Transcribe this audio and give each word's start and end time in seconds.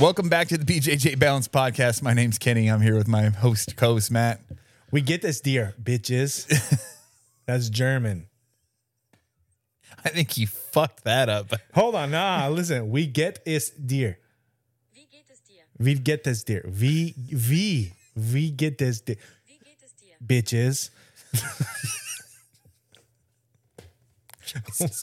Welcome 0.00 0.30
back 0.30 0.48
to 0.48 0.56
the 0.56 0.64
BJJ 0.64 1.18
Balance 1.18 1.46
Podcast. 1.46 2.02
My 2.02 2.14
name's 2.14 2.38
Kenny. 2.38 2.68
I'm 2.68 2.80
here 2.80 2.96
with 2.96 3.06
my 3.06 3.28
host, 3.28 3.76
co-host 3.76 4.10
Matt. 4.10 4.40
We 4.90 5.02
get 5.02 5.20
this 5.20 5.40
deer, 5.42 5.74
bitches. 5.82 6.46
That's 7.46 7.68
German. 7.68 8.26
I 10.02 10.08
think 10.08 10.38
you 10.38 10.46
fucked 10.46 11.04
that 11.04 11.28
up. 11.28 11.52
Hold 11.74 11.96
on, 11.96 12.12
nah. 12.12 12.48
Listen, 12.48 12.88
we 12.88 13.06
get 13.06 13.40
is 13.44 13.68
deer. 13.70 14.18
Wie 14.94 15.06
geht 15.10 15.26
es 15.30 15.40
dir? 15.40 15.64
We 15.78 15.94
get 15.96 16.24
this 16.24 16.44
deer. 16.44 16.64
We 16.66 17.14
we 17.30 17.92
we 18.16 18.50
get 18.50 18.78
this 18.78 19.02
deer, 19.02 19.16
Wie 19.46 19.58
geht 19.58 19.82
es 19.84 19.92
dir? 19.92 20.16
bitches. 20.24 20.90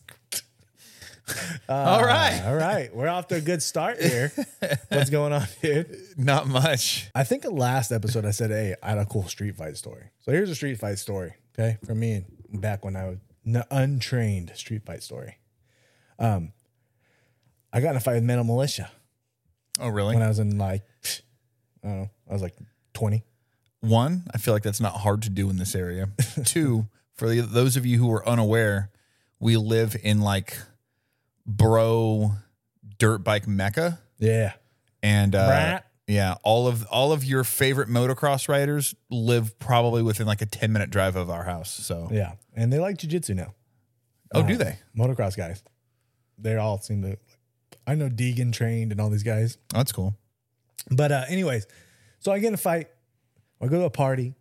All 1.69 2.04
right, 2.04 2.41
All 2.45 2.55
right, 2.55 2.95
we're 2.95 3.09
off 3.09 3.27
to 3.27 3.35
a 3.35 3.41
good 3.41 3.61
start 3.61 4.01
here. 4.01 4.31
What's 4.89 5.09
going 5.09 5.33
on, 5.33 5.43
dude? 5.61 5.97
not 6.18 6.47
much. 6.47 7.09
I 7.13 7.23
think 7.23 7.43
the 7.43 7.49
last 7.51 7.91
episode 7.91 8.25
I 8.25 8.31
said, 8.31 8.49
"Hey, 8.49 8.75
I 8.81 8.89
had 8.89 8.97
a 8.97 9.05
cool 9.05 9.27
street 9.27 9.55
fight 9.57 9.75
story." 9.77 10.11
So 10.21 10.32
here's 10.32 10.49
a 10.49 10.55
street 10.55 10.79
fight 10.79 10.99
story, 10.99 11.33
okay, 11.57 11.77
from 11.85 11.99
me 11.99 12.13
and 12.49 12.61
back 12.61 12.85
when 12.85 12.95
I 12.95 13.07
was 13.09 13.18
an 13.45 13.63
untrained 13.71 14.51
street 14.55 14.85
fight 14.85 15.04
story. 15.04 15.37
Um, 16.19 16.54
I 17.73 17.82
got 17.82 17.91
in 17.91 17.97
a 17.97 17.99
fight 17.99 18.15
with 18.15 18.23
Metal 18.23 18.43
Mulisha 18.46 18.87
Oh, 19.79 19.89
really? 19.89 20.15
when 20.15 20.23
I 20.23 20.27
was 20.29 20.39
in 20.39 20.57
like, 20.57 20.83
I 21.83 21.87
don't 21.87 21.97
know, 21.99 22.09
I 22.29 22.33
was 22.33 22.41
like 22.41 22.55
twenty. 22.93 23.23
One, 23.82 24.23
I 24.33 24.37
feel 24.37 24.54
like 24.54 24.63
that's 24.63 24.79
not 24.82 24.93
hard 24.93 25.21
to 25.23 25.29
do 25.29 25.49
in 25.49 25.57
this 25.57 25.75
area. 25.75 26.09
Two, 26.46 26.87
for 27.13 27.27
the, 27.29 27.41
those 27.41 27.75
of 27.77 27.85
you 27.85 27.99
who 27.99 28.11
are 28.11 28.27
unaware, 28.27 28.89
we 29.39 29.55
live 29.57 29.96
in 30.01 30.19
like 30.21 30.57
bro 31.47 32.31
dirt 32.99 33.19
bike 33.19 33.47
mecca, 33.47 33.99
Yeah, 34.19 34.53
and 35.02 35.33
uh, 35.35 35.80
yeah, 36.08 36.35
all 36.44 36.67
of 36.67 36.85
all 36.88 37.11
of 37.11 37.23
your 37.23 37.44
favorite 37.44 37.89
motocross 37.89 38.47
riders 38.49 38.95
live 39.09 39.58
probably 39.59 40.03
within 40.03 40.27
like 40.27 40.41
a 40.41 40.45
ten 40.45 40.71
minute 40.73 40.89
drive 40.89 41.16
of 41.16 41.30
our 41.30 41.44
house. 41.44 41.71
So, 41.73 42.09
yeah, 42.11 42.33
and 42.55 42.71
they 42.71 42.80
like 42.80 42.97
jujitsu 42.97 43.36
now. 43.36 43.53
oh, 44.33 44.41
Uh, 44.41 44.47
do 44.47 44.55
they? 44.58 44.77
Motocross 44.97 45.36
guys, 45.38 45.63
they 46.38 46.55
all 46.58 46.80
seem 46.80 47.02
to. 47.03 47.17
I 47.86 47.95
know 47.95 48.09
Deegan 48.09 48.52
trained 48.52 48.91
and 48.91 48.99
all 48.99 49.09
these 49.09 49.23
guys. 49.23 49.58
Oh, 49.73 49.77
that's 49.77 49.91
cool. 49.93 50.16
But 50.91 51.11
uh, 51.11 51.23
anyways, 51.30 51.67
so 52.19 52.31
I 52.31 52.39
get 52.39 52.49
in 52.49 52.53
a 52.53 52.58
fight. 52.58 52.88
I 53.61 53.67
go 53.67 53.80
to 53.80 53.86
a 53.86 53.89
party. 53.89 54.36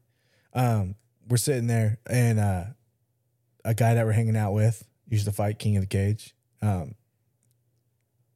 Um, 0.53 0.95
we're 1.29 1.37
sitting 1.37 1.67
there, 1.67 1.99
and 2.09 2.39
uh, 2.41 2.65
a 3.65 3.75
guy 3.75 3.95
that 3.95 4.05
we're 4.07 4.13
hanging 4.13 4.37
out 4.37 4.53
with 4.53 4.87
used 5.09 5.27
to 5.27 5.33
fight 5.33 5.59
King 5.59 5.77
of 5.77 5.83
the 5.83 5.87
Cage. 5.89 6.35
Um, 6.63 6.95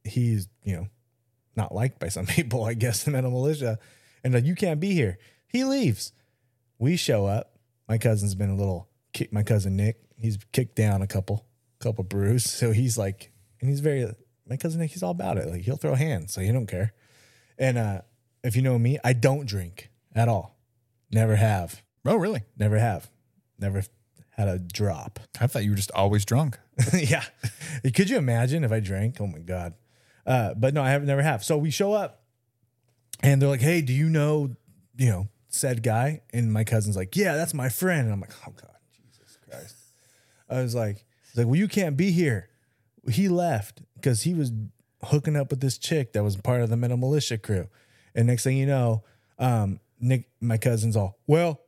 he's 0.03 0.47
you 0.63 0.75
know 0.75 0.87
not 1.55 1.73
liked 1.73 1.99
by 1.99 2.09
some 2.09 2.25
people, 2.37 2.63
I 2.63 2.73
guess, 2.73 3.07
in 3.07 3.13
the 3.13 3.21
Mulisha, 3.21 3.77
and 4.23 4.33
like 4.33 4.45
you 4.45 4.55
can't 4.55 4.79
be 4.79 4.93
here. 4.93 5.17
He 5.47 5.63
leaves. 5.63 6.13
We 6.79 6.95
show 6.95 7.25
up. 7.25 7.57
My 7.87 7.97
cousin's 7.97 8.35
been 8.35 8.49
a 8.49 8.55
little. 8.55 8.87
Kick, 9.13 9.33
my 9.33 9.43
cousin 9.43 9.75
Nick, 9.75 9.97
he's 10.17 10.37
kicked 10.53 10.75
down 10.75 11.01
a 11.01 11.07
couple, 11.07 11.45
couple 11.79 12.05
brews. 12.05 12.49
So 12.49 12.71
he's 12.71 12.97
like, 12.97 13.31
and 13.59 13.69
he's 13.69 13.81
very. 13.81 14.09
My 14.47 14.57
cousin 14.57 14.79
Nick, 14.79 14.91
he's 14.91 15.03
all 15.03 15.11
about 15.11 15.37
it. 15.37 15.47
Like 15.47 15.61
he'll 15.61 15.77
throw 15.77 15.95
hands, 15.95 16.33
so 16.33 16.41
he 16.41 16.51
don't 16.51 16.67
care. 16.67 16.93
And 17.57 17.77
uh, 17.77 18.01
if 18.43 18.55
you 18.55 18.61
know 18.61 18.79
me, 18.79 18.97
I 19.03 19.13
don't 19.13 19.45
drink 19.45 19.91
at 20.15 20.27
all. 20.27 20.57
Never 21.11 21.35
have. 21.35 21.83
Oh, 22.05 22.15
really? 22.15 22.43
Never 22.57 22.79
have. 22.79 23.09
Never 23.59 23.83
had 24.31 24.47
a 24.47 24.57
drop. 24.57 25.19
I 25.39 25.47
thought 25.47 25.63
you 25.63 25.71
were 25.71 25.75
just 25.75 25.91
always 25.91 26.25
drunk. 26.25 26.57
yeah. 26.93 27.23
Could 27.93 28.09
you 28.09 28.17
imagine 28.17 28.63
if 28.63 28.71
I 28.71 28.79
drank? 28.79 29.17
Oh 29.19 29.27
my 29.27 29.39
God. 29.39 29.73
Uh, 30.25 30.53
but 30.55 30.73
no, 30.73 30.83
I 30.83 30.89
have 30.89 31.03
never 31.03 31.21
have. 31.21 31.43
So 31.43 31.57
we 31.57 31.71
show 31.71 31.93
up 31.93 32.21
and 33.21 33.41
they're 33.41 33.49
like, 33.49 33.61
hey, 33.61 33.81
do 33.81 33.93
you 33.93 34.09
know, 34.09 34.55
you 34.97 35.09
know, 35.09 35.27
said 35.49 35.83
guy? 35.83 36.21
And 36.33 36.51
my 36.51 36.63
cousin's 36.63 36.95
like, 36.95 37.15
yeah, 37.15 37.35
that's 37.35 37.53
my 37.53 37.69
friend. 37.69 38.01
And 38.05 38.13
I'm 38.13 38.21
like, 38.21 38.33
oh 38.47 38.51
God, 38.51 38.77
Jesus 38.95 39.37
Christ. 39.49 39.75
I 40.49 40.61
was 40.61 40.75
like, 40.75 41.05
he's 41.29 41.37
like, 41.37 41.47
well, 41.47 41.55
you 41.55 41.67
can't 41.67 41.97
be 41.97 42.11
here. 42.11 42.49
He 43.09 43.29
left 43.29 43.81
because 43.95 44.23
he 44.23 44.33
was 44.33 44.51
hooking 45.03 45.35
up 45.35 45.49
with 45.49 45.61
this 45.61 45.77
chick 45.77 46.13
that 46.13 46.23
was 46.23 46.35
part 46.35 46.61
of 46.61 46.69
the 46.69 46.77
Metal 46.77 46.97
Mulisha 46.97 47.41
crew. 47.41 47.67
And 48.13 48.27
next 48.27 48.43
thing 48.43 48.57
you 48.57 48.65
know, 48.65 49.03
um, 49.39 49.79
Nick, 49.99 50.29
my 50.39 50.57
cousin's 50.57 50.95
all, 50.95 51.17
well, 51.27 51.61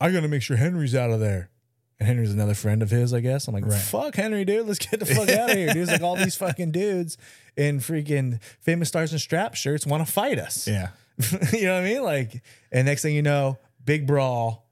I 0.00 0.10
got 0.10 0.20
to 0.20 0.28
make 0.28 0.42
sure 0.42 0.56
Henry's 0.56 0.94
out 0.94 1.10
of 1.10 1.20
there. 1.20 1.50
And 1.98 2.06
Henry's 2.06 2.32
another 2.32 2.54
friend 2.54 2.82
of 2.82 2.90
his, 2.90 3.14
I 3.14 3.20
guess. 3.20 3.48
I'm 3.48 3.54
like, 3.54 3.64
Right. 3.64 3.80
fuck 3.80 4.16
Henry, 4.16 4.44
dude. 4.44 4.66
Let's 4.66 4.78
get 4.78 5.00
the 5.00 5.06
fuck 5.06 5.28
out 5.30 5.50
of 5.50 5.56
here. 5.56 5.68
Dude, 5.68 5.78
it's 5.78 5.90
like 5.90 6.02
all 6.02 6.16
these 6.16 6.36
fucking 6.36 6.70
dudes 6.70 7.16
in 7.56 7.78
freaking 7.80 8.42
famous 8.60 8.88
stars 8.88 9.12
and 9.12 9.20
strap 9.20 9.54
shirts 9.54 9.86
want 9.86 10.06
to 10.06 10.12
fight 10.12 10.38
us. 10.38 10.68
Yeah. 10.68 10.88
you 11.52 11.64
know 11.64 11.74
what 11.74 11.82
I 11.82 11.84
mean? 11.84 12.02
Like, 12.02 12.42
and 12.70 12.84
next 12.86 13.00
thing 13.02 13.14
you 13.14 13.22
know, 13.22 13.58
big 13.84 14.06
brawl. 14.06 14.68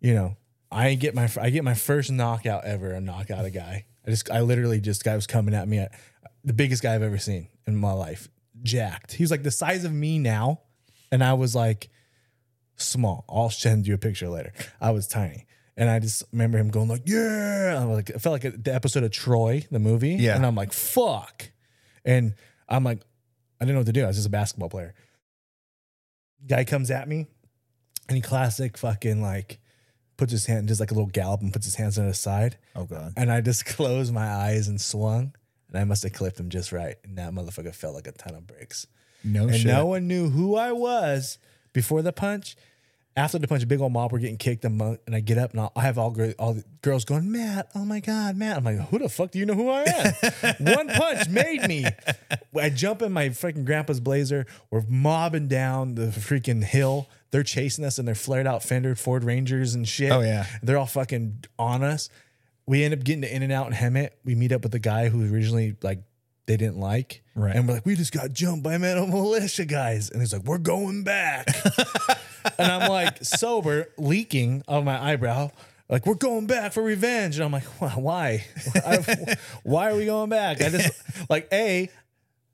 You 0.00 0.14
know, 0.14 0.36
I 0.70 0.94
get 0.94 1.14
my 1.14 1.30
I 1.40 1.48
get 1.50 1.64
my 1.64 1.74
first 1.74 2.10
knockout 2.10 2.64
ever. 2.64 2.90
A 2.90 3.00
knockout 3.00 3.44
a 3.46 3.50
guy. 3.50 3.86
I 4.06 4.10
just 4.10 4.30
I 4.30 4.40
literally 4.42 4.80
just 4.80 5.04
guy 5.04 5.14
was 5.14 5.26
coming 5.26 5.54
at 5.54 5.66
me 5.68 5.78
at 5.78 5.92
the 6.44 6.52
biggest 6.52 6.82
guy 6.82 6.94
I've 6.94 7.02
ever 7.02 7.18
seen 7.18 7.48
in 7.66 7.76
my 7.76 7.92
life. 7.92 8.28
Jacked. 8.62 9.12
He's 9.12 9.30
like 9.30 9.42
the 9.44 9.50
size 9.50 9.84
of 9.84 9.92
me 9.92 10.18
now, 10.18 10.60
and 11.10 11.22
I 11.24 11.32
was 11.34 11.54
like 11.54 11.88
small. 12.76 13.24
I'll 13.28 13.48
send 13.50 13.86
you 13.86 13.94
a 13.94 13.98
picture 13.98 14.28
later. 14.28 14.52
I 14.80 14.90
was 14.90 15.06
tiny. 15.06 15.46
And 15.82 15.90
I 15.90 15.98
just 15.98 16.22
remember 16.30 16.58
him 16.58 16.68
going 16.68 16.86
like, 16.86 17.02
"Yeah!" 17.06 17.76
I'm 17.82 17.90
like, 17.90 18.12
I 18.14 18.18
felt 18.18 18.40
like 18.40 18.62
the 18.62 18.72
episode 18.72 19.02
of 19.02 19.10
Troy, 19.10 19.66
the 19.68 19.80
movie. 19.80 20.14
Yeah. 20.14 20.36
And 20.36 20.46
I'm 20.46 20.54
like, 20.54 20.72
"Fuck!" 20.72 21.50
And 22.04 22.34
I'm 22.68 22.84
like, 22.84 23.00
I 23.60 23.64
didn't 23.64 23.74
know 23.74 23.80
what 23.80 23.86
to 23.86 23.92
do. 23.92 24.04
I 24.04 24.06
was 24.06 24.14
just 24.14 24.28
a 24.28 24.30
basketball 24.30 24.68
player. 24.68 24.94
Guy 26.46 26.62
comes 26.62 26.92
at 26.92 27.08
me, 27.08 27.26
and 28.08 28.14
he 28.14 28.22
classic 28.22 28.78
fucking 28.78 29.20
like 29.20 29.58
puts 30.16 30.30
his 30.30 30.46
hand, 30.46 30.68
just 30.68 30.78
like 30.78 30.92
a 30.92 30.94
little 30.94 31.10
gallop, 31.10 31.40
and 31.40 31.52
puts 31.52 31.66
his 31.66 31.74
hands 31.74 31.98
on 31.98 32.06
his 32.06 32.20
side. 32.20 32.58
Oh 32.76 32.84
God. 32.84 33.14
And 33.16 33.32
I 33.32 33.40
just 33.40 33.66
closed 33.66 34.14
my 34.14 34.28
eyes 34.28 34.68
and 34.68 34.80
swung, 34.80 35.34
and 35.68 35.80
I 35.80 35.82
must 35.82 36.04
have 36.04 36.12
clipped 36.12 36.38
him 36.38 36.48
just 36.48 36.70
right. 36.70 36.94
And 37.02 37.18
that 37.18 37.32
motherfucker 37.32 37.74
felt 37.74 37.96
like 37.96 38.06
a 38.06 38.12
ton 38.12 38.36
of 38.36 38.46
bricks. 38.46 38.86
No 39.24 39.48
and 39.48 39.56
shit. 39.56 39.66
no 39.66 39.86
one 39.86 40.06
knew 40.06 40.30
who 40.30 40.54
I 40.54 40.70
was 40.70 41.38
before 41.72 42.02
the 42.02 42.12
punch. 42.12 42.54
After 43.14 43.38
the 43.38 43.46
punch, 43.46 43.62
a 43.62 43.66
big 43.66 43.80
old 43.80 43.92
mob 43.92 44.10
were 44.10 44.18
getting 44.18 44.38
kicked, 44.38 44.64
and 44.64 44.80
and 44.80 45.14
I 45.14 45.20
get 45.20 45.36
up 45.36 45.50
and 45.50 45.60
I'll, 45.60 45.72
I 45.76 45.82
have 45.82 45.98
all 45.98 46.16
all 46.38 46.54
the 46.54 46.64
girls 46.80 47.04
going, 47.04 47.30
Matt, 47.30 47.68
oh 47.74 47.84
my 47.84 48.00
god, 48.00 48.36
Matt. 48.36 48.56
I'm 48.56 48.64
like, 48.64 48.88
who 48.88 48.98
the 48.98 49.08
fuck 49.08 49.32
do 49.32 49.38
you 49.38 49.44
know 49.44 49.54
who 49.54 49.68
I 49.68 49.82
am? 49.82 50.54
One 50.60 50.88
punch 50.88 51.28
made 51.28 51.68
me. 51.68 51.84
I 52.58 52.70
jump 52.70 53.02
in 53.02 53.12
my 53.12 53.28
freaking 53.28 53.66
grandpa's 53.66 54.00
blazer. 54.00 54.46
We're 54.70 54.84
mobbing 54.88 55.48
down 55.48 55.94
the 55.94 56.06
freaking 56.06 56.64
hill. 56.64 57.08
They're 57.32 57.42
chasing 57.42 57.84
us 57.84 57.98
in 57.98 58.06
their 58.06 58.14
flared 58.14 58.46
out 58.46 58.62
Fender 58.62 58.94
Ford 58.94 59.24
Rangers 59.24 59.74
and 59.74 59.86
shit. 59.86 60.12
Oh, 60.12 60.20
yeah. 60.20 60.46
they're 60.62 60.78
all 60.78 60.86
fucking 60.86 61.44
on 61.58 61.82
us. 61.82 62.08
We 62.66 62.84
end 62.84 62.94
up 62.94 63.02
getting 63.04 63.22
to 63.22 63.34
In-N-Out 63.34 63.66
and 63.66 63.74
Hemet. 63.74 64.10
We 64.24 64.34
meet 64.34 64.52
up 64.52 64.62
with 64.62 64.72
the 64.72 64.78
guy 64.78 65.08
who 65.08 65.32
originally 65.32 65.76
like 65.82 66.02
they 66.46 66.56
didn't 66.56 66.78
like. 66.78 67.22
Right. 67.34 67.54
And 67.54 67.66
we're 67.66 67.74
like, 67.74 67.86
we 67.86 67.94
just 67.94 68.12
got 68.12 68.32
jumped 68.32 68.62
by 68.62 68.76
Metal 68.78 69.06
Mulisha 69.06 69.66
guys. 69.66 70.10
And 70.10 70.20
he's 70.20 70.32
like, 70.32 70.42
we're 70.44 70.58
going 70.58 71.04
back. 71.04 71.46
and 72.58 72.70
I'm 72.72 72.90
like, 72.90 73.24
sober, 73.24 73.88
leaking 73.96 74.62
of 74.66 74.84
my 74.84 75.00
eyebrow. 75.02 75.50
Like, 75.88 76.06
we're 76.06 76.14
going 76.14 76.46
back 76.46 76.72
for 76.72 76.82
revenge. 76.82 77.36
And 77.36 77.44
I'm 77.44 77.52
like, 77.52 77.64
"Why-? 77.96 78.44
I- 78.74 79.36
why 79.62 79.90
are 79.90 79.96
we 79.96 80.06
going 80.06 80.30
back? 80.30 80.62
I 80.62 80.70
just, 80.70 81.02
like, 81.30 81.48
A, 81.52 81.90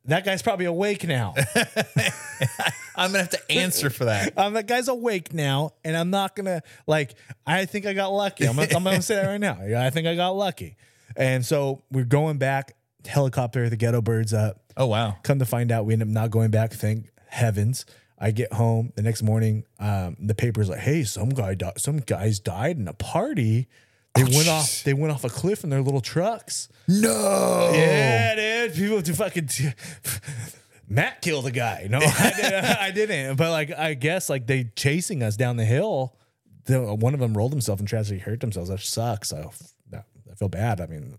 that 0.06 0.25
guy's 0.25 0.43
probably 0.43 0.66
awake 0.66 1.06
now. 1.06 1.34
I'm 2.97 3.12
gonna 3.12 3.19
have 3.19 3.31
to 3.31 3.53
answer 3.53 3.91
for 3.91 4.06
that. 4.06 4.37
Um, 4.37 4.55
that 4.55 4.66
guy's 4.66 4.88
awake 4.88 5.32
now, 5.34 5.75
and 5.84 5.97
I'm 5.97 6.10
not 6.10 6.34
gonna 6.34 6.62
like. 6.87 7.15
I 7.47 7.66
think 7.66 7.84
I 7.84 7.93
got 7.93 8.09
lucky. 8.09 8.47
I'm 8.47 8.56
gonna, 8.56 8.69
I'm 8.75 8.82
gonna 8.82 9.03
say 9.03 9.16
that 9.16 9.26
right 9.26 9.41
now. 9.41 9.59
Yeah, 9.65 9.84
I 9.84 9.91
think 9.91 10.06
I 10.09 10.15
got 10.16 10.31
lucky. 10.31 10.76
And 11.15 11.44
so 11.44 11.82
we're 11.93 12.05
going 12.05 12.38
back. 12.38 12.75
Helicopter, 13.08 13.69
the 13.69 13.76
ghetto 13.76 14.00
birds 14.00 14.32
up. 14.32 14.60
Oh 14.76 14.87
wow. 14.87 15.16
Come 15.22 15.38
to 15.38 15.46
find 15.46 15.72
out, 15.72 15.87
we 15.87 15.93
end 15.93 16.02
up 16.02 16.08
not 16.08 16.31
going 16.31 16.50
back. 16.50 16.72
Thank 16.72 17.10
heavens. 17.28 17.84
I 18.19 18.32
get 18.32 18.52
home 18.52 18.93
the 18.96 19.02
next 19.02 19.22
morning. 19.22 19.64
Um, 19.78 20.16
the 20.19 20.34
paper's 20.34 20.69
like, 20.69 20.81
"Hey, 20.81 21.05
some 21.05 21.28
guy, 21.31 21.55
di- 21.55 21.72
some 21.76 21.99
guys 21.99 22.40
died 22.40 22.76
in 22.76 22.88
a 22.88 22.93
party. 22.93 23.69
They 24.14 24.25
went 24.25 24.34
jeez. 24.34 24.50
off. 24.50 24.84
They 24.84 24.94
went 24.94 25.12
off 25.12 25.25
a 25.25 25.28
cliff 25.28 25.62
in 25.62 25.70
their 25.70 25.82
little 25.82 26.00
trucks. 26.00 26.69
No. 26.88 27.70
Yeah, 27.72 28.34
dude. 28.34 28.75
People 28.75 29.02
to 29.02 29.14
fucking. 29.14 29.49
Matt 30.88 31.20
killed 31.22 31.46
a 31.46 31.50
guy. 31.50 31.87
No, 31.88 31.99
I, 32.02 32.32
did, 32.34 32.55
I 32.81 32.90
didn't. 32.90 33.37
But 33.37 33.50
like, 33.50 33.70
I 33.70 33.94
guess 33.94 34.28
like 34.28 34.46
they 34.46 34.64
chasing 34.75 35.22
us 35.22 35.37
down 35.37 35.56
the 35.56 35.64
hill. 35.64 36.16
The, 36.64 36.94
one 36.94 37.14
of 37.14 37.20
them 37.20 37.37
rolled 37.37 37.52
himself 37.52 37.78
and 37.78 37.88
tragically 37.88 38.19
hurt 38.19 38.40
themselves. 38.40 38.70
That 38.70 38.81
sucks. 38.81 39.32
I, 39.32 39.49
I 39.94 40.34
feel 40.37 40.49
bad. 40.49 40.81
I 40.81 40.87
mean, 40.87 41.16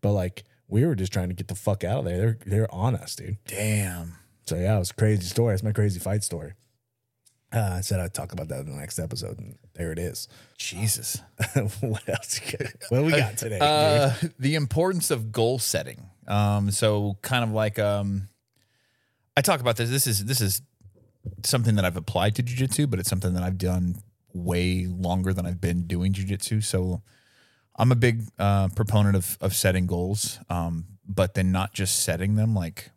but 0.00 0.12
like 0.12 0.44
we 0.72 0.86
were 0.86 0.94
just 0.94 1.12
trying 1.12 1.28
to 1.28 1.34
get 1.34 1.48
the 1.48 1.54
fuck 1.54 1.84
out 1.84 1.98
of 1.98 2.04
there. 2.06 2.16
They're 2.16 2.38
they're 2.46 2.74
on 2.74 2.96
us, 2.96 3.14
dude. 3.14 3.36
Damn. 3.46 4.14
So 4.46 4.56
yeah, 4.56 4.76
it 4.76 4.78
was 4.78 4.90
a 4.90 4.94
crazy 4.94 5.24
story. 5.24 5.54
It's 5.54 5.62
my 5.62 5.72
crazy 5.72 6.00
fight 6.00 6.24
story. 6.24 6.54
Uh, 7.52 7.74
I 7.74 7.80
said 7.82 8.00
I'd 8.00 8.14
talk 8.14 8.32
about 8.32 8.48
that 8.48 8.60
in 8.60 8.70
the 8.70 8.80
next 8.80 8.98
episode, 8.98 9.38
and 9.38 9.58
there 9.74 9.92
it 9.92 9.98
is. 9.98 10.26
Jesus. 10.56 11.20
what 11.80 12.08
else? 12.08 12.40
What 12.88 12.98
do 12.98 13.04
we 13.04 13.12
got 13.12 13.36
today? 13.36 13.58
Uh, 13.60 14.14
the 14.38 14.54
importance 14.54 15.10
of 15.10 15.30
goal 15.30 15.58
setting. 15.58 16.08
Um, 16.26 16.70
so 16.70 17.18
kind 17.20 17.44
of 17.44 17.50
like 17.50 17.78
um, 17.78 18.28
I 19.36 19.42
talk 19.42 19.60
about 19.60 19.76
this. 19.76 19.90
This 19.90 20.06
is 20.06 20.24
this 20.24 20.40
is 20.40 20.62
something 21.44 21.74
that 21.74 21.84
I've 21.84 21.98
applied 21.98 22.34
to 22.36 22.42
jujitsu, 22.42 22.88
but 22.88 22.98
it's 22.98 23.10
something 23.10 23.34
that 23.34 23.42
I've 23.42 23.58
done 23.58 23.96
way 24.32 24.86
longer 24.86 25.34
than 25.34 25.44
I've 25.44 25.60
been 25.60 25.86
doing 25.86 26.14
jujitsu. 26.14 26.64
So 26.64 27.02
I'm 27.76 27.90
a 27.92 27.96
big 27.96 28.24
uh, 28.38 28.68
proponent 28.68 29.16
of 29.16 29.38
of 29.40 29.54
setting 29.54 29.86
goals, 29.86 30.38
um, 30.50 30.86
but 31.06 31.34
then 31.34 31.52
not 31.52 31.72
just 31.72 32.00
setting 32.04 32.34
them. 32.34 32.54
Like 32.54 32.90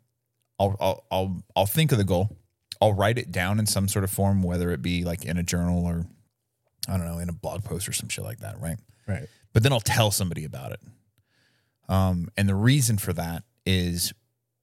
I'll 0.58 0.76
I'll 0.80 1.04
I'll 1.10 1.42
I'll 1.54 1.66
think 1.66 1.92
of 1.92 1.98
the 1.98 2.04
goal. 2.04 2.36
I'll 2.80 2.92
write 2.92 3.16
it 3.18 3.32
down 3.32 3.58
in 3.58 3.66
some 3.66 3.88
sort 3.88 4.04
of 4.04 4.10
form, 4.10 4.42
whether 4.42 4.70
it 4.70 4.82
be 4.82 5.02
like 5.04 5.24
in 5.24 5.38
a 5.38 5.42
journal 5.42 5.86
or 5.86 6.06
I 6.88 6.96
don't 6.96 7.06
know 7.06 7.18
in 7.18 7.28
a 7.28 7.32
blog 7.32 7.64
post 7.64 7.88
or 7.88 7.92
some 7.92 8.08
shit 8.08 8.24
like 8.24 8.40
that, 8.40 8.60
right? 8.60 8.78
Right. 9.08 9.28
but 9.52 9.62
then 9.62 9.72
I'll 9.72 9.80
tell 9.80 10.10
somebody 10.10 10.44
about 10.44 10.72
it. 10.72 10.80
Um, 11.88 12.28
and 12.36 12.48
the 12.48 12.56
reason 12.56 12.98
for 12.98 13.12
that 13.12 13.44
is 13.64 14.12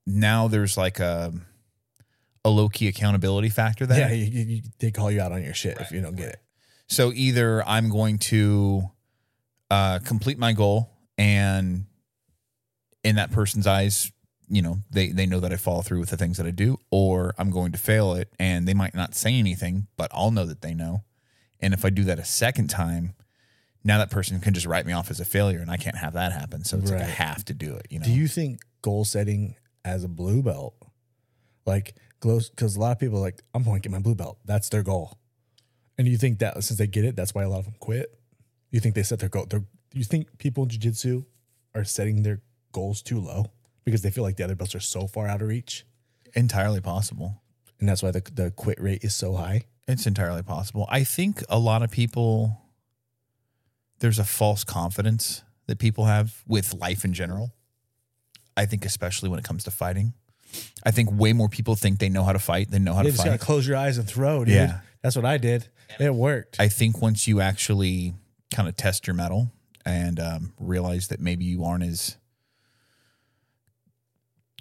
now 0.06 0.50
there's 0.50 0.78
like 0.78 1.00
a 1.00 1.34
a 2.46 2.50
low 2.50 2.68
key 2.70 2.88
accountability 2.88 3.50
factor 3.50 3.86
there. 3.86 4.10
Yeah, 4.10 4.14
you, 4.14 4.42
you, 4.44 4.62
they 4.80 4.92
call 4.92 5.10
you 5.10 5.22
out 5.22 5.32
on 5.32 5.44
your 5.44 5.54
shit 5.54 5.80
if 5.80 5.92
you 5.92 6.02
don't 6.02 6.16
get 6.16 6.30
it. 6.30 6.40
So 6.88 7.14
either 7.14 7.68
I'm 7.68 7.90
going 7.90 8.20
to 8.20 8.92
uh, 9.74 10.00
complete 10.00 10.38
my 10.38 10.54
goal, 10.54 10.92
and 11.18 11.86
in 13.04 13.16
that 13.16 13.32
person's 13.32 13.66
eyes, 13.66 14.12
you 14.48 14.62
know, 14.62 14.78
they 14.92 15.08
they 15.08 15.26
know 15.26 15.40
that 15.40 15.52
I 15.52 15.56
follow 15.56 15.82
through 15.82 16.00
with 16.00 16.12
the 16.12 16.18
things 16.18 16.38
that 16.38 16.46
I 16.46 16.52
do, 16.52 16.78
or 16.92 17.34
I'm 17.40 17.50
going 17.50 17.72
to 17.72 17.80
fail 17.80 18.14
it, 18.14 18.32
and 18.38 18.68
they 18.68 18.76
might 18.76 18.94
not 18.94 19.16
say 19.16 19.34
anything, 19.34 19.88
but 19.98 20.12
I'll 20.14 20.30
know 20.30 20.46
that 20.46 20.62
they 20.62 20.76
know. 20.76 21.04
And 21.60 21.74
if 21.74 21.84
I 21.86 21.90
do 21.90 22.04
that 22.04 22.20
a 22.20 22.26
second 22.26 22.68
time, 22.68 23.14
now 23.84 23.98
that 23.98 24.12
person 24.12 24.40
can 24.40 24.54
just 24.54 24.68
write 24.68 24.86
me 24.86 24.94
off 24.94 25.10
as 25.10 25.20
a 25.20 25.26
failure, 25.26 25.60
and 25.60 25.72
I 25.72 25.78
can't 25.78 25.98
have 25.98 26.14
that 26.14 26.34
happen. 26.34 26.64
So 26.64 26.78
it's 26.78 26.92
like 26.92 27.02
I 27.02 27.06
have 27.06 27.44
to 27.46 27.54
do 27.56 27.74
it. 27.74 27.88
You 27.90 28.00
know, 28.00 28.06
Do 28.06 28.12
you 28.12 28.28
think 28.28 28.60
goal 28.84 29.06
setting 29.06 29.56
as 29.84 30.04
a 30.04 30.08
blue 30.08 30.44
belt, 30.44 30.76
like 31.66 31.96
close, 32.20 32.50
because 32.50 32.76
a 32.76 32.80
lot 32.80 32.92
of 32.92 33.00
people 33.00 33.18
are 33.18 33.22
like, 33.22 33.42
I'm 33.56 33.64
going 33.64 33.82
to 33.82 33.82
get 33.82 33.92
my 33.92 34.00
blue 34.00 34.16
belt. 34.16 34.38
That's 34.46 34.70
their 34.70 34.84
goal. 34.84 35.18
And 35.98 36.08
you 36.08 36.18
think 36.18 36.40
that 36.40 36.64
since 36.64 36.78
they 36.78 36.88
get 36.88 37.06
it, 37.06 37.16
that's 37.16 37.34
why 37.34 37.44
a 37.44 37.50
lot 37.50 37.60
of 37.60 37.66
them 37.66 37.76
quit? 37.80 38.20
You 38.74 38.82
think 38.82 38.96
they 38.96 39.04
set 39.04 39.20
their 39.20 39.30
goal? 39.30 39.46
Do 39.46 39.64
you 39.94 40.04
think 40.04 40.38
people 40.40 40.64
in 40.64 40.70
jiu-jitsu 40.70 41.24
are 41.74 41.86
setting 41.86 42.24
their 42.24 42.42
goals 42.74 43.02
too 43.02 43.20
low 43.22 43.52
because 43.86 44.02
they 44.02 44.10
feel 44.12 44.24
like 44.26 44.36
the 44.36 44.44
other 44.44 44.56
belts 44.56 44.76
are 44.76 44.82
so 44.82 45.08
far 45.08 45.28
out 45.28 45.42
of 45.42 45.48
reach? 45.48 45.86
entirely 46.36 46.82
possible. 46.82 47.42
And 47.80 47.88
that's 47.88 48.02
why 48.02 48.12
the, 48.12 48.22
the 48.34 48.50
quit 48.50 48.82
rate 48.82 49.04
is 49.04 49.14
so 49.14 49.36
high? 49.36 49.66
It's 49.88 50.08
entirely 50.08 50.42
possible. 50.42 50.88
I 50.90 51.04
think 51.04 51.44
a 51.50 51.60
lot 51.60 51.84
of 51.84 51.92
people, 51.92 52.60
there's 54.00 54.18
a 54.20 54.24
false 54.24 54.64
confidence 54.64 55.44
that 55.68 55.80
people 55.80 56.06
have 56.06 56.44
with 56.48 56.74
life 56.74 57.06
in 57.06 57.14
general. 57.14 57.54
I 58.56 58.66
think, 58.66 58.86
especially 58.86 59.30
when 59.30 59.38
it 59.40 59.46
comes 59.46 59.64
to 59.66 59.72
fighting, 59.72 60.14
I 60.84 60.92
think 60.92 61.10
way 61.12 61.34
more 61.34 61.50
people 61.50 61.76
think 61.76 62.00
they 62.00 62.10
know 62.10 62.24
how 62.24 62.34
to 62.34 62.40
fight 62.40 62.72
than 62.72 62.84
know 62.84 62.94
how 62.94 63.02
You 63.02 63.08
to 63.08 63.12
just 63.12 63.24
fight. 63.24 63.30
got 63.30 63.40
to 63.40 63.46
close 63.46 63.68
your 63.68 63.78
eyes 63.78 63.98
and 63.98 64.08
throw, 64.08 64.46
dude. 64.46 64.56
Yeah. 64.56 64.80
That's 65.02 65.16
what 65.16 65.26
I 65.26 65.38
did. 65.38 65.68
It 66.00 66.16
worked. 66.16 66.60
I 66.60 66.68
think 66.70 67.02
once 67.02 67.28
you 67.28 67.42
actually 67.42 68.14
kind 68.54 68.70
of 68.70 68.78
test 68.78 69.08
your 69.08 69.16
metal 69.16 69.52
and 69.86 70.20
um, 70.20 70.54
realize 70.60 71.10
that 71.10 71.20
maybe 71.20 71.44
you 71.44 71.64
aren't 71.66 71.84
as 71.84 72.18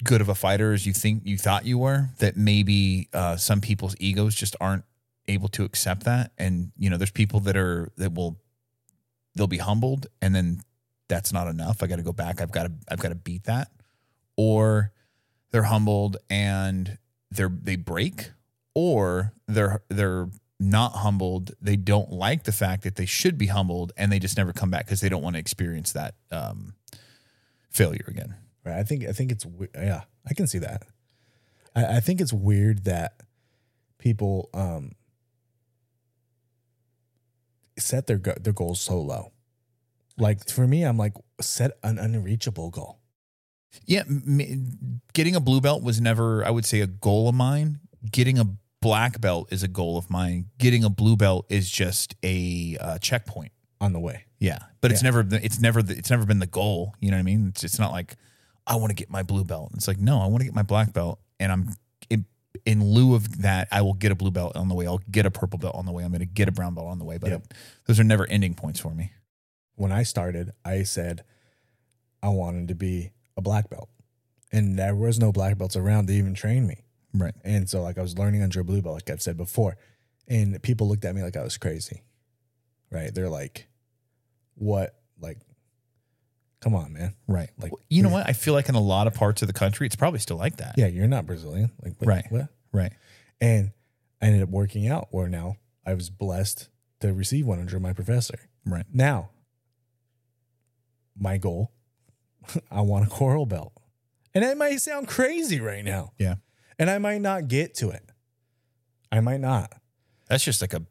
good 0.03 0.21
of 0.21 0.29
a 0.29 0.35
fighter 0.35 0.73
as 0.73 0.87
you 0.87 0.93
think 0.93 1.23
you 1.25 1.39
thought 1.39 1.65
you 1.65 1.79
were, 1.79 2.09
that 2.19 2.37
maybe 2.37 3.09
uh, 3.13 3.37
some 3.37 3.61
people's 3.61 3.95
egos 4.01 4.35
just 4.35 4.57
aren't 4.61 4.85
able 5.29 5.49
to 5.49 5.65
accept 5.65 6.05
that. 6.05 6.33
And 6.39 6.73
you 6.77 6.91
know, 6.91 6.97
there's 6.97 7.11
people 7.11 7.41
that 7.41 7.57
are 7.57 7.91
that 7.97 8.13
will 8.15 8.41
they'll 9.35 9.47
be 9.47 9.59
humbled, 9.59 10.07
and 10.21 10.35
then 10.35 10.61
that's 11.09 11.33
not 11.33 11.47
enough. 11.47 11.83
I 11.83 11.87
got 11.87 11.97
to 11.97 12.03
go 12.03 12.13
back. 12.13 12.41
I've 12.41 12.53
got 12.53 12.65
to 12.65 12.73
I've 12.91 12.99
got 12.99 13.11
to 13.11 13.15
beat 13.15 13.45
that, 13.45 13.71
or 14.37 14.93
they're 15.51 15.63
humbled 15.65 16.17
and 16.29 16.99
they're 17.31 17.53
they 17.63 17.77
break, 17.77 18.31
or 18.75 19.33
they're 19.47 19.83
they're 19.89 20.29
not 20.63 20.93
humbled. 20.93 21.53
They 21.61 21.77
don't 21.77 22.11
like 22.11 22.45
the 22.45 22.53
fact 22.53 22.85
that 22.85 22.97
they 22.97 23.07
should 23.07 23.37
be 23.37 23.47
humbled, 23.47 23.93
and 23.97 24.11
they 24.11 24.19
just 24.19 24.37
never 24.37 24.53
come 24.53 24.71
back 24.71 24.87
because 24.87 25.01
they 25.01 25.09
don't 25.09 25.23
want 25.23 25.35
to 25.35 25.41
experience 25.41 25.93
that 25.93 26.15
um, 26.31 26.75
failure 27.71 28.05
again. 28.09 28.37
Right. 28.65 28.79
I 28.79 28.85
think 28.85 29.05
I 29.05 29.13
think 29.13 29.33
it's 29.33 29.47
yeah. 29.75 30.03
I 30.29 30.35
can 30.35 30.47
see 30.47 30.59
that. 30.59 30.85
I, 31.75 31.97
I 31.97 32.01
think 32.01 32.21
it's 32.21 32.33
weird 32.33 32.85
that 32.85 33.21
people 33.99 34.51
um 34.55 34.93
set 37.79 38.07
their 38.07 38.19
go- 38.19 38.37
their 38.41 38.53
goals 38.53 38.81
so 38.81 39.01
low. 39.01 39.33
Like 40.17 40.49
for 40.49 40.67
me, 40.67 40.85
I'm 40.85 40.97
like 40.97 41.15
set 41.41 41.73
an 41.83 41.99
unreachable 41.99 42.71
goal. 42.71 43.01
Yeah, 43.87 44.03
getting 45.15 45.35
a 45.35 45.41
blue 45.41 45.63
belt 45.63 45.83
was 45.83 45.99
never, 45.99 46.45
I 46.45 46.51
would 46.51 46.67
say, 46.67 46.81
a 46.81 46.87
goal 46.87 47.29
of 47.29 47.35
mine. 47.35 47.81
Getting 48.11 48.39
a 48.39 48.45
black 48.83 49.19
belt 49.21 49.51
is 49.51 49.63
a 49.63 49.69
goal 49.69 49.97
of 49.97 50.11
mine. 50.11 50.51
Getting 50.59 50.85
a 50.85 50.91
blue 50.91 51.17
belt 51.17 51.47
is 51.49 51.71
just 51.71 52.15
a 52.23 52.77
uh, 52.79 52.99
checkpoint. 52.99 53.53
on 53.81 53.93
the 53.95 54.01
way. 54.01 54.25
Yeah, 54.39 54.59
but 54.81 54.91
it's 54.93 55.03
never, 55.03 55.25
it's 55.31 55.61
never, 55.61 55.83
the, 55.83 55.97
it's 55.97 56.11
never 56.11 56.27
been 56.27 56.41
the 56.41 56.47
goal. 56.47 56.95
You 57.01 57.11
know 57.11 57.17
what 57.17 57.21
I 57.21 57.23
mean? 57.23 57.49
It's, 57.49 57.65
it's 57.65 57.79
not 57.79 57.93
like 57.93 58.17
I 58.67 58.77
want 58.77 58.91
to 58.91 58.95
get 58.95 59.09
my 59.09 59.23
blue 59.23 59.45
belt. 59.45 59.71
It's 59.75 59.89
like 59.89 59.99
no, 59.99 60.21
I 60.21 60.27
want 60.27 60.41
to 60.41 60.45
get 60.45 60.55
my 60.55 60.63
black 60.63 60.93
belt, 60.93 61.19
and 61.41 61.51
I'm 61.53 61.69
in, 62.11 62.27
in 62.67 62.85
lieu 62.85 63.15
of 63.15 63.43
that, 63.43 63.69
I 63.71 63.83
will 63.83 63.95
get 63.95 64.11
a 64.13 64.15
blue 64.17 64.31
belt 64.33 64.57
on 64.57 64.69
the 64.69 64.75
way. 64.75 64.87
I'll 64.87 65.01
get 65.11 65.27
a 65.27 65.31
purple 65.31 65.59
belt 65.59 65.75
on 65.77 65.87
the 65.87 65.93
way. 65.93 66.03
I'm 66.05 66.11
going 66.11 66.21
to 66.21 66.27
get 66.27 66.49
a 66.49 66.53
brown 66.53 66.75
belt 66.75 66.89
on 66.89 66.99
the 66.99 67.05
way. 67.05 67.19
But 67.19 67.31
Yep. 67.31 67.55
those 67.87 67.99
are 68.01 68.05
never 68.05 68.27
ending 68.27 68.55
points 68.55 68.79
for 68.81 68.93
me. 68.95 69.13
When 69.77 69.91
I 69.93 70.03
started, 70.03 70.51
I 70.65 70.83
said 70.83 71.25
I 72.23 72.29
wanted 72.29 72.69
to 72.69 72.75
be 72.75 73.13
a 73.37 73.41
black 73.43 73.71
belt. 73.71 73.89
And 74.53 74.79
there 74.79 74.95
was 74.95 75.19
no 75.19 75.33
black 75.33 75.57
belts 75.57 75.77
around 75.77 76.09
to 76.09 76.13
even 76.13 76.35
train 76.35 76.67
me. 76.67 76.83
Right. 77.15 77.35
And 77.45 77.69
so 77.69 77.83
like 77.83 77.99
I 77.99 78.03
was 78.03 78.19
learning 78.19 78.43
under 78.43 78.61
a 78.61 78.65
blue 78.65 78.83
belt, 78.83 78.95
like 78.95 79.11
I've 79.11 79.23
said 79.23 79.37
before. 79.37 79.77
And 80.29 80.63
people 80.63 80.89
looked 80.89 81.05
at 81.05 81.15
me 81.15 81.23
like 81.23 81.37
I 81.37 81.43
was 81.43 81.59
crazy. 81.59 82.03
Right. 82.91 83.15
They're 83.15 83.29
like, 83.29 83.69
what? 84.55 84.95
Like, 85.21 85.39
come 86.61 86.75
on, 86.75 86.93
man. 86.93 87.15
Right. 87.27 87.51
Like, 87.59 87.73
Like 87.73 87.81
you 87.89 88.03
know 88.03 88.09
what? 88.09 88.29
I 88.29 88.33
feel 88.33 88.55
like 88.55 88.69
in 88.69 88.75
a 88.75 88.81
lot 88.81 89.07
of 89.07 89.15
parts 89.15 89.43
of 89.43 89.49
the 89.49 89.55
country, 89.55 89.87
it's 89.87 89.97
probably 89.97 90.21
still 90.21 90.37
like 90.37 90.57
that. 90.59 90.75
Yeah, 90.77 90.87
you're 90.87 91.09
not 91.09 91.27
Brazilian. 91.27 91.71
Like, 91.83 91.95
what, 91.99 92.07
Right. 92.07 92.25
What? 92.31 92.49
Right. 92.73 92.93
And 93.41 93.73
I 94.21 94.27
ended 94.27 94.43
up 94.43 94.51
working 94.51 94.87
out 94.89 95.09
where 95.11 95.29
now 95.29 95.57
I 95.85 95.95
was 95.95 96.09
blessed 96.11 96.69
to 97.01 97.13
receive 97.13 97.47
one 97.47 97.59
under 97.61 97.81
my 97.81 97.93
professor. 97.93 98.39
Right. 98.65 98.87
Now, 98.93 99.31
my 101.19 101.37
goal, 101.39 101.73
I 102.71 102.81
want 102.83 103.07
a 103.07 103.11
coral 103.11 103.47
belt. 103.47 103.73
And 104.35 104.45
it 104.45 104.57
might 104.57 104.81
sound 104.81 105.09
crazy 105.09 105.61
right 105.61 105.85
now. 105.85 106.13
Yeah. 106.19 106.37
And 106.79 106.91
I 106.91 106.99
might 106.99 107.21
not 107.21 107.49
get 107.49 107.75
to 107.77 107.91
it. 107.91 108.03
I 109.11 109.21
might 109.21 109.41
not. 109.41 109.73
That's 110.29 110.45
just 110.45 110.61
like 110.61 110.73
a 110.73 110.83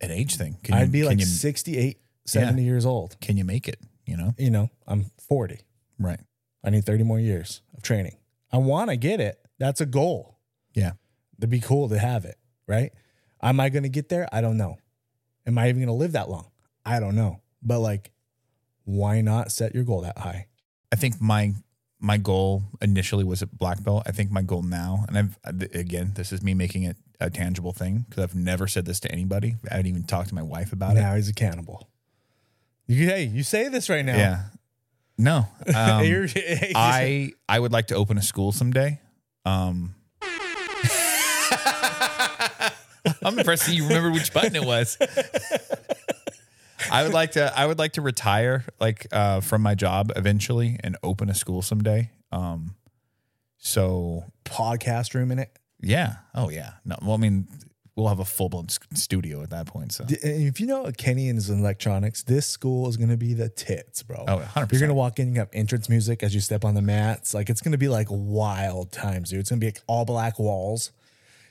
an 0.00 0.10
age 0.10 0.36
thing. 0.36 0.58
Can 0.62 0.74
I'd 0.74 0.92
be 0.92 1.02
like 1.02 1.18
you, 1.18 1.26
68, 1.26 1.98
70 2.24 2.62
years 2.62 2.86
old. 2.86 3.16
can 3.20 3.36
you 3.36 3.44
make 3.44 3.66
it? 3.66 3.80
You 4.06 4.16
know. 4.16 4.34
You 4.38 4.50
know, 4.50 4.70
I'm 4.86 5.10
40. 5.28 5.58
Right. 5.98 6.20
I 6.64 6.70
need 6.70 6.84
30 6.84 7.02
more 7.04 7.18
years 7.18 7.62
of 7.76 7.82
training. 7.82 8.16
I 8.52 8.58
want 8.58 8.90
to 8.90 8.96
get 8.96 9.20
it. 9.20 9.40
That's 9.58 9.80
a 9.80 9.86
goal. 9.86 10.38
Yeah. 10.74 10.92
It'd 11.38 11.50
be 11.50 11.60
cool 11.60 11.88
to 11.88 11.98
have 11.98 12.24
it, 12.24 12.38
right? 12.66 12.92
Am 13.42 13.60
I 13.60 13.68
going 13.68 13.82
to 13.82 13.88
get 13.88 14.08
there? 14.08 14.28
I 14.32 14.40
don't 14.40 14.56
know. 14.56 14.78
Am 15.46 15.58
I 15.58 15.68
even 15.68 15.80
going 15.80 15.86
to 15.88 15.92
live 15.92 16.12
that 16.12 16.28
long? 16.28 16.50
I 16.84 17.00
don't 17.00 17.14
know. 17.14 17.40
But 17.62 17.80
like, 17.80 18.12
why 18.84 19.20
not 19.20 19.52
set 19.52 19.74
your 19.74 19.84
goal 19.84 20.02
that 20.02 20.18
high? 20.18 20.46
I 20.92 20.96
think 20.96 21.20
my 21.20 21.54
my 22.00 22.16
goal 22.16 22.64
initially 22.80 23.24
was 23.24 23.42
at 23.42 23.56
black 23.58 23.82
belt. 23.82 24.04
I 24.06 24.12
think 24.12 24.30
my 24.30 24.42
goal 24.42 24.62
now, 24.62 25.04
and 25.08 25.18
I've 25.18 25.38
again, 25.74 26.12
this 26.14 26.32
is 26.32 26.42
me 26.42 26.54
making 26.54 26.84
it 26.84 26.96
a 27.20 27.30
tangible 27.30 27.72
thing 27.72 28.06
because 28.08 28.22
I've 28.22 28.34
never 28.34 28.66
said 28.66 28.86
this 28.86 29.00
to 29.00 29.10
anybody. 29.10 29.56
I 29.70 29.74
haven't 29.74 29.86
even 29.86 30.04
talked 30.04 30.28
to 30.28 30.34
my 30.34 30.42
wife 30.42 30.72
about 30.72 30.96
it. 30.96 31.00
now 31.00 31.14
he's 31.14 31.28
accountable. 31.28 31.88
You, 32.86 33.06
hey, 33.06 33.24
you 33.24 33.42
say 33.42 33.68
this 33.68 33.88
right 33.90 34.04
now. 34.04 34.16
Yeah. 34.16 34.42
No. 35.18 35.46
Um, 35.68 35.74
I 36.74 37.32
I 37.48 37.58
would 37.58 37.72
like 37.72 37.88
to 37.88 37.94
open 37.96 38.16
a 38.18 38.22
school 38.22 38.52
someday. 38.52 39.00
Um, 39.44 39.94
I'm 43.22 43.38
impressed 43.38 43.66
that 43.66 43.74
you 43.74 43.84
remember 43.84 44.10
which 44.12 44.32
button 44.32 44.56
it 44.56 44.64
was. 44.64 44.96
I 46.90 47.02
would 47.04 47.12
like 47.12 47.32
to 47.32 47.52
I 47.58 47.66
would 47.66 47.78
like 47.78 47.92
to 47.94 48.02
retire 48.02 48.64
like 48.80 49.06
uh, 49.12 49.40
from 49.40 49.62
my 49.62 49.74
job 49.74 50.12
eventually 50.16 50.78
and 50.82 50.96
open 51.02 51.28
a 51.30 51.34
school 51.34 51.62
someday. 51.62 52.10
Um, 52.32 52.74
so 53.58 54.24
podcast 54.44 55.14
room 55.14 55.30
in 55.32 55.38
it. 55.38 55.56
yeah, 55.80 56.16
oh 56.34 56.48
yeah. 56.50 56.72
No, 56.84 56.96
well, 57.02 57.14
I 57.14 57.16
mean, 57.18 57.48
we'll 57.96 58.08
have 58.08 58.20
a 58.20 58.24
full 58.24 58.48
blown 58.48 58.68
studio 58.94 59.42
at 59.42 59.50
that 59.50 59.66
point. 59.66 59.92
So 59.92 60.04
If 60.08 60.60
you 60.60 60.66
know 60.66 60.90
Kenny 60.96 61.28
and 61.28 61.36
his 61.36 61.50
electronics, 61.50 62.22
this 62.22 62.46
school 62.46 62.88
is 62.88 62.96
going 62.96 63.08
to 63.10 63.16
be 63.16 63.34
the 63.34 63.48
tits, 63.48 64.02
bro. 64.04 64.24
Oh, 64.28 64.38
100%. 64.38 64.72
You're 64.72 64.80
going 64.80 64.88
to 64.88 64.94
walk 64.94 65.18
in, 65.18 65.32
you 65.34 65.40
have 65.40 65.48
entrance 65.52 65.88
music 65.88 66.22
as 66.22 66.34
you 66.34 66.40
step 66.40 66.64
on 66.64 66.74
the 66.74 66.82
mats. 66.82 67.34
Like 67.34 67.50
it's 67.50 67.60
going 67.60 67.72
to 67.72 67.78
be 67.78 67.88
like 67.88 68.06
wild 68.10 68.92
times, 68.92 69.30
dude. 69.30 69.40
It's 69.40 69.50
going 69.50 69.60
to 69.60 69.64
be 69.64 69.68
like 69.68 69.82
all 69.88 70.04
black 70.04 70.38
walls, 70.38 70.92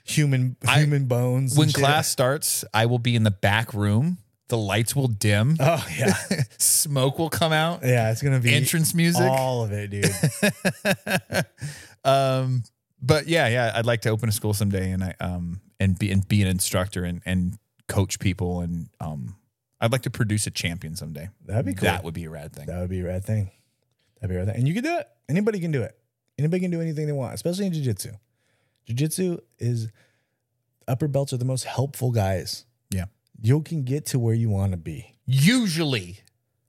human 0.04 0.56
I- 0.66 0.80
human 0.80 1.04
bones. 1.04 1.56
when 1.58 1.70
class 1.72 2.08
starts, 2.08 2.64
I 2.72 2.86
will 2.86 2.98
be 2.98 3.14
in 3.16 3.24
the 3.24 3.30
back 3.30 3.74
room. 3.74 4.18
The 4.48 4.56
lights 4.56 4.96
will 4.96 5.08
dim. 5.08 5.56
Oh 5.60 5.86
yeah, 5.98 6.14
Smoke 6.58 7.18
will 7.18 7.30
come 7.30 7.52
out. 7.52 7.80
yeah. 7.84 8.10
It's 8.10 8.22
going 8.22 8.34
to 8.34 8.40
be 8.40 8.54
Entrance 8.54 8.94
music. 8.94 9.22
all 9.22 9.64
of 9.64 9.72
it, 9.72 9.90
dude. 9.90 10.04
um 12.04 12.62
but 13.00 13.28
yeah, 13.28 13.48
yeah, 13.48 13.72
I'd 13.74 13.86
like 13.86 14.00
to 14.02 14.10
open 14.10 14.28
a 14.28 14.32
school 14.32 14.54
someday 14.54 14.90
and 14.90 15.04
I 15.04 15.14
um 15.20 15.60
and 15.78 15.98
be 15.98 16.10
and 16.10 16.26
be 16.26 16.42
an 16.42 16.48
instructor 16.48 17.04
and 17.04 17.20
and 17.26 17.58
coach 17.88 18.18
people 18.18 18.60
and 18.60 18.88
um 19.00 19.36
I'd 19.80 19.92
like 19.92 20.02
to 20.02 20.10
produce 20.10 20.46
a 20.46 20.50
champion 20.50 20.96
someday. 20.96 21.28
That'd 21.46 21.66
be 21.66 21.74
cool. 21.74 21.86
That 21.86 22.02
would 22.02 22.14
be 22.14 22.24
a 22.24 22.30
rad 22.30 22.52
thing. 22.52 22.66
That 22.66 22.80
would 22.80 22.90
be 22.90 23.00
a 23.00 23.04
rad 23.04 23.24
thing. 23.24 23.50
That'd 24.20 24.30
be 24.30 24.36
a 24.36 24.38
rad 24.38 24.48
thing. 24.48 24.56
And 24.56 24.66
you 24.66 24.74
can 24.74 24.82
do 24.82 24.96
it. 24.98 25.06
Anybody 25.28 25.60
can 25.60 25.70
do 25.70 25.82
it. 25.82 25.96
Anybody 26.38 26.60
can 26.60 26.70
do 26.70 26.80
anything 26.80 27.06
they 27.06 27.12
want, 27.12 27.34
especially 27.34 27.66
in 27.66 27.72
jiu-jitsu. 27.72 28.10
Jiu-jitsu 28.86 29.38
is 29.58 29.88
upper 30.88 31.06
belts 31.06 31.32
are 31.32 31.36
the 31.36 31.44
most 31.44 31.64
helpful 31.64 32.10
guys. 32.10 32.64
Yeah. 33.40 33.54
You 33.54 33.62
can 33.62 33.84
get 33.84 34.06
to 34.06 34.18
where 34.18 34.34
you 34.34 34.50
want 34.50 34.72
to 34.72 34.78
be. 34.78 35.14
Usually, 35.26 36.20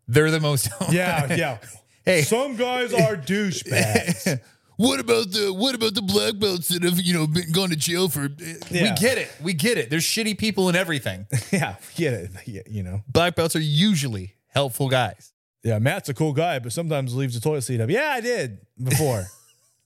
they're 0.07 0.31
the 0.31 0.39
most. 0.39 0.69
yeah. 0.91 1.33
Yeah. 1.33 1.57
Hey. 2.05 2.21
Some 2.23 2.55
guys 2.55 2.93
are 2.93 3.15
douchebags. 3.29 4.39
What 4.79 5.01
about 5.01 5.31
the 5.31 5.51
what 5.53 5.75
about 5.75 5.93
the 5.93 6.01
black 6.01 6.39
belts 6.39 6.69
that 6.69 6.83
have 6.83 7.01
you 7.01 7.13
know 7.13 7.27
been 7.27 7.51
gone 7.51 7.69
to 7.69 7.75
jail 7.75 8.07
for? 8.07 8.27
Eh, 8.41 8.53
we 8.71 8.91
get 8.91 9.17
it, 9.17 9.29
we 9.43 9.51
get 9.51 9.77
it. 9.77 9.89
There's 9.89 10.05
shitty 10.05 10.38
people 10.38 10.69
in 10.69 10.77
everything. 10.77 11.27
yeah, 11.51 11.75
get 11.97 12.13
it. 12.13 12.31
Yeah, 12.45 12.61
you 12.65 12.81
know. 12.83 13.01
Black 13.09 13.35
belts 13.35 13.57
are 13.57 13.59
usually 13.59 14.35
helpful 14.47 14.88
guys. 14.88 15.33
Yeah, 15.63 15.79
Matt's 15.79 16.07
a 16.07 16.13
cool 16.13 16.31
guy, 16.31 16.59
but 16.59 16.71
sometimes 16.71 17.13
leaves 17.13 17.33
the 17.35 17.41
toilet 17.41 17.63
seat 17.63 17.81
up. 17.81 17.89
Yeah, 17.89 18.07
I 18.15 18.21
did 18.21 18.59
before. 18.81 19.25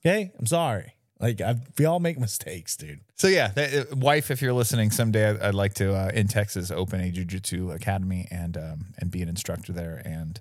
okay, 0.06 0.30
I'm 0.38 0.46
sorry. 0.46 0.94
Like 1.24 1.40
I, 1.40 1.56
we 1.78 1.86
all 1.86 2.00
make 2.00 2.18
mistakes, 2.18 2.76
dude. 2.76 3.00
So 3.14 3.28
yeah, 3.28 3.48
that, 3.48 3.74
uh, 3.74 3.96
wife, 3.96 4.30
if 4.30 4.42
you're 4.42 4.52
listening 4.52 4.90
someday, 4.90 5.30
I'd, 5.30 5.40
I'd 5.40 5.54
like 5.54 5.72
to 5.74 5.94
uh, 5.94 6.10
in 6.12 6.28
Texas 6.28 6.70
open 6.70 7.00
a 7.00 7.10
jujitsu 7.10 7.74
academy 7.74 8.28
and 8.30 8.58
um, 8.58 8.86
and 8.98 9.10
be 9.10 9.22
an 9.22 9.30
instructor 9.30 9.72
there 9.72 10.02
and 10.04 10.38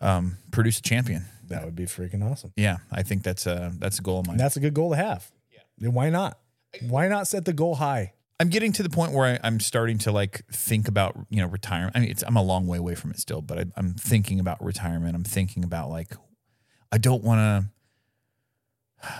um, 0.00 0.38
produce 0.50 0.80
a 0.80 0.82
champion. 0.82 1.26
That 1.46 1.64
would 1.64 1.76
be 1.76 1.84
freaking 1.84 2.28
awesome. 2.28 2.52
Yeah, 2.56 2.78
I 2.90 3.04
think 3.04 3.22
that's 3.22 3.46
a 3.46 3.72
that's 3.78 4.00
a 4.00 4.02
goal 4.02 4.18
of 4.18 4.26
mine. 4.26 4.36
That's 4.36 4.56
a 4.56 4.60
good 4.60 4.74
goal 4.74 4.90
to 4.90 4.96
have. 4.96 5.30
Yeah. 5.52 5.60
Then 5.78 5.92
why 5.92 6.10
not? 6.10 6.40
Why 6.88 7.06
not 7.06 7.28
set 7.28 7.44
the 7.44 7.52
goal 7.52 7.76
high? 7.76 8.14
I'm 8.40 8.48
getting 8.48 8.72
to 8.72 8.82
the 8.82 8.90
point 8.90 9.12
where 9.12 9.34
I, 9.34 9.46
I'm 9.46 9.60
starting 9.60 9.98
to 9.98 10.10
like 10.10 10.44
think 10.50 10.88
about 10.88 11.14
you 11.30 11.40
know 11.40 11.46
retirement. 11.46 11.96
I 11.96 12.00
mean, 12.00 12.10
it's, 12.10 12.24
I'm 12.26 12.34
a 12.34 12.42
long 12.42 12.66
way 12.66 12.78
away 12.78 12.96
from 12.96 13.12
it 13.12 13.20
still, 13.20 13.42
but 13.42 13.58
I, 13.58 13.64
I'm 13.76 13.94
thinking 13.94 14.40
about 14.40 14.60
retirement. 14.60 15.14
I'm 15.14 15.22
thinking 15.22 15.62
about 15.62 15.88
like 15.88 16.16
I 16.90 16.98
don't 16.98 17.22
want 17.22 17.70
to. 19.04 19.10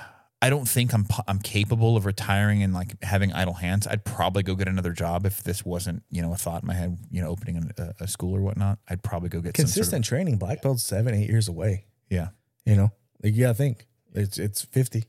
I 0.45 0.51
don't 0.51 0.69
think 0.69 0.93
I'm 0.93 1.07
I'm 1.27 1.39
capable 1.39 1.97
of 1.97 2.05
retiring 2.05 2.63
and 2.63 2.75
like 2.75 3.03
having 3.03 3.33
idle 3.33 3.55
hands. 3.55 3.87
I'd 3.87 4.05
probably 4.05 4.43
go 4.43 4.55
get 4.55 4.69
another 4.69 4.93
job 4.93 5.25
if 5.25 5.43
this 5.43 5.65
wasn't 5.65 6.03
you 6.11 6.21
know 6.21 6.33
a 6.35 6.37
thought 6.37 6.63
in 6.63 6.67
my 6.67 6.75
head. 6.75 6.99
You 7.11 7.23
know, 7.23 7.29
opening 7.29 7.73
a, 7.79 7.95
a 8.01 8.07
school 8.07 8.37
or 8.37 8.43
whatnot. 8.43 8.79
I'd 8.89 9.03
probably 9.03 9.31
go 9.31 9.41
get 9.41 9.57
some 9.57 9.65
Consistent 9.65 10.05
sort 10.05 10.13
of, 10.13 10.19
training, 10.19 10.37
black 10.37 10.61
belt's 10.61 10.85
seven, 10.85 11.15
eight 11.15 11.31
years 11.31 11.49
away. 11.49 11.87
yeah, 12.11 12.29
You 12.67 12.77
know, 12.77 12.93
like 13.23 13.35
you 13.35 13.41
gotta 13.45 13.55
think 13.55 13.87
it's 14.13 14.39
it's 14.39 14.63
50. 14.67 15.05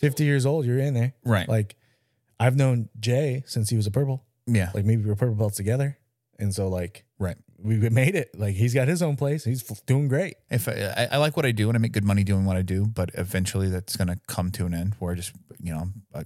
50 0.00 0.24
years 0.24 0.44
old, 0.46 0.64
you're 0.64 0.78
in 0.78 0.94
there. 0.94 1.12
right, 1.24 1.48
Like 1.48 1.76
I've 2.40 2.56
known 2.56 2.88
Jay 2.98 3.42
since 3.46 3.70
he 3.70 3.76
was 3.76 3.86
a 3.86 3.90
purple. 3.92 4.24
yeah, 4.46 4.70
Like 4.74 4.84
maybe 4.84 5.02
we 5.02 5.08
were 5.08 5.16
purple 5.16 5.34
belts 5.36 5.56
together. 5.56 5.98
And 6.38 6.54
so 6.54 6.68
like. 6.68 7.04
We 7.60 7.76
made 7.90 8.14
it. 8.14 8.30
Like 8.38 8.54
he's 8.54 8.74
got 8.74 8.88
his 8.88 9.02
own 9.02 9.16
place. 9.16 9.44
He's 9.44 9.68
f- 9.68 9.84
doing 9.86 10.08
great. 10.08 10.34
if 10.50 10.68
I, 10.68 10.72
I, 10.96 11.08
I 11.12 11.16
like 11.18 11.36
what 11.36 11.44
I 11.44 11.50
do 11.50 11.68
and 11.68 11.76
I 11.76 11.80
make 11.80 11.92
good 11.92 12.04
money 12.04 12.24
doing 12.24 12.44
what 12.44 12.56
I 12.56 12.62
do, 12.62 12.86
but 12.86 13.10
eventually 13.14 13.68
that's 13.68 13.96
going 13.96 14.08
to 14.08 14.18
come 14.26 14.50
to 14.52 14.66
an 14.66 14.74
end 14.74 14.94
where 14.98 15.12
I 15.12 15.16
just, 15.16 15.32
you 15.60 15.72
know, 15.74 15.88
uh, 16.14 16.24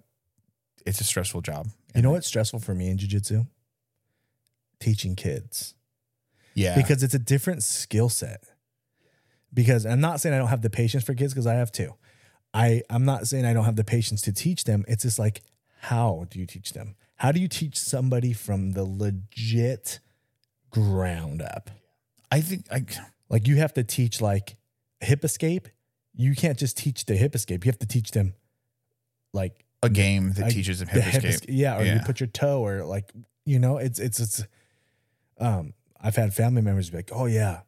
it's 0.84 1.00
a 1.00 1.04
stressful 1.04 1.40
job. 1.40 1.68
You 1.94 2.02
know 2.02 2.10
what's 2.10 2.26
stressful 2.26 2.60
for 2.60 2.74
me 2.74 2.90
in 2.90 2.98
jiu-jitsu? 2.98 3.44
Teaching 4.80 5.16
kids. 5.16 5.74
Yeah. 6.54 6.76
because 6.76 7.02
it's 7.02 7.14
a 7.14 7.18
different 7.18 7.62
skill 7.62 8.10
set. 8.10 8.44
Because 9.54 9.86
I'm 9.86 10.00
not 10.00 10.20
saying 10.20 10.34
I 10.34 10.38
don't 10.38 10.48
have 10.48 10.62
the 10.62 10.70
patience 10.70 11.04
for 11.04 11.14
kids 11.14 11.32
because 11.32 11.46
I 11.46 11.54
have 11.54 11.72
two. 11.72 11.94
I 12.54 12.82
I'm 12.90 13.04
not 13.04 13.26
saying 13.26 13.44
I 13.46 13.52
don't 13.54 13.64
have 13.64 13.76
the 13.76 13.84
patience 13.84 14.20
to 14.22 14.32
teach 14.32 14.64
them. 14.64 14.84
It's 14.88 15.02
just 15.02 15.18
like 15.18 15.42
how 15.80 16.26
do 16.30 16.38
you 16.38 16.46
teach 16.46 16.72
them? 16.72 16.96
How 17.16 17.32
do 17.32 17.40
you 17.40 17.48
teach 17.48 17.78
somebody 17.78 18.32
from 18.32 18.72
the 18.72 18.84
legit 18.84 20.00
ground 20.72 21.42
up? 21.42 21.70
I 22.30 22.40
think 22.40 22.66
I, 22.70 22.84
Like 23.28 23.46
you 23.46 23.56
have 23.56 23.72
to 23.74 23.84
teach 23.84 24.20
like 24.20 24.56
hip 25.00 25.24
escape. 25.24 25.68
You 26.14 26.34
can't 26.34 26.58
just 26.58 26.76
teach 26.76 27.06
the 27.06 27.16
hip 27.16 27.34
escape. 27.34 27.64
You 27.64 27.70
have 27.70 27.78
to 27.78 27.86
teach 27.86 28.10
them 28.10 28.34
like 29.32 29.64
a 29.82 29.88
game 29.88 30.32
that 30.34 30.50
teaches 30.50 30.78
them 30.80 30.88
the 30.92 31.00
hip 31.00 31.12
hip 31.14 31.24
escape. 31.24 31.48
esca- 31.50 31.54
Yeah, 31.58 31.78
or 31.78 31.84
you 31.84 32.00
put 32.04 32.20
your 32.20 32.26
toe 32.28 32.64
or 32.64 32.84
like 32.84 33.12
you 33.44 33.58
know, 33.58 33.78
it's 33.78 33.98
it's 33.98 34.20
it's 34.20 34.44
um 35.38 35.74
I've 36.00 36.16
had 36.16 36.34
family 36.34 36.62
members 36.62 36.90
be 36.90 36.96
like, 36.98 37.10
"Oh 37.12 37.26
yeah, 37.26 37.60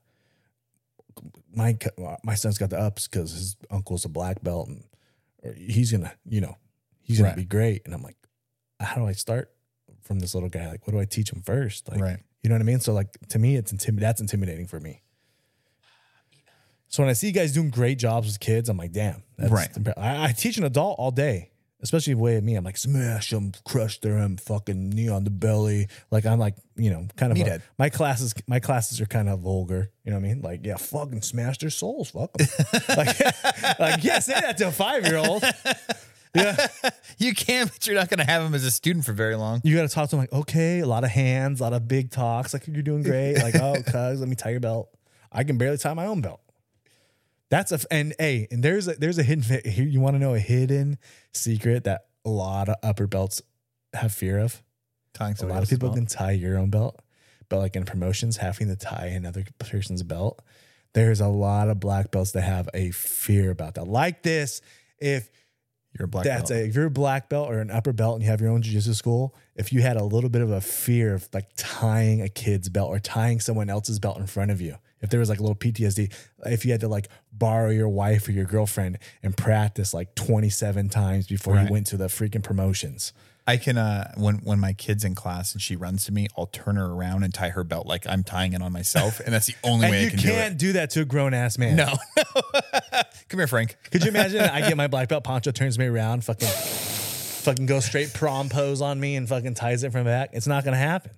my 1.54 1.76
my 2.22 2.34
son's 2.34 2.58
got 2.58 2.70
the 2.70 2.78
ups 2.78 3.06
because 3.08 3.32
his 3.32 3.56
uncle's 3.70 4.04
a 4.04 4.08
black 4.08 4.42
belt 4.42 4.68
and 4.68 4.84
he's 5.56 5.92
gonna, 5.92 6.12
you 6.28 6.40
know, 6.40 6.56
he's 7.02 7.18
gonna 7.18 7.30
Right. 7.30 7.36
be 7.36 7.44
great." 7.44 7.82
And 7.84 7.94
I'm 7.94 8.02
like, 8.02 8.16
"How 8.80 8.96
do 8.96 9.06
I 9.06 9.12
start 9.12 9.50
from 10.02 10.18
this 10.20 10.34
little 10.34 10.48
guy? 10.48 10.68
Like, 10.68 10.86
what 10.86 10.92
do 10.92 11.00
I 11.00 11.04
teach 11.04 11.30
him 11.32 11.42
first? 11.42 11.88
Like, 11.88 12.00
Right. 12.00 12.18
You 12.44 12.50
know 12.50 12.54
what 12.54 12.60
I 12.62 12.64
mean? 12.64 12.78
So 12.80 12.92
like 12.92 13.08
to 13.30 13.38
me, 13.40 13.56
it's 13.56 13.72
intim- 13.72 13.98
that's 13.98 14.20
intimidating 14.20 14.66
for 14.68 14.78
me. 14.78 15.02
So 16.88 17.02
when 17.02 17.10
I 17.10 17.14
see 17.14 17.26
you 17.28 17.32
guys 17.32 17.52
doing 17.52 17.70
great 17.70 17.98
jobs 17.98 18.28
with 18.28 18.38
kids, 18.38 18.68
I'm 18.68 18.76
like, 18.76 18.92
damn, 18.92 19.22
that's 19.36 19.50
Right. 19.50 19.68
I, 19.96 20.26
I 20.26 20.32
teach 20.32 20.58
an 20.58 20.64
adult 20.64 20.96
all 21.00 21.10
day, 21.10 21.50
especially 21.82 22.14
the 22.14 22.20
way 22.20 22.36
of 22.36 22.44
me. 22.44 22.54
I'm 22.54 22.62
like, 22.62 22.76
smash 22.76 23.30
them, 23.30 23.50
crush 23.66 23.98
them, 23.98 24.20
um, 24.20 24.36
fucking 24.36 24.90
knee 24.90 25.08
on 25.08 25.24
the 25.24 25.30
belly. 25.30 25.88
Like 26.12 26.24
I'm 26.24 26.38
like, 26.38 26.54
you 26.76 26.90
know, 26.90 27.08
kind 27.16 27.32
of 27.32 27.38
a- 27.38 27.62
my 27.78 27.88
classes. 27.88 28.32
My 28.46 28.60
classes 28.60 29.00
are 29.00 29.06
kind 29.06 29.28
of 29.28 29.40
vulgar. 29.40 29.90
You 30.04 30.12
know 30.12 30.18
what 30.18 30.24
I 30.24 30.28
mean? 30.28 30.42
Like, 30.42 30.60
yeah, 30.64 30.76
fucking 30.76 31.22
smash 31.22 31.58
their 31.58 31.70
souls, 31.70 32.10
fuck 32.10 32.30
'em. 32.38 32.46
like, 32.96 33.20
like, 33.80 34.04
yeah, 34.04 34.20
say 34.20 34.34
that 34.34 34.56
to 34.58 34.68
a 34.68 34.72
five 34.72 35.04
year 35.06 35.16
old. 35.16 35.42
Yeah, 36.34 36.66
You 37.18 37.34
can, 37.34 37.68
but 37.68 37.86
you're 37.86 37.96
not 37.96 38.08
going 38.10 38.18
to 38.18 38.24
have 38.24 38.42
him 38.42 38.54
as 38.54 38.64
a 38.64 38.70
student 38.70 39.04
for 39.04 39.12
very 39.12 39.36
long. 39.36 39.60
you 39.64 39.76
got 39.76 39.82
to 39.88 39.94
talk 39.94 40.10
to 40.10 40.16
him 40.16 40.20
like, 40.20 40.32
okay, 40.32 40.80
a 40.80 40.86
lot 40.86 41.04
of 41.04 41.10
hands, 41.10 41.60
a 41.60 41.62
lot 41.62 41.72
of 41.72 41.86
big 41.86 42.10
talks. 42.10 42.52
Like, 42.52 42.66
you're 42.66 42.82
doing 42.82 43.02
great. 43.02 43.38
Like, 43.38 43.54
oh, 43.54 43.74
cuz, 43.86 44.20
let 44.20 44.28
me 44.28 44.34
tie 44.34 44.50
your 44.50 44.60
belt. 44.60 44.88
I 45.30 45.44
can 45.44 45.58
barely 45.58 45.78
tie 45.78 45.94
my 45.94 46.06
own 46.06 46.20
belt. 46.20 46.40
That's 47.50 47.70
a 47.72 47.78
and 47.90 48.14
hey, 48.18 48.48
and 48.50 48.62
there's 48.64 48.88
a 48.88 48.94
there's 48.94 49.18
a 49.18 49.22
hidden 49.22 49.44
here. 49.64 49.84
You 49.84 50.00
want 50.00 50.14
to 50.16 50.18
know 50.18 50.34
a 50.34 50.40
hidden 50.40 50.98
secret 51.32 51.84
that 51.84 52.06
a 52.24 52.30
lot 52.30 52.68
of 52.68 52.76
upper 52.82 53.06
belts 53.06 53.42
have 53.92 54.12
fear 54.12 54.38
of. 54.38 54.62
Tying 55.12 55.36
A 55.40 55.46
lot 55.46 55.62
of 55.62 55.68
people 55.68 55.90
belt. 55.90 55.96
can 55.96 56.06
tie 56.06 56.32
your 56.32 56.58
own 56.58 56.70
belt, 56.70 57.00
but 57.48 57.58
like 57.58 57.76
in 57.76 57.84
promotions, 57.84 58.38
having 58.38 58.66
to 58.68 58.76
tie 58.76 59.06
another 59.06 59.44
person's 59.58 60.02
belt, 60.02 60.42
there's 60.94 61.20
a 61.20 61.28
lot 61.28 61.68
of 61.68 61.78
black 61.78 62.10
belts 62.10 62.32
that 62.32 62.42
have 62.42 62.68
a 62.74 62.90
fear 62.90 63.52
about 63.52 63.74
that. 63.74 63.86
Like 63.86 64.22
this, 64.24 64.60
if 64.98 65.30
You're 65.98 66.06
a 66.06 66.08
black 66.08 66.24
that's 66.24 66.50
belt. 66.50 66.60
a 66.60 66.64
if 66.66 66.74
you're 66.74 66.86
a 66.86 66.90
black 66.90 67.28
belt 67.28 67.48
or 67.50 67.60
an 67.60 67.70
upper 67.70 67.92
belt 67.92 68.14
and 68.16 68.22
you 68.24 68.28
have 68.30 68.40
your 68.40 68.50
own 68.50 68.62
jiu-jitsu 68.62 68.94
school, 68.94 69.34
if 69.54 69.72
you 69.72 69.80
had 69.82 69.96
a 69.96 70.02
little 70.04 70.30
bit 70.30 70.42
of 70.42 70.50
a 70.50 70.60
fear 70.60 71.14
of 71.14 71.28
like 71.32 71.46
tying 71.56 72.20
a 72.20 72.28
kid's 72.28 72.68
belt 72.68 72.88
or 72.90 72.98
tying 72.98 73.38
someone 73.40 73.70
else's 73.70 73.98
belt 74.00 74.18
in 74.18 74.26
front 74.26 74.50
of 74.50 74.60
you, 74.60 74.76
if 75.00 75.10
there 75.10 75.20
was 75.20 75.28
like 75.28 75.38
a 75.38 75.42
little 75.42 75.54
PTSD, 75.56 76.12
if 76.46 76.64
you 76.64 76.72
had 76.72 76.80
to 76.80 76.88
like 76.88 77.08
borrow 77.32 77.70
your 77.70 77.88
wife 77.88 78.26
or 78.26 78.32
your 78.32 78.44
girlfriend 78.46 78.98
and 79.22 79.36
practice 79.36 79.94
like 79.94 80.14
27 80.16 80.88
times 80.88 81.26
before 81.28 81.54
Right. 81.54 81.66
you 81.66 81.72
went 81.72 81.86
to 81.88 81.96
the 81.96 82.06
freaking 82.06 82.42
promotions. 82.42 83.12
I 83.46 83.58
can 83.58 83.76
uh 83.76 84.10
when 84.16 84.36
when 84.36 84.58
my 84.58 84.72
kid's 84.72 85.04
in 85.04 85.14
class 85.14 85.52
and 85.52 85.60
she 85.60 85.76
runs 85.76 86.06
to 86.06 86.12
me, 86.12 86.28
I'll 86.36 86.46
turn 86.46 86.76
her 86.76 86.86
around 86.86 87.24
and 87.24 87.34
tie 87.34 87.50
her 87.50 87.62
belt 87.62 87.86
like 87.86 88.06
I'm 88.08 88.22
tying 88.22 88.54
it 88.54 88.62
on 88.62 88.72
myself, 88.72 89.20
and 89.20 89.34
that's 89.34 89.46
the 89.46 89.54
only 89.62 89.90
way 89.90 90.00
you 90.00 90.06
I 90.06 90.10
can 90.10 90.18
do 90.18 90.28
can't 90.28 90.58
do, 90.58 90.72
that 90.72 90.90
to 90.90 91.02
a 91.02 91.04
grown 91.04 91.34
ass 91.34 91.58
man. 91.58 91.76
No, 91.76 91.92
come 93.28 93.40
here, 93.40 93.46
Frank. 93.46 93.76
Could 93.90 94.02
you 94.02 94.08
imagine? 94.08 94.40
I 94.40 94.60
get 94.60 94.78
my 94.78 94.86
black 94.94 95.08
belt, 95.10 95.24
Poncho 95.24 95.50
turns 95.50 95.78
me 95.78 95.86
around, 95.86 96.24
fucking, 96.24 96.48
fucking 96.48 97.66
go 97.66 97.80
straight 97.80 98.14
prom 98.14 98.48
pose 98.48 98.80
on 98.80 98.98
me 98.98 99.16
and 99.16 99.28
fucking 99.28 99.54
ties 99.54 99.84
it 99.84 99.92
from 99.92 100.04
back. 100.04 100.30
It's 100.32 100.46
not 100.46 100.64
gonna 100.64 100.78
happen. 100.78 101.12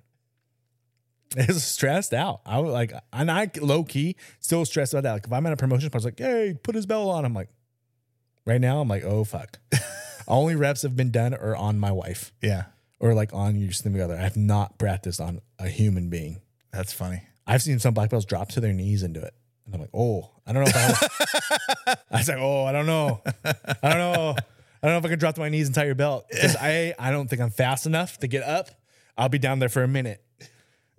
It's 1.36 1.62
stressed 1.62 2.12
out. 2.12 2.40
I 2.44 2.58
was 2.58 2.72
like, 2.72 2.92
and 3.12 3.30
I 3.30 3.50
low 3.60 3.84
key 3.84 4.16
still 4.40 4.64
stressed 4.64 4.94
about 4.94 5.04
that. 5.04 5.12
Like 5.12 5.26
if 5.26 5.32
I'm 5.32 5.46
at 5.46 5.52
a 5.52 5.56
promotion, 5.56 5.90
I 5.92 5.96
was 5.96 6.04
like, 6.04 6.18
"Hey, 6.18 6.54
put 6.60 6.74
his 6.74 6.86
belt 6.86 7.08
on." 7.08 7.24
I'm 7.24 7.34
like, 7.34 7.50
right 8.44 8.60
now, 8.60 8.80
I'm 8.80 8.88
like, 8.88 9.04
"Oh 9.04 9.22
fuck." 9.22 9.60
Only 10.28 10.54
reps 10.56 10.82
have 10.82 10.96
been 10.96 11.10
done 11.10 11.34
are 11.34 11.54
on 11.56 11.78
my 11.78 11.92
wife 11.92 12.32
Yeah, 12.42 12.64
or 13.00 13.14
like 13.14 13.32
on 13.32 13.56
your 13.56 13.72
significant 13.72 14.10
other. 14.10 14.20
I 14.20 14.24
have 14.24 14.36
not 14.36 14.78
practiced 14.78 15.20
on 15.20 15.40
a 15.58 15.68
human 15.68 16.08
being. 16.10 16.40
that's 16.72 16.92
funny. 16.92 17.22
I've 17.46 17.62
seen 17.62 17.78
some 17.78 17.94
black 17.94 18.10
belts 18.10 18.26
drop 18.26 18.48
to 18.50 18.60
their 18.60 18.72
knees 18.72 19.02
and 19.02 19.14
do 19.14 19.20
it. 19.20 19.32
And 19.66 19.74
I'm 19.74 19.80
like, 19.80 19.90
oh, 19.94 20.30
I 20.46 20.52
don't 20.52 20.64
know 20.64 20.70
if 20.74 20.76
I, 21.88 21.94
I 22.10 22.18
was 22.18 22.28
like, 22.28 22.38
oh, 22.38 22.64
I 22.64 22.72
don't 22.72 22.86
know. 22.86 23.20
I 23.44 23.54
don't 23.82 23.98
know. 23.98 24.34
I 24.82 24.86
don't 24.88 24.92
know 24.92 24.98
if 24.98 25.04
I 25.04 25.08
can 25.08 25.18
drop 25.18 25.34
to 25.36 25.40
my 25.40 25.48
knees 25.48 25.66
and 25.66 25.74
tie 25.74 25.84
your 25.86 25.94
belt. 25.94 26.26
Because 26.28 26.56
I, 26.56 26.94
I 26.98 27.10
don't 27.10 27.28
think 27.28 27.40
I'm 27.40 27.50
fast 27.50 27.86
enough 27.86 28.18
to 28.18 28.26
get 28.28 28.42
up. 28.42 28.70
I'll 29.16 29.28
be 29.28 29.38
down 29.38 29.58
there 29.60 29.68
for 29.68 29.82
a 29.82 29.88
minute. 29.88 30.22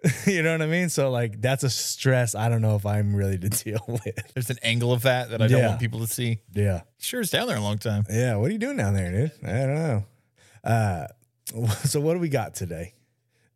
you 0.27 0.43
know 0.43 0.51
what 0.51 0.61
I 0.61 0.67
mean? 0.67 0.89
So 0.89 1.09
like 1.09 1.41
that's 1.41 1.63
a 1.63 1.69
stress 1.69 2.35
I 2.35 2.49
don't 2.49 2.61
know 2.61 2.75
if 2.75 2.85
I'm 2.85 3.15
really 3.15 3.37
to 3.37 3.49
deal 3.63 3.83
with. 3.87 4.33
There's 4.33 4.49
an 4.49 4.57
angle 4.63 4.91
of 4.93 5.01
that 5.03 5.29
that 5.31 5.41
I 5.41 5.47
don't 5.47 5.59
Yeah. 5.59 5.67
want 5.69 5.79
people 5.79 5.99
to 6.01 6.07
see. 6.07 6.39
Yeah. 6.53 6.81
Sure, 6.99 7.21
it's 7.21 7.31
down 7.31 7.47
there 7.47 7.57
a 7.57 7.61
long 7.61 7.77
time. 7.79 8.05
Yeah. 8.09 8.35
What 8.35 8.49
are 8.49 8.53
you 8.53 8.59
doing 8.59 8.77
down 8.77 8.93
there, 8.93 9.11
dude? 9.11 9.31
I 9.43 9.51
don't 9.65 9.75
know. 9.75 10.03
Uh, 10.63 11.07
so 11.85 11.99
what 11.99 12.13
do 12.13 12.19
we 12.19 12.29
got 12.29 12.53
today? 12.55 12.93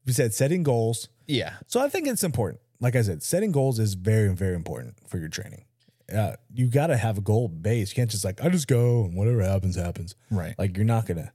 We 0.06 0.14
said 0.14 0.34
setting 0.34 0.64
goals. 0.64 1.10
Yeah, 1.28 1.54
So 1.68 1.80
I 1.80 1.88
think 1.88 2.08
it's 2.08 2.24
important. 2.24 2.60
Like 2.82 2.96
I 2.96 3.04
said, 3.04 3.22
setting 3.24 3.52
goals 3.52 3.80
is 3.80 3.94
very, 3.94 4.34
very 4.34 4.56
important 4.56 4.96
for 5.08 5.18
your 5.20 5.30
training. 5.30 5.66
uh, 6.14 6.34
you 6.54 6.68
got 6.68 6.88
to 6.88 6.98
have 6.98 7.18
a 7.18 7.22
goal 7.22 7.48
base. 7.48 7.92
You 7.92 7.96
can't 7.96 8.10
just 8.12 8.26
like 8.26 8.44
I 8.44 8.50
just 8.50 8.68
go 8.68 9.06
and 9.06 9.16
whatever 9.16 9.42
happens 9.44 9.76
happens. 9.78 10.16
Right. 10.32 10.56
Like 10.58 10.76
you're 10.76 10.86
not 10.86 11.06
gonna 11.06 11.32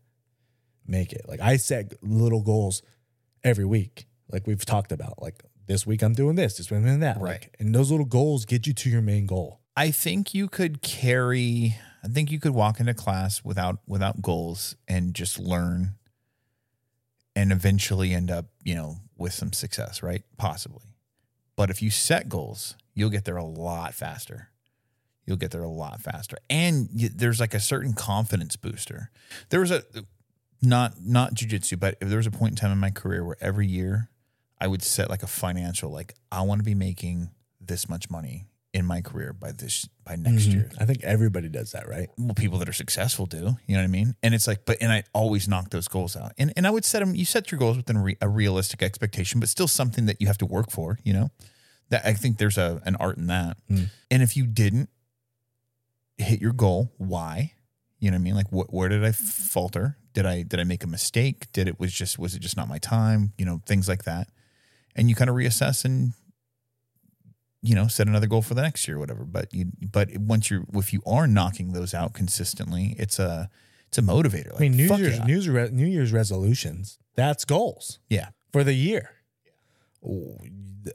make 0.87 1.13
it. 1.13 1.23
Like 1.29 1.41
I 1.41 1.57
set 1.57 1.95
little 2.03 2.43
goals 2.43 2.83
every 3.45 3.65
week. 3.65 4.07
Like 4.31 4.47
we've 4.47 4.65
talked 4.65 4.93
about. 4.93 5.23
Like 5.23 5.43
this 5.67 5.87
week 5.87 6.03
I'm 6.03 6.15
doing 6.15 6.37
this. 6.37 6.57
This 6.57 6.71
week 6.71 6.79
I'm 6.79 6.85
doing 6.85 7.01
that. 7.01 7.21
Right. 7.21 7.43
Like, 7.43 7.57
and 7.59 7.75
those 7.75 7.91
little 7.91 8.07
goals 8.07 8.45
get 8.45 8.67
you 8.67 8.73
to 8.75 8.91
your 8.91 9.03
main 9.03 9.27
goal. 9.27 9.61
I 9.77 9.91
think 9.91 10.35
you 10.35 10.49
could 10.49 10.81
carry. 10.83 11.77
I 12.03 12.09
think 12.09 12.31
you 12.31 12.41
could 12.41 12.53
walk 12.53 12.81
into 12.81 12.95
class 12.95 13.45
without 13.45 13.79
without 13.87 14.23
goals 14.23 14.77
and 14.89 15.15
just 15.15 15.39
learn, 15.39 15.97
and 17.35 17.53
eventually 17.53 18.15
end 18.15 18.31
up, 18.31 18.47
you 18.65 18.75
know, 18.75 18.97
with 19.19 19.35
some 19.35 19.53
success. 19.53 20.03
Right? 20.03 20.23
Possibly. 20.39 20.95
But 21.57 21.71
if 21.71 21.83
you 21.83 21.91
set 21.91 22.29
goals, 22.29 22.77
you'll 22.95 23.11
get 23.11 23.25
there 23.25 23.37
a 23.37 23.45
lot 23.45 23.95
faster. 23.95 24.51
You'll 25.27 25.37
get 25.37 25.51
there 25.51 25.63
a 25.63 25.69
lot 25.69 26.01
faster, 26.01 26.39
and 26.49 26.89
y 26.95 27.09
there's 27.13 27.41
like 27.41 27.53
a 27.53 27.61
certain 27.61 27.95
confidence 27.95 28.57
booster. 28.57 29.11
There 29.51 29.61
was 29.61 29.73
a 29.73 29.83
not 30.63 31.05
not 31.05 31.35
jujitsu, 31.35 31.79
but 31.79 31.99
there 32.01 32.19
was 32.19 32.27
a 32.27 32.31
point 32.31 32.53
in 32.53 32.57
time 32.57 32.73
in 32.73 32.79
my 32.79 32.91
career 32.91 33.25
where 33.25 33.37
every 33.41 33.67
year 33.67 34.09
I 34.61 34.67
would 34.67 34.83
set 34.83 35.11
like 35.11 35.23
a 35.23 35.27
financial, 35.27 35.91
like 35.91 36.15
I 36.33 36.43
want 36.43 36.61
to 36.61 36.65
be 36.65 36.75
making 36.75 37.31
this 37.61 37.89
much 37.89 38.11
money 38.11 38.47
in 38.77 38.85
my 38.85 39.01
career 39.01 39.33
by 39.33 39.53
this 39.53 39.89
by 40.05 40.17
next 40.17 40.47
year. 40.47 40.71
I 40.79 40.85
think 40.85 41.03
everybody 41.03 41.49
does 41.49 41.73
that, 41.73 41.89
right? 41.89 42.11
Well, 42.19 42.35
people 42.35 42.59
that 42.59 42.69
are 42.69 42.75
successful 42.75 43.25
do, 43.25 43.57
you 43.67 43.75
know 43.75 43.81
what 43.81 43.85
I 43.85 43.87
mean? 43.87 44.15
And 44.23 44.35
it's 44.35 44.47
like, 44.47 44.67
but 44.67 44.77
and 44.83 44.93
I 44.93 45.05
always 45.15 45.49
knock 45.49 45.71
those 45.71 45.89
goals 45.89 46.15
out. 46.15 46.33
And 46.37 46.53
and 46.57 46.67
I 46.67 46.71
would 46.71 46.85
set 46.85 47.01
them. 47.01 47.15
You 47.15 47.25
set 47.25 47.51
your 47.51 47.59
goals 47.59 47.79
within 47.79 47.97
a, 47.97 48.03
re, 48.03 48.17
a 48.21 48.29
realistic 48.29 48.83
expectation, 48.83 49.41
but 49.41 49.49
still 49.49 49.67
something 49.67 50.05
that 50.07 50.21
you 50.21 50.27
have 50.27 50.37
to 50.39 50.47
work 50.47 50.71
for. 50.71 50.99
You 51.05 51.15
know, 51.15 51.31
that 51.89 52.05
I 52.05 52.13
think 52.13 52.37
there's 52.37 52.59
a 52.59 52.83
an 52.85 52.97
art 52.97 53.17
in 53.17 53.29
that. 53.29 53.57
Mm. 53.71 53.89
And 54.11 54.23
if 54.23 54.37
you 54.37 54.47
didn't 54.47 54.91
hit 56.19 56.43
your 56.43 56.53
goal, 56.53 56.93
why? 56.99 57.55
You 57.99 58.11
know 58.11 58.17
what 58.17 58.21
I 58.21 58.25
mean? 58.25 58.35
Like, 58.35 58.49
wh- 58.49 58.73
where 58.73 58.91
did 58.91 59.05
I 59.05 59.13
falter? 59.13 59.97
Did 60.13 60.27
I 60.27 60.43
did 60.43 60.61
I 60.61 60.65
make 60.65 60.85
a 60.85 60.87
mistake? 60.89 61.51
Did 61.53 61.67
it 61.67 61.81
was 61.81 61.93
just 61.93 62.19
was 62.19 62.35
it 62.35 62.41
just 62.41 62.59
not 62.59 62.69
my 62.69 62.79
time? 62.79 63.33
You 63.39 63.47
know, 63.47 63.63
things 63.65 63.89
like 63.89 64.05
that. 64.05 64.29
And 64.97 65.09
you 65.09 65.15
kind 65.15 65.31
of 65.31 65.37
reassess 65.37 65.85
and 65.85 66.15
you 67.63 67.75
know 67.75 67.87
set 67.87 68.07
another 68.07 68.27
goal 68.27 68.43
for 68.43 68.55
the 68.55 68.63
next 68.63 68.87
year 68.87 68.97
or 68.97 69.01
whatever 69.01 69.25
but 69.25 69.53
you 69.53 69.67
but 69.81 70.17
once 70.19 70.51
you're 70.51 70.65
if 70.75 70.93
you 70.93 71.03
are 71.07 71.27
knocking 71.27 71.73
those 71.73 71.95
out 71.95 72.13
consistently 72.13 72.95
it's 72.99 73.19
a 73.19 73.51
it's 73.89 73.99
a 73.99 74.03
motivator 74.03 74.53
like, 74.53 74.61
I 74.61 74.69
mean, 74.69 74.77
New 74.77 74.95
Year's 74.95 75.19
yeah. 75.19 75.25
New, 75.25 75.33
Year's 75.33 75.49
re- 75.49 75.71
New 75.73 75.87
Year's 75.87 76.13
resolutions. 76.13 76.99
That's 77.17 77.45
goals 77.45 77.99
yeah 78.09 78.29
for 78.53 78.63
the 78.63 78.75
year. 78.75 79.11
Oh, 80.07 80.39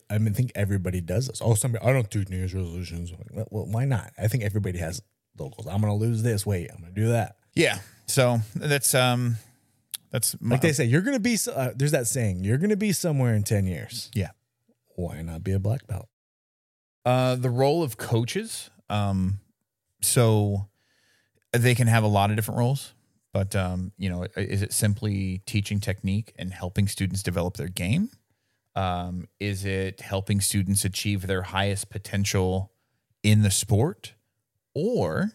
I 0.09 0.17
mean, 0.19 0.33
I 0.33 0.35
think 0.35 0.51
everybody 0.55 1.01
does 1.01 1.27
this. 1.27 1.41
Oh, 1.43 1.55
somebody 1.55 1.83
I 1.83 1.91
don't 1.91 2.09
do 2.09 2.23
New 2.29 2.37
Year's 2.37 2.53
resolutions. 2.53 3.11
Well, 3.31 3.47
well, 3.49 3.65
why 3.65 3.83
not? 3.85 4.11
I 4.17 4.27
think 4.27 4.43
everybody 4.43 4.77
has 4.77 5.01
goals. 5.35 5.67
I'm 5.69 5.81
going 5.81 5.91
to 5.91 5.93
lose 5.93 6.23
this. 6.23 6.45
Wait, 6.45 6.69
I'm 6.71 6.79
going 6.81 6.93
to 6.93 7.01
do 7.01 7.09
that. 7.09 7.35
yeah 7.55 7.79
so 8.11 8.41
that's 8.55 8.93
um 8.93 9.37
that's 10.11 10.35
my, 10.41 10.55
Like 10.55 10.61
they 10.61 10.73
say, 10.73 10.85
you're 10.85 11.01
going 11.01 11.15
to 11.15 11.21
be. 11.21 11.37
Uh, 11.53 11.71
there's 11.75 11.91
that 11.91 12.07
saying, 12.07 12.43
you're 12.43 12.57
going 12.57 12.69
to 12.69 12.77
be 12.77 12.91
somewhere 12.91 13.33
in 13.33 13.43
ten 13.43 13.65
years. 13.65 14.11
Yeah. 14.13 14.31
Why 14.95 15.21
not 15.21 15.43
be 15.43 15.53
a 15.53 15.59
black 15.59 15.87
belt? 15.87 16.09
Uh, 17.05 17.35
the 17.35 17.49
role 17.49 17.81
of 17.81 17.97
coaches. 17.97 18.69
Um, 18.89 19.39
so 20.01 20.67
they 21.53 21.75
can 21.75 21.87
have 21.87 22.03
a 22.03 22.07
lot 22.07 22.29
of 22.29 22.35
different 22.35 22.59
roles, 22.59 22.93
but 23.33 23.55
um, 23.55 23.93
you 23.97 24.09
know, 24.09 24.27
is 24.35 24.61
it 24.61 24.73
simply 24.73 25.41
teaching 25.45 25.79
technique 25.79 26.33
and 26.37 26.53
helping 26.53 26.87
students 26.87 27.23
develop 27.23 27.55
their 27.57 27.69
game? 27.69 28.09
Um, 28.75 29.27
is 29.39 29.65
it 29.65 30.01
helping 30.01 30.41
students 30.41 30.85
achieve 30.85 31.27
their 31.27 31.43
highest 31.43 31.89
potential 31.89 32.71
in 33.23 33.43
the 33.43 33.51
sport, 33.51 34.13
or 34.73 35.31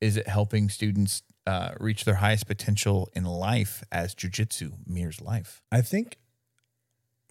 is 0.00 0.16
it 0.16 0.26
helping 0.26 0.68
students 0.68 1.22
uh, 1.50 1.74
reach 1.80 2.04
their 2.04 2.14
highest 2.14 2.46
potential 2.46 3.10
in 3.12 3.24
life 3.24 3.82
as 3.90 4.14
jujitsu 4.14 4.72
mirrors 4.86 5.20
life? 5.20 5.62
I 5.72 5.80
think, 5.80 6.18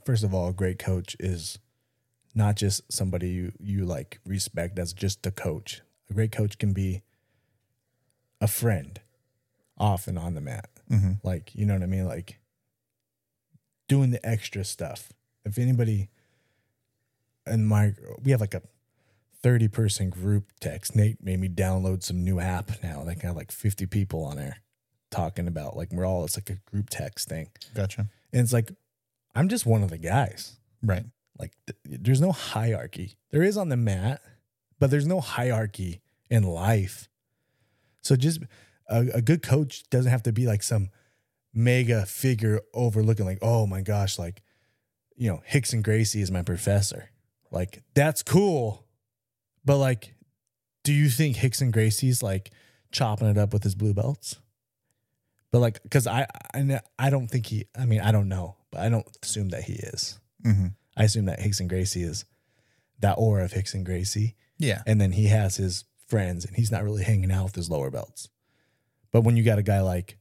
first 0.05 0.25
of 0.25 0.33
all, 0.33 0.49
a 0.49 0.53
great 0.53 0.77
coach 0.77 1.15
is 1.21 1.57
not 2.35 2.57
just 2.57 2.91
somebody 2.91 3.29
you, 3.29 3.53
you 3.59 3.85
like 3.85 4.19
respect 4.25 4.77
as 4.77 4.91
just 4.91 5.25
a 5.25 5.31
coach. 5.31 5.81
A 6.09 6.13
great 6.13 6.33
coach 6.33 6.57
can 6.57 6.73
be 6.73 7.01
a 8.41 8.47
friend 8.47 8.99
off 9.77 10.05
and 10.05 10.19
on 10.19 10.33
the 10.33 10.41
mat. 10.41 10.69
Mm-hmm. 10.91 11.13
Like, 11.23 11.55
you 11.55 11.65
know 11.65 11.75
what 11.75 11.83
I 11.83 11.87
mean? 11.87 12.05
Like 12.05 12.39
doing 13.87 14.11
the 14.11 14.25
extra 14.27 14.65
stuff. 14.65 15.13
If 15.45 15.57
anybody 15.57 16.09
in 17.47 17.65
my, 17.65 17.93
we 18.21 18.31
have 18.31 18.41
like 18.41 18.53
a 18.53 18.63
30 19.41 19.67
person 19.69 20.09
group 20.09 20.51
text. 20.59 20.95
Nate 20.95 21.23
made 21.23 21.39
me 21.39 21.47
download 21.49 22.03
some 22.03 22.23
new 22.23 22.39
app 22.39 22.71
now. 22.83 23.03
They 23.03 23.15
have 23.21 23.35
like 23.35 23.51
50 23.51 23.85
people 23.85 24.23
on 24.23 24.37
there 24.37 24.57
talking 25.11 25.47
about 25.47 25.75
like, 25.75 25.91
we're 25.91 26.05
all, 26.05 26.25
it's 26.25 26.37
like 26.37 26.49
a 26.49 26.69
group 26.69 26.89
text 26.89 27.29
thing. 27.29 27.49
Gotcha. 27.73 28.07
And 28.31 28.41
it's 28.41 28.53
like, 28.53 28.71
I'm 29.35 29.49
just 29.49 29.65
one 29.65 29.83
of 29.83 29.89
the 29.89 29.97
guys. 29.97 30.57
Right. 30.83 31.05
Like, 31.37 31.53
th- 31.67 31.99
there's 32.01 32.21
no 32.21 32.31
hierarchy. 32.31 33.15
There 33.31 33.43
is 33.43 33.57
on 33.57 33.69
the 33.69 33.77
mat, 33.77 34.21
but 34.79 34.91
there's 34.91 35.07
no 35.07 35.21
hierarchy 35.21 36.01
in 36.29 36.43
life. 36.43 37.07
So 38.01 38.15
just 38.15 38.41
a, 38.87 39.07
a 39.15 39.21
good 39.21 39.41
coach 39.41 39.89
doesn't 39.89 40.11
have 40.11 40.23
to 40.23 40.31
be 40.31 40.45
like 40.45 40.63
some 40.63 40.89
mega 41.53 42.05
figure 42.05 42.61
overlooking, 42.73 43.25
like, 43.25 43.39
oh 43.41 43.65
my 43.65 43.81
gosh, 43.81 44.19
like, 44.19 44.41
you 45.15 45.29
know, 45.29 45.41
Rickson 45.51 45.83
Gracie 45.83 46.21
is 46.21 46.31
my 46.31 46.41
professor. 46.41 47.09
Like, 47.51 47.83
that's 47.93 48.23
cool. 48.23 48.85
But 49.65 49.77
like, 49.77 50.13
do 50.83 50.93
you 50.93 51.09
think 51.09 51.37
Rickson 51.37 51.71
Gracie's 51.71 52.23
like 52.23 52.51
chopping 52.91 53.27
it 53.27 53.37
up 53.37 53.53
with 53.53 53.63
his 53.63 53.75
blue 53.75 53.93
belts? 53.93 54.37
But 55.51 55.59
like, 55.59 55.81
because 55.83 56.07
I, 56.07 56.27
I 56.53 56.79
I 56.97 57.09
don't 57.09 57.27
think 57.27 57.47
he. 57.47 57.65
I 57.77 57.85
mean, 57.85 58.01
I 58.01 58.11
don't 58.11 58.29
know, 58.29 58.55
but 58.71 58.81
I 58.81 58.89
don't 58.89 59.07
assume 59.23 59.49
that 59.49 59.63
he 59.63 59.73
is. 59.73 60.19
Mm-hmm. 60.45 60.67
I 60.95 61.03
assume 61.03 61.25
that 61.25 61.39
Rickson 61.39 61.67
Gracie 61.67 62.03
is 62.03 62.25
that 62.99 63.13
aura 63.17 63.45
of 63.45 63.51
Rickson 63.53 63.83
Gracie, 63.83 64.35
Yeah. 64.57 64.81
and 64.85 64.99
then 64.99 65.13
he 65.13 65.27
has 65.27 65.55
his 65.57 65.85
friends, 66.07 66.45
and 66.45 66.55
he's 66.55 66.71
not 66.71 66.83
really 66.83 67.03
hanging 67.03 67.31
out 67.31 67.45
with 67.45 67.55
his 67.55 67.69
lower 67.69 67.89
belts. 67.89 68.29
But 69.11 69.21
when 69.21 69.37
you 69.37 69.43
got 69.43 69.57
a 69.59 69.63
guy 69.63 69.81
like 69.81 70.17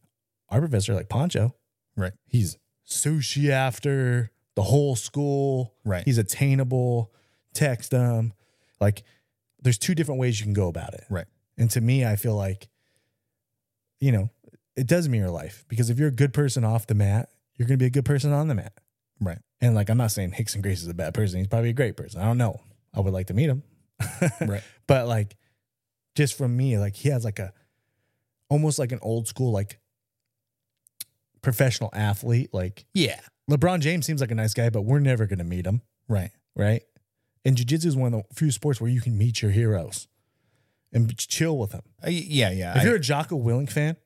our 0.49 0.61
professor, 0.61 0.95
like 0.95 1.09
Poncho, 1.09 1.55
Right. 1.97 2.13
he's 2.27 2.57
sushi 2.89 3.51
after 3.51 4.31
the 4.55 4.63
whole 4.63 4.97
school. 4.97 5.75
Right. 5.85 6.05
He's 6.05 6.19
attainable. 6.19 7.13
Text 7.53 7.93
him. 7.93 8.33
Like, 8.81 9.03
there's 9.63 9.79
two 9.79 9.95
different 9.95 10.21
ways 10.21 10.39
you 10.41 10.45
can 10.47 10.55
go 10.55 10.69
about 10.69 10.95
it. 10.95 11.05
Right. 11.11 11.27
And 11.57 11.71
to 11.73 11.81
me, 11.81 12.05
I 12.05 12.17
feel 12.17 12.35
like, 12.37 12.69
you 14.01 14.13
know, 14.13 14.31
it 14.77 14.87
does 14.87 15.09
mirror 15.09 15.31
life 15.31 15.65
because 15.69 15.91
if 15.91 15.99
you're 15.99 16.09
a 16.09 16.13
good 16.13 16.33
person 16.33 16.65
off 16.65 16.87
the 16.87 16.95
mat, 16.95 17.29
you're 17.57 17.67
going 17.67 17.79
to 17.79 17.83
be 17.83 17.87
a 17.87 17.91
good 17.91 18.05
person 18.05 18.33
on 18.33 18.47
the 18.49 18.55
mat. 18.55 18.73
Right. 19.21 19.39
And 19.61 19.75
like, 19.75 19.91
I'm 19.91 19.99
not 19.99 20.13
saying 20.13 20.31
Rickson 20.33 20.63
Gracie 20.63 20.83
is 20.83 20.89
a 20.89 20.95
bad 20.95 21.15
person. 21.15 21.39
He's 21.39 21.49
probably 21.49 21.71
a 21.71 21.75
great 21.75 21.97
person. 21.97 22.21
I 22.21 22.27
don't 22.27 22.39
know. 22.39 22.61
I 22.95 23.01
would 23.01 23.13
like 23.13 23.27
to 23.27 23.35
meet 23.35 23.49
him. 23.51 23.63
Right. 24.41 24.63
But 24.87 25.09
like, 25.09 25.37
just 26.15 26.39
from 26.39 26.57
me, 26.57 26.79
like, 26.79 26.95
he 26.95 27.09
has 27.09 27.25
like 27.25 27.41
a 27.41 27.53
almost 28.49 28.79
like 28.79 28.93
an 28.93 29.01
old 29.03 29.27
school, 29.27 29.53
like 29.53 29.81
professional 31.43 31.91
athlete. 31.93 32.51
Like, 32.53 32.85
Yeah. 32.95 33.21
LeBron 33.51 33.81
James 33.81 34.07
seems 34.07 34.21
like 34.21 34.31
a 34.31 34.35
nice 34.35 34.53
guy, 34.55 34.69
but 34.71 34.83
we're 34.83 34.99
never 35.01 35.27
going 35.27 35.39
to 35.39 35.45
meet 35.45 35.67
him. 35.67 35.83
Right. 36.07 36.31
Right. 36.55 36.83
And 37.49 37.57
jiu 37.57 37.65
jitsu 37.65 37.89
is 37.89 37.97
one 37.97 38.13
of 38.13 38.25
the 38.29 38.35
few 38.35 38.51
sports 38.51 38.79
where 38.79 38.91
you 38.91 39.01
can 39.01 39.17
meet 39.17 39.41
your 39.41 39.51
heroes 39.51 40.07
and 40.93 41.17
chill 41.17 41.57
with 41.57 41.71
them. 41.71 41.81
Uh, 42.07 42.11
yeah. 42.11 42.51
Yeah. 42.51 42.73
If 42.77 42.83
I- 42.83 42.85
you're 42.85 42.97
a 42.97 43.01
Jocko 43.01 43.39
Willink 43.39 43.71
fan, 43.71 43.97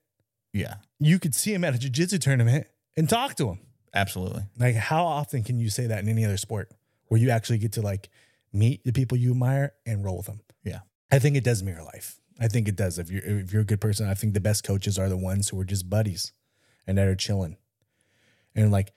yeah. 0.52 0.74
you 1.00 1.18
could 1.18 1.34
see 1.34 1.52
him 1.52 1.64
at 1.64 1.74
a 1.74 1.78
jiu 1.78 1.90
jitsu 1.90 2.18
tournament 2.18 2.68
and 2.96 3.08
talk 3.08 3.34
to 3.38 3.48
him. 3.48 3.58
Absolutely. 3.92 4.44
Like, 4.56 4.76
how 4.76 5.04
often 5.04 5.42
can 5.42 5.58
you 5.58 5.70
say 5.70 5.88
that 5.88 5.98
in 6.04 6.08
any 6.08 6.24
other 6.24 6.36
sport 6.36 6.70
where 7.08 7.20
you 7.20 7.30
actually 7.30 7.58
get 7.58 7.72
to 7.72 7.82
like 7.82 8.10
meet 8.52 8.84
the 8.84 8.92
people 8.92 9.18
you 9.18 9.32
admire 9.32 9.72
and 9.84 10.04
roll 10.04 10.18
with 10.18 10.26
them? 10.26 10.40
Yeah. 10.62 10.80
I 11.10 11.18
think 11.18 11.34
it 11.36 11.42
does 11.42 11.64
mirror 11.64 11.82
life. 11.82 12.20
I 12.38 12.46
think 12.46 12.68
it 12.68 12.76
does. 12.76 12.96
If 13.00 13.10
you're 13.10 13.22
if 13.24 13.52
you're 13.52 13.62
a 13.62 13.66
good 13.66 13.80
person, 13.80 14.08
I 14.08 14.14
think 14.14 14.34
the 14.34 14.40
best 14.40 14.62
coaches 14.62 15.00
are 15.00 15.08
the 15.08 15.16
ones 15.16 15.48
who 15.48 15.58
are 15.58 15.64
just 15.64 15.90
buddies 15.90 16.32
and 16.86 16.96
that 16.96 17.08
are 17.08 17.16
chilling. 17.16 17.56
And 18.54 18.70
like, 18.70 18.92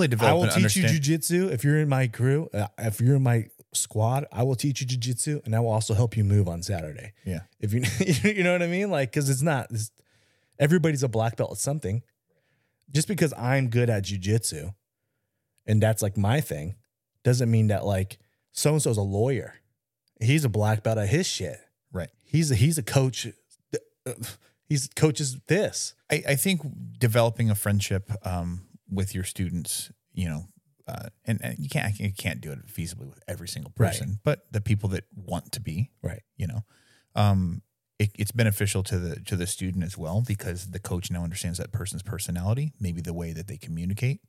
They 0.00 0.06
develop 0.08 0.32
I 0.32 0.34
will 0.34 0.52
teach 0.52 0.76
you 0.76 0.84
jujitsu 0.84 1.50
if 1.50 1.64
you're 1.64 1.78
in 1.78 1.88
my 1.88 2.06
crew. 2.08 2.48
Uh, 2.52 2.68
if 2.78 3.00
you're 3.00 3.16
in 3.16 3.22
my 3.22 3.48
squad, 3.72 4.26
I 4.32 4.42
will 4.42 4.54
teach 4.54 4.80
you 4.80 4.86
jujitsu, 4.86 5.44
and 5.44 5.54
I 5.54 5.60
will 5.60 5.70
also 5.70 5.94
help 5.94 6.16
you 6.16 6.24
move 6.24 6.48
on 6.48 6.62
Saturday. 6.62 7.12
Yeah. 7.24 7.40
If 7.60 7.72
you 7.72 7.82
you 8.30 8.42
know 8.42 8.52
what 8.52 8.62
I 8.62 8.66
mean, 8.66 8.90
like 8.90 9.10
because 9.12 9.28
it's 9.30 9.42
not 9.42 9.68
it's, 9.70 9.90
everybody's 10.58 11.02
a 11.02 11.08
black 11.08 11.36
belt 11.36 11.52
at 11.52 11.58
something. 11.58 12.02
Just 12.90 13.08
because 13.08 13.32
I'm 13.38 13.68
good 13.68 13.88
at 13.88 14.04
jujitsu, 14.04 14.74
and 15.66 15.82
that's 15.82 16.02
like 16.02 16.16
my 16.16 16.40
thing, 16.40 16.76
doesn't 17.24 17.50
mean 17.50 17.68
that 17.68 17.84
like 17.84 18.18
so 18.52 18.72
and 18.72 18.82
so's 18.82 18.98
a 18.98 19.02
lawyer. 19.02 19.54
He's 20.20 20.44
a 20.44 20.48
black 20.48 20.82
belt 20.82 20.98
at 20.98 21.08
his 21.08 21.26
shit. 21.26 21.58
Right. 21.92 22.10
He's 22.24 22.50
a 22.50 22.54
he's 22.54 22.78
a 22.78 22.82
coach. 22.82 23.26
uh, 24.06 24.12
He's 24.72 24.88
coaches 24.96 25.36
this. 25.48 25.92
I, 26.10 26.22
I 26.28 26.34
think 26.34 26.62
developing 26.98 27.50
a 27.50 27.54
friendship 27.54 28.10
um, 28.24 28.62
with 28.92 29.14
your 29.14 29.24
students, 29.24 29.90
you 30.12 30.28
know, 30.28 30.48
uh, 30.88 31.08
and, 31.24 31.40
and 31.42 31.58
you 31.58 31.68
can't 31.68 31.98
you 31.98 32.12
can't 32.12 32.40
do 32.40 32.50
it 32.52 32.66
feasibly 32.66 33.08
with 33.08 33.20
every 33.28 33.48
single 33.48 33.72
Right. 33.78 33.92
person, 33.92 34.18
but 34.24 34.40
the 34.50 34.60
people 34.60 34.88
that 34.90 35.04
want 35.14 35.52
to 35.52 35.60
be 35.60 35.90
Right. 36.02 36.22
you 36.36 36.46
know 36.46 36.64
um 37.14 37.62
it, 37.98 38.10
it's 38.18 38.32
beneficial 38.32 38.82
to 38.82 38.98
the 38.98 39.20
to 39.20 39.36
the 39.36 39.46
student 39.46 39.84
as 39.84 39.96
well 39.96 40.22
because 40.26 40.70
the 40.70 40.80
coach 40.80 41.10
now 41.10 41.22
understands 41.22 41.58
that 41.58 41.72
person's 41.72 42.02
personality 42.02 42.72
maybe 42.80 43.00
the 43.00 43.12
way 43.12 43.32
that 43.32 43.46
they 43.46 43.56
communicate 43.56 44.20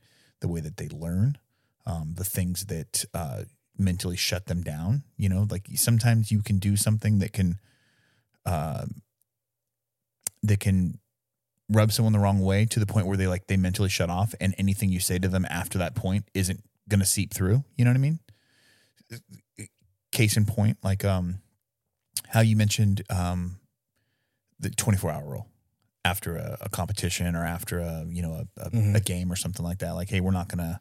the 0.41 0.47
way 0.47 0.60
that 0.60 0.78
they 0.78 0.89
learn 0.89 1.38
um, 1.86 2.13
the 2.15 2.23
things 2.23 2.65
that 2.65 3.04
uh, 3.13 3.43
mentally 3.78 4.17
shut 4.17 4.45
them 4.45 4.62
down 4.62 5.04
you 5.17 5.30
know 5.30 5.47
like 5.49 5.67
sometimes 5.76 6.32
you 6.32 6.41
can 6.43 6.60
do 6.60 6.76
something 6.76 7.19
that 7.19 7.34
can 7.34 7.58
uh, 8.45 8.86
that 10.43 10.60
can 10.60 10.99
rub 11.74 11.92
someone 11.92 12.14
the 12.14 12.20
wrong 12.20 12.40
way 12.40 12.66
to 12.66 12.80
the 12.80 12.86
point 12.86 13.08
where 13.08 13.18
they 13.18 13.28
like 13.28 13.48
they 13.48 13.58
mentally 13.58 13.90
shut 13.90 14.10
off 14.10 14.34
and 14.40 14.54
anything 14.58 14.90
you 14.90 15.00
say 15.00 15.20
to 15.20 15.28
them 15.28 15.46
after 15.50 15.78
that 15.80 15.96
point 15.96 16.26
isn't 16.34 16.64
going 16.90 17.00
to 17.00 17.06
seep 17.06 17.34
through 17.34 17.64
you 17.78 17.84
know 17.86 17.92
what 17.92 17.96
i 17.98 18.00
mean 18.00 18.20
case 20.12 20.38
in 20.38 20.46
point 20.46 20.78
like 20.84 21.04
um 21.04 21.40
how 22.28 22.40
you 22.42 22.56
mentioned 22.56 23.02
um 23.10 23.60
the 24.60 24.70
24 24.70 25.12
hour 25.12 25.26
rule 25.26 25.48
after 26.06 26.36
a, 26.36 26.58
a 26.62 26.70
competition 26.70 27.36
or 27.36 27.46
after 27.46 27.80
a 27.80 28.06
you 28.08 28.22
know 28.22 28.34
a, 28.58 28.62
a, 28.62 28.70
Mhm. 28.72 28.96
a 28.96 29.00
game 29.00 29.32
or 29.32 29.36
something 29.36 29.66
like 29.66 29.80
that 29.80 29.92
like 29.92 30.10
hey 30.10 30.20
we're 30.22 30.32
not 30.32 30.48
gonna 30.50 30.80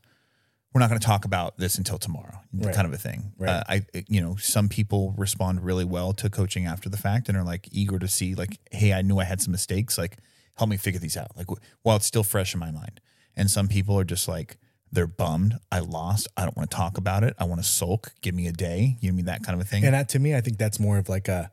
we're 0.74 0.80
not 0.80 0.88
gonna 0.88 1.00
talk 1.00 1.24
about 1.24 1.56
this 1.58 1.78
until 1.78 1.98
tomorrow 1.98 2.38
Right. 2.52 2.74
kind 2.74 2.86
of 2.86 2.92
a 2.92 2.98
thing 2.98 3.32
Right. 3.38 3.50
uh, 3.50 3.64
i 3.68 3.82
you 4.08 4.20
know 4.20 4.36
some 4.36 4.68
people 4.68 5.14
respond 5.16 5.64
really 5.64 5.84
well 5.84 6.12
to 6.14 6.28
coaching 6.28 6.66
after 6.66 6.88
the 6.90 6.98
fact 6.98 7.28
and 7.28 7.38
are 7.38 7.44
like 7.44 7.68
eager 7.72 7.98
to 7.98 8.08
see 8.08 8.34
like 8.34 8.58
hey 8.70 8.92
i 8.92 9.00
knew 9.02 9.18
i 9.18 9.24
had 9.24 9.40
some 9.40 9.52
mistakes 9.52 9.96
like 9.96 10.18
help 10.56 10.68
me 10.70 10.76
figure 10.76 11.00
these 11.00 11.16
out 11.16 11.30
like 11.36 11.46
while 11.82 11.96
it's 11.96 12.06
still 12.06 12.22
fresh 12.22 12.54
in 12.54 12.60
my 12.60 12.70
mind 12.70 13.00
and 13.36 13.50
some 13.50 13.68
people 13.68 13.98
are 13.98 14.04
just 14.04 14.28
like 14.28 14.58
they're 14.90 15.06
bummed 15.06 15.58
i 15.70 15.78
lost 15.78 16.28
i 16.36 16.42
don't 16.42 16.56
want 16.56 16.70
to 16.70 16.76
talk 16.76 16.98
about 16.98 17.24
it 17.24 17.34
i 17.38 17.44
want 17.44 17.60
to 17.60 17.66
sulk 17.66 18.12
give 18.20 18.34
me 18.34 18.46
a 18.46 18.52
day 18.52 18.96
you 19.00 19.08
know 19.08 19.14
what 19.14 19.14
I 19.14 19.16
mean 19.16 19.24
that 19.26 19.42
kind 19.42 19.60
of 19.60 19.66
a 19.66 19.68
thing 19.68 19.84
And 19.84 19.94
that, 19.94 20.10
to 20.10 20.18
me, 20.18 20.34
I 20.34 20.40
think 20.40 20.58
that's 20.58 20.78
more 20.78 20.98
of 20.98 21.08
like 21.08 21.28
a 21.28 21.50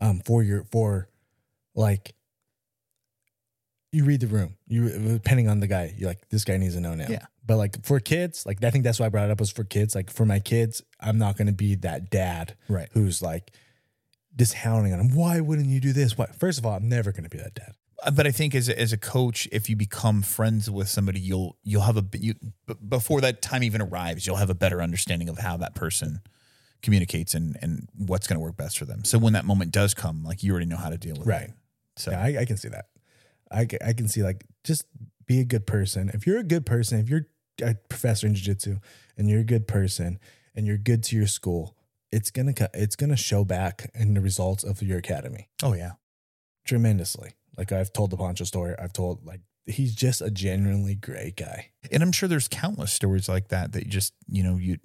um 0.00 0.20
for 0.24 0.42
your 0.42 0.64
for 0.64 1.08
like 1.74 2.14
you 3.92 4.04
read 4.04 4.20
the 4.20 4.26
room. 4.26 4.56
You 4.66 4.88
depending 4.88 5.48
on 5.48 5.60
the 5.60 5.66
guy, 5.66 5.94
you're 5.96 6.08
like, 6.08 6.28
this 6.30 6.44
guy 6.44 6.56
needs 6.56 6.74
to 6.74 6.80
know 6.80 6.94
now. 6.94 7.06
Yeah. 7.08 7.26
But 7.46 7.56
like 7.58 7.84
for 7.84 8.00
kids, 8.00 8.46
like 8.46 8.64
I 8.64 8.70
think 8.70 8.84
that's 8.84 8.98
why 8.98 9.06
I 9.06 9.08
brought 9.10 9.26
it 9.26 9.30
up 9.30 9.38
was 9.40 9.50
for 9.50 9.64
kids. 9.64 9.94
Like 9.94 10.10
for 10.10 10.24
my 10.24 10.38
kids, 10.38 10.82
I'm 10.98 11.18
not 11.18 11.36
gonna 11.36 11.52
be 11.52 11.74
that 11.76 12.10
dad 12.10 12.56
right 12.68 12.88
who's 12.92 13.20
like 13.20 13.52
just 14.34 14.54
hounding 14.54 14.92
on 14.94 15.00
him. 15.00 15.14
Why 15.14 15.40
wouldn't 15.40 15.68
you 15.68 15.78
do 15.80 15.92
this? 15.92 16.16
Why? 16.16 16.26
First 16.26 16.58
of 16.58 16.64
all, 16.64 16.74
I'm 16.74 16.88
never 16.88 17.12
gonna 17.12 17.28
be 17.28 17.38
that 17.38 17.54
dad. 17.54 17.72
But 18.14 18.26
I 18.26 18.30
think 18.32 18.54
as 18.54 18.68
a, 18.68 18.78
as 18.80 18.92
a 18.92 18.98
coach, 18.98 19.48
if 19.52 19.70
you 19.70 19.76
become 19.76 20.22
friends 20.22 20.70
with 20.70 20.88
somebody, 20.88 21.20
you'll 21.20 21.56
you'll 21.62 21.82
have 21.82 21.96
a 21.96 22.04
you 22.18 22.34
b- 22.66 22.74
before 22.88 23.20
that 23.20 23.42
time 23.42 23.62
even 23.62 23.80
arrives, 23.82 24.26
you'll 24.26 24.36
have 24.36 24.50
a 24.50 24.54
better 24.54 24.82
understanding 24.82 25.28
of 25.28 25.38
how 25.38 25.56
that 25.58 25.74
person 25.74 26.20
communicates 26.82 27.34
and 27.34 27.56
and 27.62 27.88
what's 27.94 28.26
going 28.26 28.36
to 28.36 28.40
work 28.40 28.56
best 28.56 28.78
for 28.78 28.84
them. 28.86 29.04
So 29.04 29.18
when 29.18 29.34
that 29.34 29.44
moment 29.44 29.70
does 29.70 29.94
come, 29.94 30.24
like 30.24 30.42
you 30.42 30.50
already 30.50 30.66
know 30.66 30.76
how 30.76 30.90
to 30.90 30.98
deal 30.98 31.14
with 31.16 31.26
Right. 31.28 31.42
it. 31.50 31.54
So 31.96 32.10
Yeah, 32.10 32.22
I, 32.22 32.38
I 32.40 32.44
can 32.44 32.56
see 32.56 32.68
that. 32.68 32.86
I, 33.50 33.68
I 33.84 33.92
can 33.92 34.08
see 34.08 34.22
like 34.22 34.44
just 34.64 34.84
be 35.26 35.38
a 35.40 35.44
good 35.44 35.66
person. 35.66 36.10
If 36.12 36.26
you're 36.26 36.38
a 36.38 36.44
good 36.44 36.66
person, 36.66 36.98
if 36.98 37.08
you're 37.08 37.26
a 37.62 37.74
professor 37.88 38.26
in 38.26 38.34
jiu-jitsu 38.34 38.78
and 39.16 39.28
you're 39.28 39.40
a 39.40 39.44
good 39.44 39.68
person 39.68 40.18
and 40.56 40.66
you're 40.66 40.78
good 40.78 41.02
to 41.04 41.16
your 41.16 41.26
school, 41.26 41.76
it's 42.10 42.30
gonna 42.30 42.54
it's 42.74 42.96
gonna 42.96 43.16
show 43.16 43.44
back 43.44 43.90
in 43.94 44.14
the 44.14 44.20
results 44.20 44.64
of 44.64 44.82
your 44.82 44.98
academy 44.98 45.48
oh 45.62 45.74
yeah, 45.74 45.92
tremendously. 46.64 47.34
Like 47.56 47.72
I've 47.72 47.92
told 47.92 48.10
the 48.10 48.16
Poncho 48.16 48.44
story. 48.44 48.74
I've 48.78 48.92
told 48.92 49.24
like 49.26 49.40
he's 49.66 49.94
just 49.94 50.20
a 50.20 50.30
genuinely 50.30 50.94
great 50.94 51.36
guy. 51.36 51.70
and 51.90 52.02
I'm 52.02 52.12
sure 52.12 52.28
there's 52.28 52.48
countless 52.48 52.92
stories 52.92 53.28
like 53.28 53.48
that 53.48 53.72
that 53.72 53.84
you 53.84 53.90
just 53.90 54.14
you 54.28 54.42
know 54.42 54.56
you. 54.56 54.78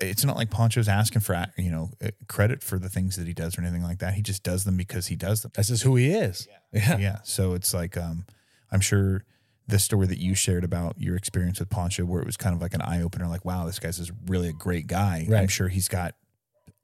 It's 0.00 0.24
not 0.24 0.36
like 0.36 0.50
Poncho's 0.50 0.88
asking 0.88 1.22
for 1.22 1.44
you 1.56 1.70
know 1.70 1.90
uh, 2.02 2.10
credit 2.28 2.62
for 2.62 2.78
the 2.78 2.88
things 2.88 3.16
that 3.16 3.26
he 3.26 3.34
does 3.34 3.58
or 3.58 3.62
anything 3.62 3.82
like 3.82 3.98
that. 3.98 4.14
He 4.14 4.22
just 4.22 4.42
does 4.44 4.64
them 4.64 4.76
because 4.76 5.08
he 5.08 5.16
does 5.16 5.42
them. 5.42 5.50
That's 5.54 5.68
just 5.68 5.82
who 5.82 5.96
he 5.96 6.10
is. 6.10 6.46
Yeah. 6.72 6.98
yeah. 6.98 7.18
So 7.24 7.54
it's 7.54 7.74
like 7.74 7.96
um, 7.96 8.24
I'm 8.70 8.80
sure 8.80 9.24
the 9.66 9.78
story 9.78 10.06
that 10.06 10.18
you 10.18 10.34
shared 10.34 10.62
about 10.64 11.00
your 11.00 11.16
experience 11.16 11.58
with 11.58 11.68
Poncho, 11.68 12.04
where 12.04 12.20
it 12.20 12.26
was 12.26 12.36
kind 12.36 12.54
of 12.54 12.62
like 12.62 12.74
an 12.74 12.80
eye 12.82 13.02
opener, 13.02 13.26
like 13.26 13.44
wow, 13.44 13.66
this 13.66 13.78
guy's 13.80 13.98
is 13.98 14.12
really 14.26 14.48
a 14.48 14.52
great 14.52 14.86
guy. 14.86 15.26
I'm 15.34 15.48
sure 15.48 15.66
he's 15.68 15.88
got 15.88 16.14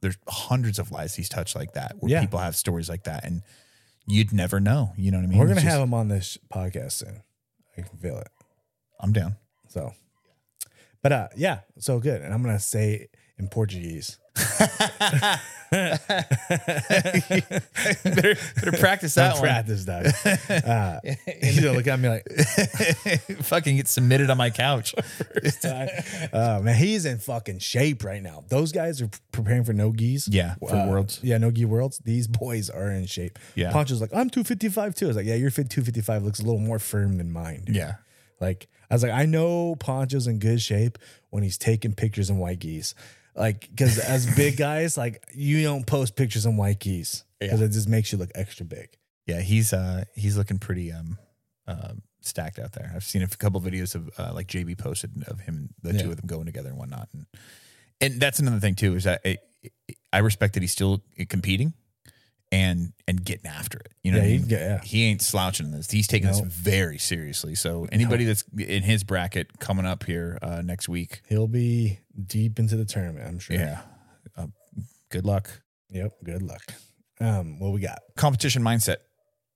there's 0.01 0.19
hundreds 0.29 0.79
of 0.81 0.91
lives 0.91 1.15
he's 1.15 1.29
touched 1.29 1.55
like 1.55 1.75
that, 1.75 1.95
where 2.01 2.11
Yeah. 2.11 2.21
people 2.21 2.41
have 2.41 2.57
stories 2.57 2.89
like 2.89 3.05
that, 3.05 3.25
and 3.25 3.43
you'd 4.07 4.33
never 4.33 4.61
know. 4.61 4.93
You 4.97 5.11
know 5.11 5.19
what 5.19 5.25
I 5.25 5.27
mean? 5.29 5.39
We're 5.39 5.47
gonna 5.47 5.57
It's 5.57 5.65
just- 5.65 5.73
have 5.77 5.83
him 5.83 5.95
on 5.95 6.09
this 6.09 6.39
podcast 6.53 6.93
soon. 6.93 7.23
I 7.77 7.83
can 7.83 7.99
feel 7.99 8.19
it. 8.19 8.29
I'm 9.01 9.13
down. 9.13 9.37
So, 9.69 9.93
but 11.03 11.13
uh, 11.13 11.29
yeah, 11.37 11.61
so 11.79 11.99
good. 11.99 12.23
And 12.23 12.33
I'm 12.33 12.43
gonna 12.43 12.59
say 12.61 13.09
in 13.39 13.49
Portuguese. 13.49 14.19
better, 15.71 15.97
better 18.05 18.73
practice 18.79 19.15
that 19.15 19.31
Don't 19.31 19.41
one. 19.41 19.49
practice 19.49 19.85
that. 19.87 20.05
Uh, 20.65 21.01
he's 21.43 21.61
gonna 21.61 21.73
look 21.77 21.87
at 21.87 21.99
me 21.99 22.09
like, 22.09 22.27
Fucking 23.45 23.77
get 23.77 23.89
submitted 23.89 24.31
on 24.31 24.37
my 24.37 24.51
couch. 24.51 24.95
oh 26.33 26.63
man, 26.63 26.75
he's 26.77 27.05
in 27.05 27.19
fucking 27.19 27.59
shape 27.59 28.05
right 28.05 28.23
now. 28.23 28.45
Those 28.49 28.73
guys 28.73 29.01
are 29.03 29.11
preparing 29.33 29.65
for 29.65 29.73
no 29.73 29.91
gis. 29.91 30.29
Yeah, 30.29 30.55
for 30.57 30.75
Uh, 30.75 30.87
Worlds. 30.89 31.21
Yeah, 31.23 31.39
no 31.39 31.51
gi 31.51 31.65
worlds. 31.65 31.99
These 32.05 32.27
boys 32.29 32.71
are 32.71 32.91
in 32.91 33.07
shape. 33.07 33.39
Yeah. 33.55 33.73
Poncho's 33.73 34.01
like, 34.01 34.11
I'm 34.15 34.31
255 34.31 34.95
too. 34.95 35.07
I 35.07 35.09
was 35.09 35.17
like, 35.17 35.27
yeah, 35.27 35.35
your 35.35 35.51
fit 35.51 35.71
255 35.71 36.23
looks 36.23 36.41
a 36.41 36.45
little 36.45 36.61
more 36.61 36.79
firm 36.79 37.19
than 37.19 37.31
mine. 37.33 37.63
dude." 37.67 37.77
Yeah. 37.77 37.95
Like 38.41 38.69
I 38.91 38.95
was 38.95 39.03
like, 39.03 39.13
I 39.13 39.27
know 39.27 39.75
Poncho's 39.77 40.27
in 40.27 40.39
good 40.39 40.61
shape 40.61 40.99
when 41.31 41.43
he's 41.43 41.59
taking 41.59 41.95
pictures 41.95 42.31
in 42.31 42.39
white 42.39 42.59
gis. 42.61 42.95
Like, 43.37 43.69
because 43.71 43.99
as 43.99 44.27
big 44.37 44.57
guys, 44.69 44.97
like 44.97 45.25
you 45.35 45.63
don't 45.63 45.87
post 45.87 46.17
pictures 46.17 46.47
in 46.47 46.57
white 46.57 46.79
gis 46.81 47.25
because 47.41 47.61
it 47.61 47.71
just 47.71 47.89
makes 47.89 48.13
you 48.13 48.19
look 48.19 48.31
extra 48.35 48.65
big. 48.65 48.89
Yeah, 49.27 49.41
he's 49.41 49.73
uh 49.73 50.05
he's 50.15 50.37
looking 50.37 50.59
pretty 50.59 50.93
um 50.93 51.19
uh, 51.67 51.95
stacked 52.21 52.59
out 52.59 52.73
there. 52.73 52.93
I've 52.95 53.05
seen 53.05 53.23
a 53.23 53.27
couple 53.29 53.61
videos 53.61 53.95
of 53.95 54.11
uh, 54.19 54.33
like 54.35 54.47
JB 54.49 54.77
posted 54.79 55.25
of 55.29 55.41
him, 55.41 55.71
the 55.83 55.95
Yeah. 55.95 56.03
two 56.03 56.11
of 56.11 56.17
them 56.17 56.27
going 56.27 56.45
together 56.47 56.69
and 56.69 56.79
whatnot, 56.79 57.09
and 57.15 57.27
and 58.01 58.21
that's 58.21 58.39
another 58.39 58.61
thing 58.61 58.75
too 58.75 58.95
is 58.97 59.05
that 59.05 59.21
I, 59.25 59.39
I 60.13 60.19
respect 60.19 60.55
that 60.55 60.63
he's 60.63 60.73
still 60.73 61.03
competing 61.29 61.73
and 62.55 62.93
and 63.09 63.25
getting 63.25 63.47
after 63.51 63.79
it. 63.79 63.93
You 64.05 64.13
know, 64.13 64.19
Yeah, 64.19 64.25
I 64.25 64.29
he- 64.29 64.39
mean? 64.39 64.49
yeah. 64.49 64.81
he 64.83 65.05
ain't 65.05 65.23
slouching 65.23 65.71
this. 65.73 65.91
He's 65.91 66.07
taking 66.07 66.29
this 66.29 66.41
very 66.41 66.99
seriously. 66.99 67.55
So 67.57 67.87
anybody 67.91 68.25
that's 68.25 68.45
in 68.57 68.83
his 68.85 69.03
bracket 69.03 69.59
coming 69.59 69.87
up 69.87 70.05
here 70.05 70.39
uh, 70.41 70.63
next 70.63 70.89
week, 70.89 71.23
He'll 71.29 71.49
be 71.49 71.99
deep 72.27 72.59
into 72.59 72.77
the 72.77 72.85
tournament, 72.85 73.27
I'm 73.27 73.39
sure. 73.41 73.57
yeah, 73.57 73.81
uh, 74.37 74.47
good 75.11 75.25
luck. 75.27 75.51
Yep. 75.91 76.13
Good 76.25 76.43
luck. 76.43 76.63
Um, 77.21 77.59
what 77.59 77.73
we 77.73 77.81
got? 77.81 77.99
competition 78.17 78.63
mindset. 78.63 78.97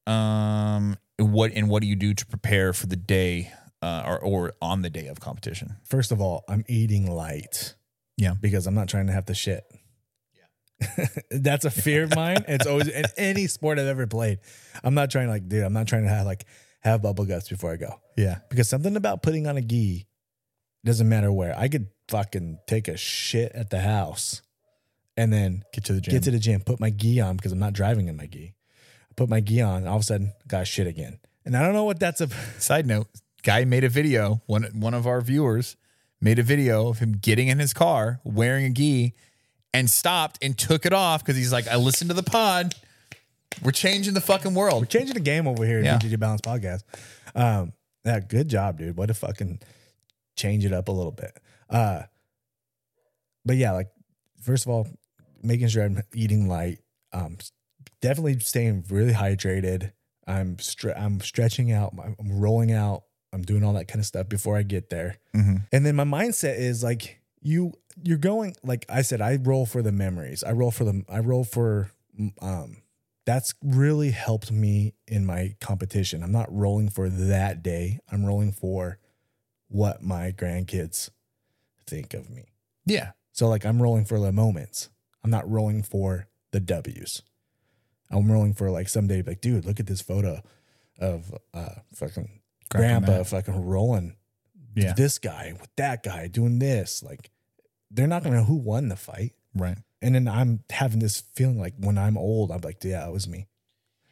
Um, 0.06 0.96
what 1.18 1.52
and 1.54 1.68
what 1.68 1.82
do 1.82 1.88
you 1.88 1.96
do 1.96 2.14
to 2.14 2.26
prepare 2.26 2.72
for 2.72 2.86
the 2.86 2.96
day, 2.96 3.52
uh, 3.82 4.04
or 4.06 4.18
or 4.20 4.52
on 4.62 4.82
the 4.82 4.90
day 4.90 5.06
of 5.08 5.20
competition? 5.20 5.76
First 5.84 6.12
of 6.12 6.20
all, 6.20 6.44
I'm 6.48 6.64
eating 6.68 7.10
light. 7.10 7.74
Yeah. 8.16 8.34
Because 8.40 8.66
I'm 8.66 8.74
not 8.74 8.88
trying 8.88 9.06
to 9.06 9.12
have 9.12 9.26
to 9.26 9.34
shit. 9.34 9.62
That's 11.30 11.64
a 11.64 11.70
fear 11.70 12.04
of 12.04 12.14
mine. 12.14 12.44
It's 12.48 12.66
always 12.66 12.88
in 12.88 13.04
any 13.16 13.46
sport 13.46 13.78
I've 13.78 13.86
ever 13.86 14.06
played. 14.06 14.38
I'm 14.84 14.94
not 14.94 15.10
trying 15.10 15.26
to 15.26 15.32
like, 15.32 15.48
dude, 15.48 15.64
I'm 15.64 15.72
not 15.72 15.88
trying 15.88 16.04
to 16.04 16.08
have 16.08 16.26
like 16.26 16.44
have 16.80 17.02
bubble 17.02 17.24
guts 17.24 17.48
before 17.48 17.72
I 17.72 17.76
go. 17.76 18.00
Yeah, 18.16 18.38
Because 18.48 18.68
something 18.68 18.96
about 18.96 19.22
putting 19.22 19.46
on 19.46 19.56
a 19.56 19.60
gi 19.62 20.06
doesn't 20.84 21.08
matter 21.08 21.32
where. 21.32 21.56
I 21.58 21.68
could 21.68 21.88
fucking 22.08 22.58
take 22.66 22.88
a 22.88 22.96
shit 22.96 23.52
at 23.52 23.70
the 23.70 23.80
house 23.80 24.42
and 25.16 25.32
then 25.32 25.64
get 25.72 25.84
to 25.84 25.92
the 25.92 26.00
gym. 26.00 26.12
get 26.14 26.22
to 26.24 26.30
the 26.30 26.38
gym, 26.38 26.60
put 26.60 26.80
my 26.80 26.90
gi 26.90 27.20
on 27.20 27.36
because 27.36 27.52
I'm 27.52 27.58
not 27.58 27.72
driving 27.72 28.06
in 28.08 28.16
my 28.16 28.26
gi. 28.26 28.54
I 29.10 29.14
put 29.16 29.28
my 29.28 29.40
gi 29.40 29.60
on, 29.60 29.78
and 29.78 29.88
all 29.88 29.96
of 29.96 30.02
a 30.02 30.04
sudden, 30.04 30.32
got 30.46 30.66
shit 30.66 30.86
again. 30.86 31.18
And 31.44 31.56
I 31.56 31.62
don't 31.62 31.74
know 31.74 31.84
what 31.84 31.98
that's 31.98 32.20
a 32.20 32.28
Side 32.58 32.86
note: 32.86 33.08
Guy 33.42 33.64
made 33.64 33.84
a 33.84 33.88
video. 33.88 34.42
One 34.46 34.62
one 34.74 34.94
of 34.94 35.06
our 35.06 35.20
viewers 35.20 35.76
made 36.20 36.38
a 36.38 36.42
video 36.42 36.88
of 36.88 36.98
him 37.00 37.12
getting 37.12 37.48
in 37.48 37.58
his 37.58 37.72
car 37.74 38.20
wearing 38.24 38.64
a 38.64 38.70
gi 38.70 39.14
and 39.74 39.88
stopped 39.90 40.38
and 40.42 40.56
took 40.56 40.86
it 40.86 40.92
off 40.92 41.22
because 41.24 41.36
he's 41.36 41.52
like, 41.52 41.68
I 41.68 41.76
listened 41.76 42.10
to 42.10 42.14
the 42.14 42.22
pod. 42.22 42.74
We're 43.62 43.70
changing 43.72 44.14
the 44.14 44.20
fucking 44.20 44.54
world. 44.54 44.82
We're 44.82 44.86
changing 44.86 45.14
the 45.14 45.20
game 45.20 45.46
over 45.48 45.64
here 45.66 45.82
Yeah. 45.82 45.94
at 45.94 46.02
BJJ 46.02 46.18
Balance 46.20 46.40
Podcast. 46.42 46.82
Um, 47.34 47.72
yeah, 48.04 48.20
good 48.20 48.48
job, 48.48 48.78
dude. 48.78 48.96
Way 48.96 49.06
to 49.06 49.14
fucking 49.14 49.60
change 50.36 50.64
it 50.64 50.72
up 50.72 50.88
a 50.88 50.92
little 50.92 51.12
bit. 51.12 51.36
Uh, 51.68 52.02
but 53.44 53.56
yeah, 53.56 53.72
like 53.72 53.88
first 54.42 54.66
of 54.66 54.70
all, 54.70 54.86
making 55.42 55.68
sure 55.68 55.84
I'm 55.84 56.02
eating 56.14 56.48
light. 56.48 56.78
Um, 57.12 57.38
definitely 58.00 58.38
staying 58.40 58.84
really 58.90 59.12
hydrated. 59.12 59.92
I'm 60.26 60.56
stre- 60.56 60.98
I'm 61.00 61.20
stretching 61.20 61.72
out. 61.72 61.94
I'm 62.02 62.14
I'm 62.18 62.38
rolling 62.38 62.72
out. 62.72 63.04
I'm 63.32 63.42
doing 63.42 63.64
all 63.64 63.72
that 63.74 63.88
kind 63.88 64.00
of 64.00 64.06
stuff 64.06 64.28
before 64.28 64.56
I 64.56 64.62
get 64.62 64.90
there. 64.90 65.16
Mhm. 65.34 65.66
And 65.72 65.84
then 65.86 65.96
my 65.96 66.04
mindset 66.04 66.58
is 66.58 66.82
like 66.82 67.20
you 67.40 67.72
you're 68.02 68.18
going 68.18 68.54
like 68.62 68.84
I 68.88 69.02
said 69.02 69.20
I 69.20 69.36
roll 69.36 69.66
for 69.66 69.82
the 69.82 69.92
memories. 69.92 70.42
I 70.44 70.52
roll 70.52 70.70
for 70.70 70.84
the 70.84 71.04
I 71.08 71.20
roll 71.20 71.44
for 71.44 71.90
um 72.40 72.78
that's 73.24 73.54
really 73.62 74.10
helped 74.10 74.50
me 74.50 74.94
in 75.06 75.26
my 75.26 75.54
competition. 75.60 76.22
I'm 76.22 76.32
not 76.32 76.48
rolling 76.50 76.88
for 76.88 77.08
that 77.10 77.62
day. 77.62 78.00
I'm 78.10 78.24
rolling 78.24 78.52
for 78.52 78.98
what 79.68 80.02
my 80.02 80.32
grandkids 80.32 81.10
think 81.86 82.14
of 82.14 82.30
me. 82.30 82.46
Yeah, 82.86 83.10
So 83.32 83.48
like 83.48 83.66
I'm 83.66 83.82
rolling 83.82 84.06
for 84.06 84.18
the 84.18 84.32
moments. 84.32 84.88
I'm 85.22 85.30
not 85.30 85.48
rolling 85.50 85.82
for 85.82 86.26
the 86.52 86.60
W's. 86.60 87.22
I'm 88.10 88.32
rolling 88.32 88.54
for 88.54 88.70
like 88.70 88.88
someday, 88.88 89.20
like, 89.20 89.42
dude, 89.42 89.66
look 89.66 89.78
at 89.78 89.86
this 89.86 90.00
photo 90.00 90.40
of 90.98 91.34
uh 91.52 91.74
fucking 91.94 92.40
Grandpa 92.70 93.06
grandpa 93.06 93.24
fucking 93.24 93.64
rolling 93.66 94.16
Yeah. 94.74 94.92
this 94.92 95.18
guy 95.18 95.54
with 95.60 95.70
that 95.76 96.02
guy 96.02 96.28
doing 96.28 96.58
this. 96.58 97.02
Like, 97.02 97.30
they're 97.90 98.06
not 98.06 98.22
gonna 98.22 98.36
know 98.36 98.44
who 98.44 98.56
won 98.56 98.88
the 98.88 98.96
fight. 98.96 99.32
Right. 99.54 99.78
And 100.00 100.14
then 100.14 100.28
I'm 100.28 100.60
having 100.70 101.00
this 101.00 101.20
feeling 101.34 101.58
like 101.58 101.74
when 101.78 101.98
I'm 101.98 102.16
old, 102.16 102.50
I'm 102.52 102.60
like, 102.60 102.84
yeah, 102.84 103.06
it 103.08 103.12
was 103.12 103.26
me. 103.26 103.48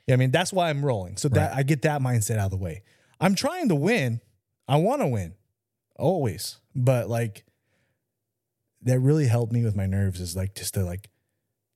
Yeah, 0.06 0.14
I 0.14 0.16
mean, 0.16 0.30
that's 0.30 0.52
why 0.52 0.70
I'm 0.70 0.84
rolling. 0.84 1.16
So 1.16 1.28
that 1.30 1.50
Right. 1.50 1.58
I 1.58 1.62
get 1.62 1.82
that 1.82 2.00
mindset 2.00 2.38
out 2.38 2.46
of 2.46 2.50
the 2.52 2.56
way. 2.56 2.82
I'm 3.20 3.34
trying 3.34 3.68
to 3.68 3.74
win. 3.74 4.20
I 4.68 4.76
want 4.76 5.02
to 5.02 5.06
win. 5.06 5.34
Always. 5.96 6.58
But 6.74 7.08
like 7.08 7.44
that 8.82 8.98
really 9.00 9.26
helped 9.26 9.52
me 9.52 9.64
with 9.64 9.74
my 9.76 9.86
nerves 9.86 10.20
is 10.20 10.36
like 10.36 10.54
just 10.54 10.74
to 10.74 10.84
like 10.84 11.08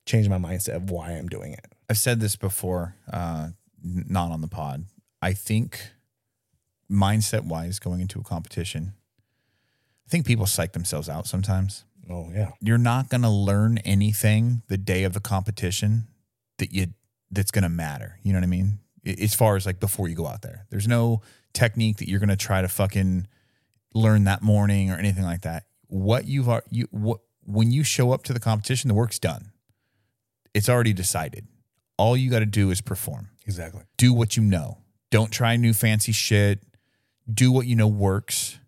change 0.05 0.27
my 0.29 0.37
mindset 0.37 0.75
of 0.75 0.89
why 0.89 1.11
I'm 1.11 1.27
doing 1.29 1.53
it. 1.53 1.65
I've 1.89 1.97
said 1.97 2.19
this 2.19 2.35
before, 2.35 2.95
uh, 3.11 3.49
not 3.83 4.31
on 4.31 4.41
the 4.41 4.47
pod. 4.47 4.85
I 5.21 5.33
think 5.33 5.79
mindset 6.91 7.45
wise, 7.45 7.79
going 7.79 8.01
into 8.01 8.19
a 8.19 8.23
competition, 8.23 8.93
I 10.05 10.09
think 10.09 10.25
people 10.25 10.45
psych 10.45 10.73
themselves 10.73 11.07
out 11.09 11.27
sometimes. 11.27 11.85
Oh 12.09 12.29
yeah. 12.33 12.51
You're 12.59 12.77
not 12.77 13.09
going 13.09 13.21
to 13.21 13.29
learn 13.29 13.77
anything 13.79 14.63
the 14.67 14.77
day 14.77 15.03
of 15.03 15.13
the 15.13 15.19
competition 15.19 16.07
that 16.57 16.73
you 16.73 16.87
that's 17.31 17.51
going 17.51 17.63
to 17.63 17.69
matter. 17.69 18.17
You 18.23 18.33
know 18.33 18.39
what 18.39 18.43
I 18.43 18.47
mean? 18.47 18.79
As 19.05 19.33
far 19.33 19.55
as 19.55 19.65
like 19.65 19.79
before 19.79 20.07
you 20.07 20.15
go 20.15 20.27
out 20.27 20.41
there, 20.41 20.65
there's 20.69 20.87
no 20.87 21.21
technique 21.53 21.97
that 21.97 22.09
you're 22.09 22.19
going 22.19 22.29
to 22.29 22.35
try 22.35 22.61
to 22.61 22.67
fucking 22.67 23.27
learn 23.93 24.25
that 24.25 24.41
morning 24.41 24.91
or 24.91 24.95
anything 24.95 25.23
like 25.23 25.41
that. 25.41 25.63
What 25.87 26.25
you've 26.25 26.49
you 26.69 26.87
what 26.91 27.19
when 27.45 27.71
you 27.71 27.83
show 27.83 28.11
up 28.11 28.23
to 28.23 28.33
the 28.33 28.39
competition, 28.39 28.87
the 28.87 28.93
work's 28.93 29.19
done. 29.19 29.51
It's 30.53 30.69
already 30.69 30.93
decided. 30.93 31.47
All 31.97 32.17
you 32.17 32.29
got 32.29 32.39
to 32.39 32.45
do 32.45 32.71
is 32.71 32.81
perform. 32.81 33.29
Exactly. 33.45 33.83
Do 33.97 34.13
what 34.13 34.35
you 34.35 34.43
know. 34.43 34.79
Don't 35.09 35.31
try 35.31 35.55
new 35.55 35.73
fancy 35.73 36.11
shit. 36.11 36.63
Do 37.31 37.51
what 37.51 37.67
you 37.67 37.75
know 37.75 37.87
works. 37.87 38.59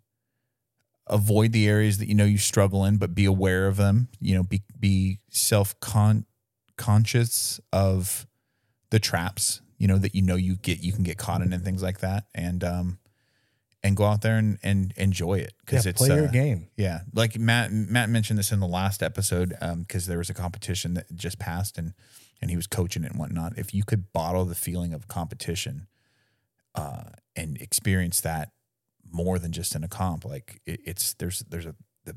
Avoid 1.08 1.52
the 1.52 1.68
areas 1.68 1.98
that 1.98 2.08
you 2.08 2.16
know 2.16 2.26
you 2.26 2.38
struggle 2.38 2.86
in, 2.86 2.98
but 2.98 3.14
be 3.14 3.26
aware 3.26 3.68
of 3.68 3.76
them. 3.76 4.08
You 4.20 4.36
know, 4.36 4.44
be 4.44 4.64
be 4.80 5.20
self 5.30 5.78
con 5.80 6.26
conscious 6.78 7.60
of 7.74 8.26
the 8.90 9.00
traps. 9.00 9.62
You 9.78 9.88
know 9.88 9.98
that 9.98 10.16
you 10.16 10.22
know 10.22 10.36
you 10.36 10.56
get 10.56 10.82
you 10.82 10.94
can 10.94 11.04
get 11.04 11.18
caught 11.18 11.42
in 11.42 11.52
and 11.52 11.64
things 11.64 11.84
like 11.84 12.00
that, 12.00 12.26
and 12.34 12.64
um, 12.64 13.00
and 13.84 13.98
go 13.98 14.06
out 14.06 14.22
there 14.22 14.38
and 14.38 14.58
and 14.64 14.94
enjoy 14.96 15.40
it 15.40 15.54
because 15.66 15.86
Yeah, 15.86 15.90
it's 15.90 15.98
play 15.98 16.16
your 16.16 16.30
uh, 16.30 16.32
game. 16.32 16.70
yeah, 16.78 17.02
like 17.14 17.38
Matt 17.38 17.74
Matt 17.74 18.10
mentioned 18.10 18.40
this 18.40 18.54
in 18.54 18.62
the 18.62 18.68
last 18.68 19.04
episode 19.04 19.54
because 19.80 20.06
there 20.06 20.20
was 20.20 20.30
a 20.30 20.34
competition 20.34 20.94
that 20.94 21.14
just 21.16 21.38
passed 21.38 21.78
and 21.78 21.94
and 22.42 22.50
he 22.50 22.56
was 22.56 22.66
coaching 22.68 23.04
it 23.04 23.12
and 23.12 23.20
whatnot. 23.20 23.58
If 23.58 23.74
you 23.74 23.84
could 23.84 24.14
bottle 24.14 24.46
the 24.46 24.56
feeling 24.56 24.94
of 24.94 25.10
competition, 25.10 25.88
uh, 26.76 27.04
and 27.36 27.58
experience 27.62 28.22
that 28.22 28.52
more 29.12 29.38
than 29.40 29.52
just 29.52 29.76
in 29.76 29.84
a 29.84 29.88
comp, 29.88 30.26
like 30.26 30.60
it, 30.66 30.80
it's 30.86 31.14
there's 31.16 31.40
there's 31.50 31.66
a 31.66 31.76
the 32.06 32.16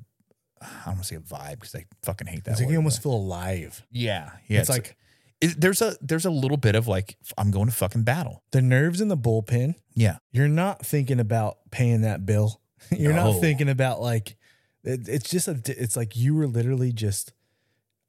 I 0.63 0.67
don't 0.87 0.95
want 0.95 0.99
to 1.01 1.05
say 1.05 1.17
a 1.17 1.21
vibe 1.21 1.61
because 1.61 1.75
I 1.75 1.85
fucking 2.03 2.27
hate 2.27 2.45
that. 2.45 2.53
It's 2.53 2.61
like 2.61 2.67
word, 2.69 2.73
you 2.73 2.79
almost 2.79 3.03
feel 3.03 3.13
alive. 3.15 3.85
yeah, 3.91 4.31
yeah. 4.49 4.61
it's 4.61 4.69
like 4.71 4.97
it, 5.41 5.61
there's 5.61 5.83
a 5.83 5.97
there's 6.01 6.25
a 6.25 6.31
little 6.31 6.57
bit 6.57 6.75
of 6.75 6.89
like 6.89 7.17
I'm 7.37 7.51
going 7.51 7.67
to 7.67 7.73
fucking 7.75 8.05
battle. 8.05 8.43
the 8.53 8.63
nerves 8.63 9.01
in 9.01 9.09
the 9.09 9.17
bullpen. 9.17 9.75
Yeah, 9.95 10.19
You're 10.33 10.49
not 10.49 10.85
thinking 10.85 11.21
about 11.21 11.59
paying 11.71 12.01
that 12.03 12.25
bill. 12.27 12.61
You're 12.97 13.13
No. 13.13 13.33
not 13.33 13.41
thinking 13.41 13.69
about 13.69 14.01
like 14.01 14.37
it, 14.85 15.09
it's 15.09 15.29
just 15.31 15.49
a 15.49 15.61
it's 15.67 15.97
like 15.97 16.17
you 16.17 16.35
were 16.35 16.47
literally 16.47 16.93
just 16.93 17.33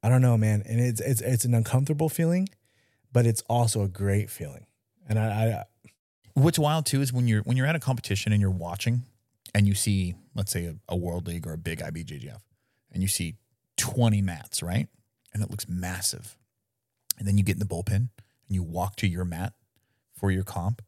I 0.03 0.09
don't 0.09 0.21
know, 0.21 0.37
man. 0.37 0.63
And 0.65 0.79
it's 0.79 1.01
it's 1.01 1.19
it's 1.21 1.43
an 1.45 1.53
uncomfortable 1.53 2.07
feeling, 2.07 2.47
but 3.11 3.25
it's 3.25 3.41
also 3.49 3.81
a 3.83 3.87
great 3.89 4.29
feeling. 4.29 4.67
And 5.09 5.17
I, 5.17 5.25
I 5.25 5.63
What's 6.37 6.59
wild 6.59 6.85
too 6.85 7.01
is 7.01 7.11
when 7.11 7.27
you're 7.27 7.41
when 7.41 7.57
you're 7.57 7.65
at 7.65 7.75
a 7.75 7.79
competition 7.79 8.31
and 8.31 8.39
you're 8.39 8.51
watching 8.51 9.01
and 9.55 9.67
you 9.67 9.73
see, 9.73 10.13
let's 10.35 10.51
say, 10.51 10.65
a, 10.65 10.75
a 10.87 10.95
world 10.95 11.25
league 11.25 11.47
or 11.47 11.53
a 11.53 11.57
big 11.57 11.79
IBJJF, 11.79 12.41
and 12.91 13.01
you 13.01 13.07
see 13.07 13.37
20 13.77 14.21
mats, 14.21 14.61
right? 14.61 14.87
And 15.33 15.41
it 15.41 15.49
looks 15.49 15.67
massive. 15.67 16.37
And 17.17 17.27
then 17.27 17.39
you 17.39 17.43
get 17.43 17.53
in 17.53 17.59
the 17.59 17.65
bullpen 17.65 17.95
and 17.95 18.09
you 18.49 18.61
walk 18.61 18.97
to 18.97 19.07
your 19.07 19.25
mat 19.25 19.53
for 20.13 20.29
your 20.29 20.43
comp. 20.43 20.83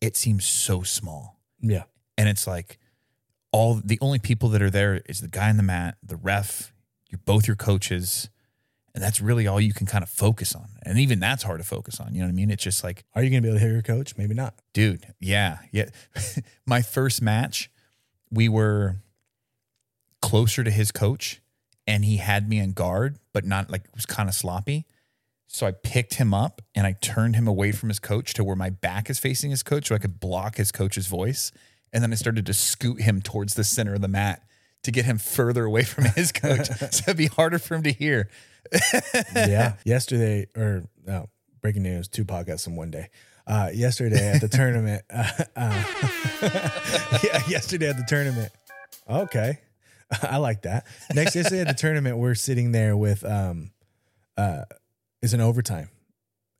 It 0.00 0.16
seems 0.16 0.44
so 0.44 0.82
small. 0.82 1.40
yeah. 1.60 1.84
And 2.16 2.28
it's 2.28 2.46
like 2.46 2.78
all 3.50 3.80
the 3.82 3.98
only 4.00 4.20
people 4.20 4.48
that 4.50 4.62
are 4.62 4.70
there 4.70 5.02
is 5.06 5.20
the 5.20 5.28
guy 5.28 5.50
in 5.50 5.56
the 5.56 5.62
mat, 5.64 5.96
the 6.02 6.16
ref, 6.16 6.72
you're 7.10 7.20
both 7.24 7.48
your 7.48 7.56
coaches. 7.56 8.28
And 8.94 9.02
that's 9.02 9.20
really 9.20 9.46
all 9.46 9.60
you 9.60 9.72
can 9.72 9.86
kind 9.86 10.02
of 10.02 10.08
focus 10.10 10.54
on. 10.54 10.66
And 10.82 10.98
even 10.98 11.20
that's 11.20 11.42
hard 11.44 11.60
to 11.60 11.66
focus 11.66 12.00
on. 12.00 12.14
You 12.14 12.20
know 12.20 12.26
what 12.26 12.32
I 12.32 12.34
mean? 12.34 12.50
It's 12.50 12.64
just 12.64 12.82
like, 12.82 13.04
Are 13.14 13.22
you 13.22 13.30
gonna 13.30 13.42
be 13.42 13.48
able 13.48 13.58
to 13.58 13.64
hear 13.64 13.72
your 13.72 13.82
coach? 13.82 14.16
Maybe 14.16 14.34
not. 14.34 14.54
dude 14.72 15.06
yeah 15.20 15.58
yeah 15.72 15.88
my 16.66 16.82
first 16.82 17.20
match 17.22 17.70
we 18.30 18.48
were 18.48 18.96
closer 20.20 20.64
to 20.64 20.70
his 20.70 20.90
coach 20.90 21.40
and 21.86 22.04
he 22.04 22.16
had 22.18 22.48
me 22.48 22.58
in 22.58 22.72
guard 22.72 23.18
but 23.32 23.44
not 23.44 23.70
like 23.70 23.84
it 23.84 23.94
was 23.94 24.04
kind 24.06 24.28
of 24.28 24.34
sloppy 24.34 24.84
so 25.46 25.66
i 25.66 25.70
picked 25.70 26.14
him 26.14 26.34
up 26.34 26.60
and 26.74 26.86
i 26.86 26.92
turned 27.00 27.36
him 27.36 27.46
away 27.46 27.70
from 27.72 27.88
his 27.88 27.98
coach 28.00 28.34
to 28.34 28.42
where 28.44 28.56
my 28.56 28.68
back 28.68 29.08
is 29.08 29.18
facing 29.18 29.50
his 29.50 29.62
coach 29.62 29.88
so 29.88 29.94
i 29.94 29.98
could 29.98 30.18
block 30.20 30.56
his 30.56 30.72
coach's 30.72 31.06
voice 31.06 31.52
and 31.92 32.02
then 32.02 32.12
i 32.12 32.16
started 32.16 32.44
to 32.44 32.52
scoot 32.52 33.00
him 33.00 33.22
towards 33.22 33.54
the 33.54 33.64
center 33.64 33.94
of 33.94 34.00
the 34.00 34.08
mat 34.08 34.42
to 34.82 34.90
get 34.90 35.04
him 35.04 35.18
further 35.18 35.64
away 35.64 35.82
from 35.84 36.04
his 36.04 36.32
coach 36.32 36.66
so 36.90 37.02
it'd 37.06 37.16
be 37.16 37.26
harder 37.26 37.58
for 37.58 37.76
him 37.76 37.82
to 37.84 37.92
hear 37.92 38.28
yeah. 39.34 39.74
yesterday, 39.84 40.46
or 40.56 40.84
no, 41.06 41.28
breaking 41.60 41.82
news, 41.82 42.08
two 42.08 42.24
podcasts 42.24 42.66
in 42.66 42.76
one 42.76 42.90
day. 42.90 43.08
Uh, 43.46 43.70
yesterday 43.72 44.32
at 44.32 44.40
the 44.40 44.48
tournament, 44.56 45.02
uh, 45.10 45.30
uh, 45.56 47.18
yeah, 47.24 47.40
yesterday 47.48 47.88
at 47.88 47.96
the 47.96 48.04
tournament. 48.06 48.52
Okay, 49.08 49.58
I 50.22 50.36
like 50.36 50.62
that. 50.62 50.86
Next, 51.14 51.34
yesterday 51.34 51.62
at 51.62 51.68
the 51.68 51.74
tournament, 51.74 52.18
we're 52.18 52.34
sitting 52.34 52.72
there 52.72 52.96
with 52.96 53.24
um, 53.24 53.70
uh, 54.36 54.64
it's 55.22 55.32
an 55.32 55.40
overtime, 55.40 55.88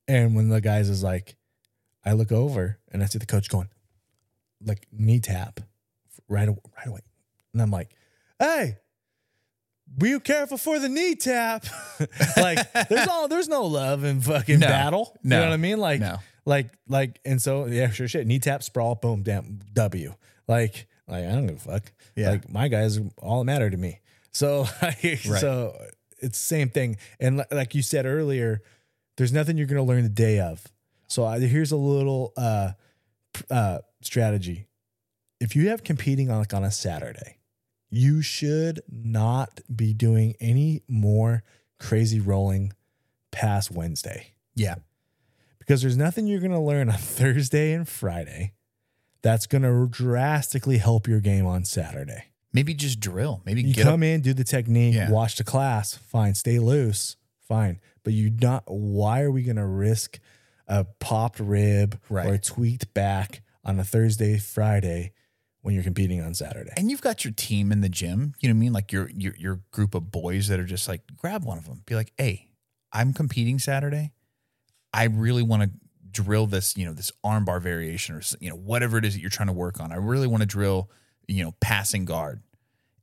and 0.07 0.35
when 0.35 0.49
the 0.49 0.63
guys 0.63 0.89
is 0.89 1.03
like, 1.03 1.37
I 2.05 2.13
look 2.13 2.33
over 2.33 2.79
and 2.91 3.03
I 3.03 3.07
see 3.07 3.19
the 3.19 3.27
coach 3.27 3.51
going, 3.51 3.69
like 4.65 4.87
knee 4.91 5.21
tap, 5.21 5.61
right, 6.27 6.49
right 6.49 6.87
away, 6.87 7.01
and 7.53 7.61
I'm 7.61 7.71
like, 7.71 7.91
hey 8.39 8.79
be 9.97 10.19
careful 10.21 10.59
for 10.59 10.79
the 10.79 10.89
knee 10.89 11.15
tap. 11.15 11.65
like 12.37 12.73
there's 12.89 13.09
all 13.09 13.29
there's 13.29 13.49
no 13.49 13.65
love 13.67 14.05
in 14.05 14.21
fucking 14.21 14.61
No. 14.61 14.67
battle. 14.67 15.17
You 15.23 15.31
know 15.31 15.41
what 15.45 15.53
I 15.53 15.57
mean? 15.57 15.79
Like 15.79 16.01
No. 16.01 16.19
like 16.45 16.69
like 16.89 17.21
and 17.25 17.41
so 17.41 17.67
yeah, 17.67 17.91
sure 17.91 18.09
shit. 18.09 18.27
Knee 18.27 18.39
tap, 18.39 18.63
sprawl, 18.63 18.95
boom, 18.95 19.23
damn 19.23 19.61
W. 19.73 20.15
Like 20.47 20.87
like 21.07 21.25
I 21.25 21.33
don't 21.33 21.47
give 21.47 21.57
a 21.57 21.61
fuck. 21.73 21.93
Yeah. 22.17 22.31
Like 22.31 22.51
my 22.51 22.69
guys 22.69 22.99
are 22.99 23.05
all 23.19 23.39
that 23.41 23.45
matter 23.45 23.71
to 23.71 23.77
me. 23.77 24.01
So 24.33 24.65
so 25.23 25.75
it's 26.19 26.39
the 26.39 26.47
same 26.47 26.69
thing. 26.69 26.97
And 27.19 27.39
li- 27.39 27.45
like 27.51 27.75
you 27.75 27.83
said 27.83 28.07
earlier, 28.07 28.61
there's 29.17 29.33
nothing 29.33 29.57
you're 29.57 29.67
gonna 29.67 29.83
learn 29.85 30.03
the 30.05 30.09
day 30.09 30.39
of. 30.41 30.65
So 31.09 31.25
I, 31.25 31.41
here's 31.41 31.73
a 31.73 31.77
little 31.77 32.33
uh 32.37 32.73
p- 33.33 33.45
uh 33.51 33.79
strategy. 34.03 34.67
If 35.41 35.57
you 35.57 35.71
have 35.71 35.83
competing 35.85 36.31
on 36.31 36.39
like 36.41 36.53
on 36.55 36.63
a 36.65 36.71
Saturday, 36.71 37.38
you 37.91 38.21
should 38.23 38.81
not 38.91 39.61
be 39.75 39.93
doing 39.95 40.35
any 40.41 40.83
more 40.89 41.43
crazy 41.79 42.21
rolling 42.21 42.73
past 43.31 43.71
Wednesday 43.71 44.33
yeah 44.55 44.77
because 45.59 45.83
there's 45.83 45.97
nothing 45.97 46.27
you're 46.27 46.41
going 46.41 46.51
to 46.51 46.59
learn 46.59 46.89
on 46.89 46.97
Thursday 46.99 47.73
and 47.73 47.87
Friday 47.89 48.53
that's 49.23 49.47
going 49.47 49.63
to 49.63 49.87
drastically 49.91 50.79
help 50.79 51.07
your 51.09 51.21
game 51.21 51.45
on 51.47 51.65
Saturday. 51.65 52.25
maybe 52.53 52.73
just 52.75 52.99
drill 53.01 53.43
maybe 53.45 53.63
You 53.63 53.75
get 53.75 53.87
up 53.87 53.93
come 53.93 54.03
in, 54.03 54.21
do 54.23 54.33
the 54.33 54.45
technique, 54.45 54.95
Yeah. 54.95 55.11
watch 55.11 55.37
the 55.37 55.45
class, 55.45 55.95
fine, 55.95 56.35
stay 56.35 56.59
loose, 56.59 57.17
fine. 57.41 57.81
But 58.05 58.13
you 58.15 58.31
not 58.31 58.65
why 58.67 59.21
are 59.23 59.31
we 59.31 59.43
going 59.43 59.57
to 59.57 59.67
risk 59.67 60.19
a 60.67 60.85
popped 60.85 61.41
rib 61.41 61.99
or 62.29 62.35
a 62.35 62.39
tweaked 62.39 62.93
back 62.95 63.43
on 63.65 63.79
a 63.79 63.85
Thursday, 63.85 64.39
Friday 64.39 65.13
when 65.69 65.75
you're 65.75 65.85
competing 65.85 66.23
on 66.23 66.33
Saturday? 66.33 66.73
and 66.79 66.91
you've 66.91 67.03
got 67.03 67.27
your 67.27 67.35
team 67.35 67.71
in 67.73 67.83
the 67.83 67.91
gym. 67.91 68.33
You 68.41 68.49
know 68.49 68.55
what 68.55 68.57
I 68.57 68.61
mean? 68.61 68.73
Like 68.73 68.91
your 68.91 69.11
your 69.11 69.35
your 69.37 69.61
group 69.71 69.95
of 69.95 70.11
boys 70.11 70.49
that 70.49 70.59
are 70.59 70.65
just 70.65 70.89
like 70.89 71.03
grab 71.15 71.45
one 71.45 71.59
of 71.59 71.67
them, 71.67 71.83
be 71.85 71.95
like, 71.95 72.11
"Hey, 72.17 72.49
I'm 72.91 73.13
competing 73.13 73.59
Saturday. 73.59 74.13
I 74.95 75.05
really 75.05 75.43
want 75.43 75.65
to 75.65 75.71
drill 76.11 76.47
this, 76.47 76.75
you 76.75 76.87
know, 76.87 76.95
this 76.95 77.13
armbar 77.23 77.61
variation 77.61 78.15
or 78.15 78.23
you 78.41 78.49
know 78.49 78.57
whatever 78.57 78.97
it 78.97 79.05
is 79.05 79.13
that 79.13 79.21
you're 79.21 79.29
trying 79.29 79.49
to 79.49 79.53
work 79.53 79.79
on. 79.79 79.93
I 79.93 79.97
really 79.97 80.27
want 80.27 80.41
to 80.41 80.47
drill, 80.47 80.91
you 81.27 81.45
know, 81.45 81.53
passing 81.61 82.07
guard, 82.07 82.41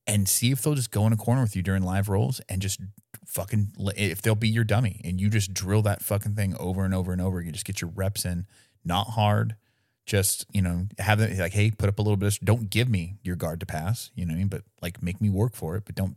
and 0.08 0.28
see 0.28 0.50
if 0.50 0.64
they'll 0.64 0.74
just 0.74 0.90
go 0.90 1.06
in 1.06 1.14
a 1.14 1.18
corner 1.18 1.44
with 1.44 1.56
you 1.56 1.62
during 1.62 1.84
live 1.84 2.10
rolls 2.10 2.42
and 2.50 2.64
just 2.64 2.80
fucking 3.28 3.74
if 3.96 4.24
they'll 4.24 4.34
be 4.34 4.50
your 4.50 4.64
dummy 4.64 5.02
and 5.04 5.22
you 5.22 5.30
just 5.30 5.54
drill 5.54 5.84
that 5.84 6.02
fucking 6.02 6.34
thing 6.34 6.56
over 6.60 6.84
and 6.84 6.96
over 6.96 7.14
and 7.14 7.22
over. 7.22 7.44
You 7.44 7.52
just 7.52 7.66
get 7.66 7.80
your 7.80 7.92
reps 7.94 8.26
in, 8.26 8.48
not 8.84 9.10
hard 9.10 9.56
just 10.06 10.46
you 10.52 10.62
know 10.62 10.88
have 11.00 11.18
them 11.20 11.36
like 11.38 11.54
hey 11.54 11.72
put 11.72 11.90
up 11.90 11.98
a 11.98 12.02
little 12.02 12.18
bit 12.18 12.28
of 12.28 12.40
don't 12.46 12.70
give 12.70 12.88
me 12.88 13.16
your 13.24 13.36
guard 13.36 13.60
to 13.60 13.66
pass 13.66 14.12
you 14.16 14.24
know 14.26 14.32
what 14.32 14.36
i 14.36 14.40
mean 14.40 14.48
but 14.48 14.62
like 14.82 15.02
make 15.02 15.20
me 15.20 15.30
work 15.30 15.56
for 15.56 15.76
it 15.76 15.84
but 15.86 15.96
don't 15.96 16.16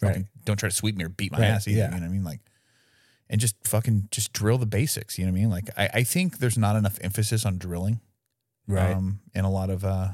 Fucking 0.00 0.22
Right. 0.22 0.44
Don't 0.44 0.56
try 0.56 0.68
to 0.68 0.74
sweep 0.74 0.96
me 0.96 1.04
or 1.04 1.08
beat 1.08 1.32
my 1.32 1.38
Right, 1.40 1.46
ass 1.48 1.66
either. 1.66 1.78
yeah. 1.78 1.84
You 1.86 1.96
know 1.96 2.06
what 2.06 2.10
I 2.10 2.12
mean? 2.12 2.22
Like, 2.24 2.40
and 3.28 3.40
just 3.40 3.56
fucking 3.66 4.08
just 4.12 4.32
drill 4.32 4.56
the 4.56 4.64
basics. 4.64 5.18
You 5.18 5.26
know 5.26 5.32
what 5.32 5.38
I 5.38 5.40
mean? 5.40 5.50
Like, 5.50 5.70
I, 5.76 5.90
I 5.94 6.02
think 6.04 6.38
there's 6.38 6.56
not 6.56 6.76
enough 6.76 6.98
emphasis 7.02 7.44
on 7.44 7.58
drilling, 7.58 8.00
Right. 8.68 8.92
Um, 8.94 9.18
in 9.34 9.44
a 9.44 9.50
lot 9.50 9.70
of 9.70 9.84
uh, 9.84 10.10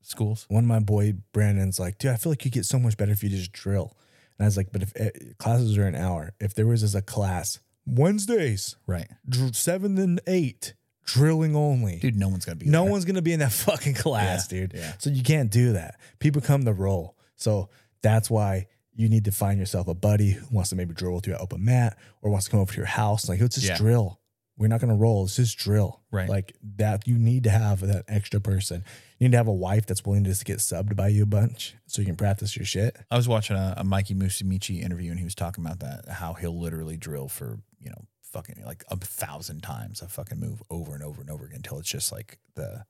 schools. 0.00 0.46
One 0.48 0.62
of 0.62 0.68
my 0.68 0.78
boy 0.78 1.14
Brandon's 1.32 1.80
like, 1.80 1.98
dude, 1.98 2.12
I 2.12 2.16
feel 2.16 2.30
like 2.30 2.44
you 2.44 2.52
get 2.52 2.66
so 2.66 2.78
much 2.78 2.96
better 2.96 3.10
if 3.10 3.24
you 3.24 3.28
just 3.28 3.50
drill. 3.50 3.96
And 4.38 4.44
I 4.44 4.46
was 4.46 4.56
like, 4.56 4.70
but 4.70 4.82
if 4.82 4.92
eh, 4.94 5.10
classes 5.38 5.76
are 5.76 5.88
an 5.88 5.96
hour, 5.96 6.32
if 6.38 6.54
there 6.54 6.68
was 6.68 6.84
as 6.84 6.94
a 6.94 7.02
class 7.02 7.58
Wednesdays, 7.84 8.76
Right, 8.86 9.08
seven 9.52 9.98
and 9.98 10.20
eight, 10.28 10.74
drilling 11.06 11.56
only. 11.56 11.96
dude. 11.98 12.16
No 12.16 12.28
one's 12.28 12.44
gonna 12.44 12.56
be. 12.56 12.66
no 12.66 12.82
there. 12.82 12.92
one's 12.92 13.04
gonna 13.04 13.22
be 13.22 13.32
in 13.32 13.40
that 13.40 13.52
fucking 13.66 13.94
class, 13.94 14.50
Yeah, 14.52 14.60
dude. 14.60 14.72
yeah. 14.74 14.92
So 14.98 15.10
you 15.10 15.22
can't 15.22 15.50
do 15.50 15.72
that. 15.72 15.98
People 16.18 16.42
come 16.42 16.64
to 16.64 16.72
roll. 16.72 17.16
So 17.36 17.70
that's 18.02 18.28
why 18.30 18.66
you 18.94 19.08
need 19.08 19.24
to 19.26 19.32
find 19.32 19.58
yourself 19.58 19.88
a 19.88 19.94
buddy 19.94 20.30
who 20.32 20.46
wants 20.50 20.70
to 20.70 20.76
maybe 20.76 20.94
drill 20.94 21.14
with 21.14 21.26
you 21.26 21.34
at 21.34 21.40
open 21.40 21.64
mat 21.64 21.98
or 22.22 22.30
wants 22.30 22.46
to 22.46 22.50
come 22.50 22.60
over 22.60 22.72
to 22.72 22.76
your 22.78 22.86
house. 22.86 23.28
Like, 23.28 23.40
let's 23.40 23.56
just 23.56 23.68
Yeah. 23.68 23.76
drill. 23.76 24.20
We're 24.58 24.68
not 24.68 24.80
gonna 24.80 24.94
roll. 24.96 25.22
Let's 25.22 25.36
just 25.36 25.58
drill. 25.58 26.00
Right. 26.10 26.28
Like 26.30 26.54
that. 26.76 27.06
You 27.06 27.18
need 27.18 27.44
to 27.44 27.50
have 27.50 27.80
that 27.80 28.04
extra 28.08 28.40
person. 28.40 28.84
You 29.18 29.28
need 29.28 29.32
to 29.32 29.36
have 29.36 29.48
a 29.48 29.52
wife 29.52 29.84
that's 29.84 30.04
willing 30.06 30.24
to 30.24 30.30
just 30.30 30.46
get 30.46 30.58
subbed 30.58 30.96
by 30.96 31.08
you 31.08 31.24
a 31.24 31.26
bunch 31.26 31.74
so 31.86 32.00
you 32.00 32.06
can 32.06 32.16
practice 32.16 32.56
your 32.56 32.64
shit. 32.64 32.96
I 33.10 33.16
was 33.18 33.28
watching 33.28 33.56
a, 33.56 33.74
a 33.76 33.84
Mikey 33.84 34.14
Musumeci 34.14 34.82
interview 34.82 35.10
and 35.10 35.18
he 35.20 35.24
was 35.24 35.34
talking 35.34 35.62
about 35.64 35.80
that 35.80 36.08
how 36.08 36.32
he'll 36.34 36.58
literally 36.58 36.96
drill 36.96 37.28
for 37.28 37.58
you 37.78 37.90
know 37.90 38.06
fucking 38.36 38.62
like 38.66 38.84
a 38.90 38.96
thousand 38.96 39.62
times 39.62 40.02
a 40.02 40.08
fucking 40.08 40.38
move 40.38 40.62
over 40.68 40.94
and 40.94 41.02
over 41.02 41.22
and 41.22 41.30
over 41.30 41.46
again 41.46 41.56
until 41.56 41.78
it's 41.78 41.88
just 41.88 42.12
like 42.12 42.38
the 42.54 42.84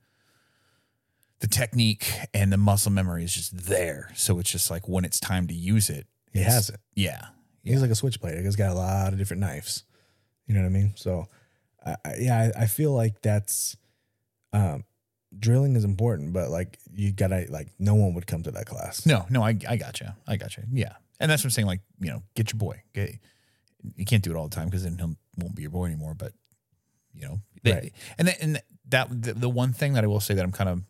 the 1.39 1.47
technique 1.47 2.11
and 2.35 2.53
the 2.53 2.57
muscle 2.57 2.91
memory 2.91 3.23
is 3.23 3.33
just 3.33 3.57
there. 3.67 4.11
So 4.17 4.39
it's 4.41 4.51
just 4.51 4.71
like 4.71 4.89
when 4.89 5.05
it's 5.05 5.21
time 5.21 5.47
to 5.47 5.55
use 5.55 5.89
it, 5.89 6.07
He 6.33 6.41
has 6.41 6.69
it. 6.71 6.81
Yeah, 6.95 7.27
He's 7.63 7.83
like 7.83 7.91
a 7.91 7.95
switchblade. 7.95 8.43
He's 8.45 8.57
got 8.57 8.71
a 8.71 8.75
lot 8.75 9.13
of 9.13 9.19
different 9.19 9.41
knives. 9.41 9.85
You 10.47 10.55
know 10.55 10.63
what 10.63 10.67
I 10.67 10.71
mean? 10.71 10.93
So, 10.97 11.29
I, 11.85 11.97
I, 12.05 12.15
yeah, 12.19 12.53
I, 12.57 12.63
I 12.63 12.67
feel 12.67 12.93
like 12.93 13.21
that's 13.23 13.77
um, 14.53 14.85
drilling 15.39 15.77
is 15.77 15.85
important, 15.85 16.33
but 16.33 16.51
like 16.51 16.79
you 16.93 17.13
gotta 17.13 17.47
like 17.51 17.69
no 17.79 17.95
one 17.95 18.15
would 18.15 18.27
come 18.27 18.43
to 18.45 18.51
that 18.53 18.67
class. 18.67 19.07
No, 19.07 19.27
no, 19.31 19.43
I 19.43 19.57
I 19.69 19.77
got 19.77 20.01
you. 20.01 20.09
I 20.27 20.37
got 20.37 20.57
you. 20.57 20.65
Yeah, 20.73 20.95
and 21.21 21.31
that's 21.31 21.43
what 21.43 21.47
I'm 21.47 21.51
saying. 21.51 21.67
Like 21.67 21.83
you 22.01 22.11
know, 22.11 22.23
get 22.35 22.53
your 22.53 22.59
boy. 22.59 22.83
Get, 22.95 23.19
you 23.97 24.05
can't 24.05 24.23
do 24.23 24.31
it 24.31 24.37
all 24.37 24.49
the 24.49 24.55
time 24.55 24.67
because 24.69 24.85
then 24.85 24.97
he 24.99 25.43
won't 25.43 25.55
be 25.55 25.63
your 25.63 25.71
boy 25.71 25.87
anymore. 25.87 26.15
But 26.15 26.33
you 27.15 27.23
know, 27.27 27.41
they- 27.63 27.73
Right. 27.73 27.93
and 28.19 28.29
that, 28.29 28.43
and 28.43 28.63
that 28.89 29.23
the, 29.23 29.33
the 29.35 29.49
one 29.49 29.73
thing 29.73 29.95
that 29.95 30.05
I 30.05 30.07
will 30.07 30.21
say 30.21 30.35
that 30.35 30.45
I'm 30.45 30.53
kind 30.53 30.69
of 30.71 30.83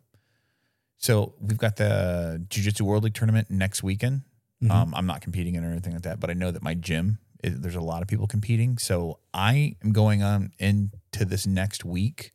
so 0.97 1.35
we've 1.39 1.57
got 1.57 1.75
the 1.75 2.43
Jiu 2.49 2.63
Jitsu 2.63 2.83
World 2.83 3.03
League 3.03 3.13
tournament 3.13 3.49
next 3.51 3.83
weekend. 3.83 4.23
Mhm. 4.63 4.71
Um, 4.71 4.95
I'm 4.95 5.05
not 5.05 5.21
competing 5.21 5.55
in 5.55 5.63
or 5.63 5.69
anything 5.71 5.93
like 5.93 6.01
that, 6.03 6.19
but 6.19 6.29
I 6.29 6.33
know 6.33 6.49
that 6.51 6.63
my 6.63 6.73
gym 6.73 7.19
is, 7.43 7.59
there's 7.61 7.75
a 7.75 7.81
lot 7.81 8.01
of 8.01 8.07
people 8.07 8.25
competing. 8.25 8.77
So 8.79 9.19
I 9.33 9.75
am 9.83 9.91
going 9.91 10.23
on 10.23 10.51
into 10.57 11.23
this 11.25 11.45
next 11.45 11.85
week 11.85 12.33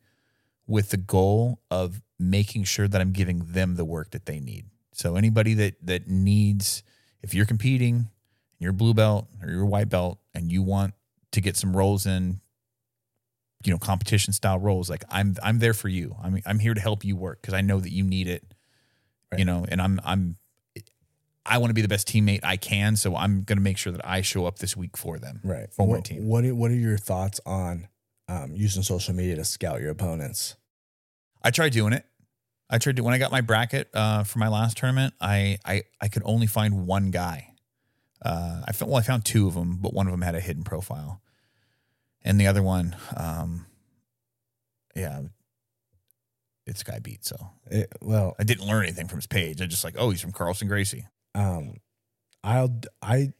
with 0.65 0.89
the 0.91 0.97
goal 0.97 1.59
of 1.69 2.01
making 2.17 2.63
sure 2.63 2.87
that 2.87 3.01
I'm 3.01 3.11
giving 3.11 3.39
them 3.39 3.75
the 3.75 3.83
work 3.83 4.11
that 4.11 4.25
they 4.25 4.39
need. 4.39 4.67
So 4.93 5.17
anybody 5.17 5.53
that 5.55 5.85
that 5.85 6.07
needs, 6.07 6.83
if 7.21 7.33
you're 7.33 7.45
competing, 7.45 8.09
you're 8.59 8.71
blue 8.73 8.93
belt 8.93 9.27
or 9.41 9.49
you're 9.49 9.65
white 9.65 9.89
belt, 9.89 10.19
and 10.33 10.51
you 10.51 10.61
want 10.61 10.93
to 11.31 11.41
get 11.41 11.57
some 11.57 11.75
roles 11.75 12.05
in, 12.05 12.39
you 13.63 13.71
know, 13.71 13.77
competition 13.77 14.33
style 14.33 14.59
roles, 14.59 14.89
like 14.89 15.03
I'm 15.09 15.35
I'm 15.43 15.59
there 15.59 15.73
for 15.73 15.87
you. 15.87 16.15
I'm 16.21 16.39
I'm 16.45 16.59
here 16.59 16.73
to 16.73 16.81
help 16.81 17.03
you 17.03 17.15
work 17.15 17.41
because 17.41 17.53
I 17.53 17.61
know 17.61 17.79
that 17.79 17.91
you 17.91 18.03
need 18.03 18.27
it. 18.27 18.43
You 19.35 19.45
know, 19.45 19.65
and 19.67 19.81
I'm 19.81 19.99
I'm 20.03 20.37
I 21.45 21.57
want 21.57 21.71
to 21.71 21.73
be 21.73 21.81
the 21.81 21.87
best 21.87 22.07
teammate 22.07 22.41
I 22.43 22.55
can, 22.55 22.95
so 22.95 23.15
I'm 23.15 23.41
going 23.41 23.57
to 23.57 23.63
make 23.63 23.77
sure 23.77 23.91
that 23.91 24.07
I 24.07 24.21
show 24.21 24.45
up 24.45 24.59
this 24.59 24.77
week 24.77 24.95
for 24.95 25.19
them. 25.19 25.41
right. 25.43 25.73
For 25.73 25.85
my 25.85 25.95
what, 25.95 26.05
team. 26.05 26.27
What 26.27 26.45
are, 26.45 26.55
What 26.55 26.71
are 26.71 26.75
your 26.75 26.97
thoughts 26.97 27.41
on 27.45 27.87
um, 28.29 28.55
using 28.55 28.83
social 28.83 29.13
media 29.13 29.35
to 29.35 29.43
scout 29.43 29.81
your 29.81 29.89
opponents? 29.89 30.55
I 31.41 31.51
tried 31.51 31.73
doing 31.73 31.93
it. 31.93 32.05
I 32.69 32.77
tried 32.77 32.95
to 32.95 33.03
when 33.03 33.13
I 33.13 33.17
got 33.17 33.31
my 33.31 33.41
bracket 33.41 33.89
uh, 33.93 34.23
for 34.23 34.39
my 34.39 34.47
last 34.47 34.77
tournament. 34.77 35.13
I 35.19 35.57
I 35.65 35.83
I 35.99 36.07
could 36.07 36.23
only 36.25 36.47
find 36.47 36.87
one 36.87 37.11
guy. 37.11 37.52
Uh, 38.23 38.61
I 38.67 38.71
found 38.71 38.91
well, 38.91 38.99
I 38.99 39.03
found 39.03 39.25
two 39.25 39.47
of 39.47 39.53
them, 39.53 39.77
but 39.81 39.93
one 39.93 40.07
of 40.07 40.11
them 40.11 40.21
had 40.21 40.35
a 40.35 40.39
hidden 40.39 40.63
profile, 40.63 41.21
and 42.21 42.39
the 42.39 42.47
other 42.47 42.63
one, 42.63 42.95
um, 43.17 43.65
yeah, 44.95 45.21
it's 46.65 46.83
guy 46.83 46.99
beat. 46.99 47.25
So 47.25 47.35
It, 47.69 47.91
well, 48.01 48.35
I 48.39 48.43
didn't 48.43 48.65
learn 48.67 48.83
anything 48.83 49.07
from 49.07 49.17
his 49.17 49.27
page. 49.27 49.61
I 49.61 49.65
just 49.65 49.83
like, 49.83 49.95
oh, 49.97 50.09
he's 50.09 50.21
from 50.21 50.31
Carlson 50.31 50.67
Gracie. 50.67 51.07
um, 51.35 51.75
I'll 52.43 52.79
I. 53.01 53.33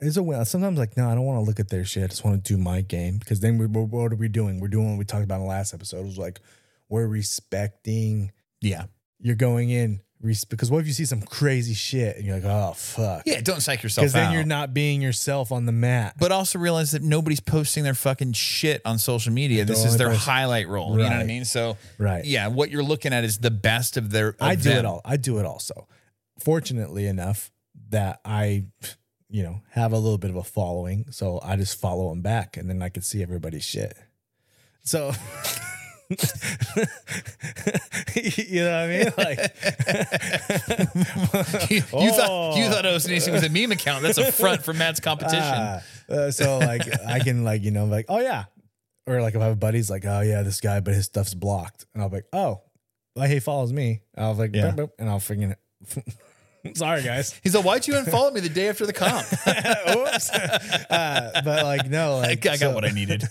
It's 0.00 0.18
a 0.18 0.22
way. 0.22 0.42
Sometimes 0.44 0.78
like 0.78 0.96
no, 0.96 1.08
I 1.08 1.14
don't 1.14 1.24
want 1.24 1.38
to 1.38 1.46
look 1.46 1.58
at 1.58 1.70
their 1.70 1.84
shit. 1.84 2.04
I 2.04 2.06
just 2.08 2.24
want 2.24 2.44
to 2.44 2.54
do 2.54 2.60
my 2.60 2.82
game 2.82 3.18
because 3.18 3.40
then 3.40 3.56
we 3.58 3.66
what 3.66 4.12
are 4.12 4.16
we 4.16 4.28
doing? 4.28 4.60
We're 4.60 4.68
doing 4.68 4.90
what 4.90 4.98
we 4.98 5.04
talked 5.04 5.24
about 5.24 5.36
in 5.36 5.42
the 5.42 5.48
last 5.48 5.72
episode. 5.72 6.00
It 6.00 6.04
was 6.04 6.18
like 6.18 6.40
we're 6.88 7.06
respecting. 7.06 8.32
Yeah, 8.60 8.84
You're 9.18 9.36
going 9.36 9.70
in 9.70 10.00
because 10.22 10.70
what 10.70 10.80
if 10.80 10.86
you 10.86 10.92
see 10.92 11.04
some 11.04 11.20
crazy 11.22 11.74
shit 11.74 12.16
and 12.16 12.24
you're 12.24 12.36
like, 12.36 12.44
oh 12.44 12.72
fuck, 12.74 13.22
yeah. 13.26 13.40
Don't 13.40 13.60
psych 13.60 13.82
yourself 13.82 14.04
because 14.04 14.12
then 14.12 14.32
you're 14.32 14.44
not 14.44 14.72
being 14.74 15.02
yourself 15.02 15.52
on 15.52 15.66
the 15.66 15.72
mat. 15.72 16.14
but 16.18 16.32
also 16.32 16.58
realize 16.58 16.92
that 16.92 17.02
nobody's 17.02 17.40
posting 17.40 17.84
their 17.84 17.94
fucking 17.94 18.32
shit 18.32 18.80
on 18.84 18.98
social 18.98 19.32
media. 19.32 19.64
This 19.64 19.84
is 19.84 19.96
their 19.96 20.08
post- 20.08 20.24
highlight 20.24 20.68
role. 20.68 20.92
You 20.92 21.04
know 21.04 21.10
what 21.10 21.12
I 21.12 21.24
mean? 21.24 21.44
So 21.44 21.76
right. 21.98 22.24
yeah, 22.24 22.48
what 22.48 22.70
you're 22.70 22.82
looking 22.82 23.12
at 23.12 23.24
is 23.24 23.38
the 23.38 23.50
best 23.50 23.96
of 23.96 24.10
their. 24.10 24.28
Of 24.30 24.36
I 24.40 24.54
do 24.54 24.70
them. 24.70 24.78
it 24.78 24.84
all. 24.84 25.00
I 25.04 25.16
do 25.16 25.38
it 25.38 25.46
also. 25.46 25.86
Fortunately 26.38 27.06
enough 27.06 27.50
that 27.90 28.20
I, 28.24 28.64
you 29.28 29.42
know, 29.42 29.60
have 29.70 29.92
a 29.92 29.98
little 29.98 30.18
bit 30.18 30.30
of 30.30 30.36
a 30.36 30.42
following, 30.42 31.06
so 31.10 31.40
I 31.42 31.56
just 31.56 31.78
follow 31.80 32.08
them 32.10 32.22
back, 32.22 32.56
and 32.56 32.68
then 32.68 32.82
I 32.82 32.88
can 32.88 33.02
see 33.02 33.22
everybody's 33.22 33.64
shit. 33.64 33.96
So, 34.82 35.12
you 38.14 38.62
know 38.62 38.70
what 38.70 38.80
I 38.80 38.86
mean? 38.86 39.12
Like, 39.18 39.38
you, 41.70 41.76
you 42.00 42.12
thought 42.12 42.56
you 42.56 42.64
thought 42.70 42.84
OCDC 42.84 43.32
was 43.32 43.42
a 43.42 43.48
meme 43.48 43.72
account. 43.72 44.02
That's 44.02 44.18
a 44.18 44.30
front 44.30 44.62
for 44.64 44.72
Matt's 44.72 45.00
competition. 45.00 45.42
Ah, 45.42 45.82
uh, 46.08 46.30
so 46.30 46.58
like 46.58 46.82
I 47.06 47.18
can 47.18 47.44
like 47.44 47.62
you 47.64 47.70
know 47.72 47.86
like 47.86 48.06
oh 48.08 48.20
yeah, 48.20 48.44
or 49.06 49.20
like 49.20 49.34
if 49.34 49.40
I 49.40 49.46
have 49.46 49.58
buddies 49.58 49.90
like 49.90 50.04
oh 50.06 50.20
yeah 50.20 50.42
this 50.42 50.60
guy 50.60 50.78
but 50.80 50.94
his 50.94 51.06
stuff's 51.06 51.34
blocked, 51.34 51.86
and 51.92 52.02
I'll 52.02 52.08
be 52.08 52.18
like 52.18 52.26
oh, 52.32 52.62
like 53.16 53.30
he 53.30 53.40
follows 53.40 53.72
me. 53.72 54.02
I'll 54.16 54.34
be 54.34 54.40
like 54.42 54.54
Yeah. 54.54 54.70
boop, 54.70 54.76
boop, 54.76 54.90
and 54.98 55.08
I'll 55.08 55.18
freaking. 55.18 55.52
It. 55.52 55.58
Sorry 56.76 57.02
guys. 57.02 57.38
He's 57.44 57.54
like, 57.54 57.64
"Why'd 57.64 57.86
you 57.86 57.94
unfollow 57.94 58.32
me 58.32 58.40
the 58.40 58.48
day 58.48 58.68
after 58.68 58.86
the 58.86 58.92
comp?" 58.92 59.24
Oops. 59.96 60.30
Uh, 60.30 61.40
but 61.44 61.64
like 61.64 61.88
no, 61.88 62.18
like, 62.18 62.40
I 62.46 62.56
got 62.56 62.58
so- 62.58 62.74
what 62.74 62.84
I 62.84 62.90
needed. 62.90 63.22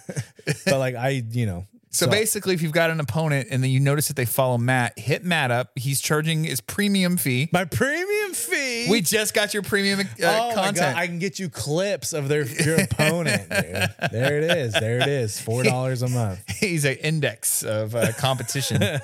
But 0.65 0.79
like 0.79 0.95
I, 0.95 1.23
you 1.31 1.45
know, 1.45 1.65
So, 1.95 2.07
basically, 2.07 2.53
if 2.53 2.61
you've 2.61 2.71
got 2.71 2.89
an 2.89 2.99
opponent 2.99 3.47
and 3.51 3.63
then 3.63 3.69
you 3.69 3.79
notice 3.79 4.07
that 4.09 4.15
they 4.15 4.25
follow 4.25 4.57
Matt, 4.57 4.99
hit 4.99 5.23
Matt 5.23 5.51
up. 5.51 5.71
He's 5.75 6.01
charging 6.01 6.43
his 6.43 6.61
premium 6.61 7.17
fee. 7.17 7.49
my 7.51 7.65
premium 7.65 8.33
fee. 8.33 8.87
We 8.89 9.01
just 9.01 9.33
got 9.33 9.53
your 9.53 9.63
premium 9.63 10.01
uh, 10.01 10.03
oh 10.21 10.51
content. 10.53 10.97
I 10.97 11.07
can 11.07 11.19
get 11.19 11.39
you 11.39 11.49
clips 11.49 12.13
of 12.13 12.27
their 12.27 12.45
your 12.45 12.81
opponent, 12.81 13.49
dude. 13.49 13.89
There 14.11 14.37
it 14.37 14.57
is. 14.57 14.73
There 14.73 14.99
it 14.99 15.07
is. 15.07 15.39
Four 15.39 15.63
dollars 15.63 16.01
a 16.01 16.07
month. 16.09 16.43
He's 16.59 16.85
an 16.85 16.95
index 16.95 17.63
of 17.63 17.95
uh, 17.95 18.11
competition. 18.13 18.81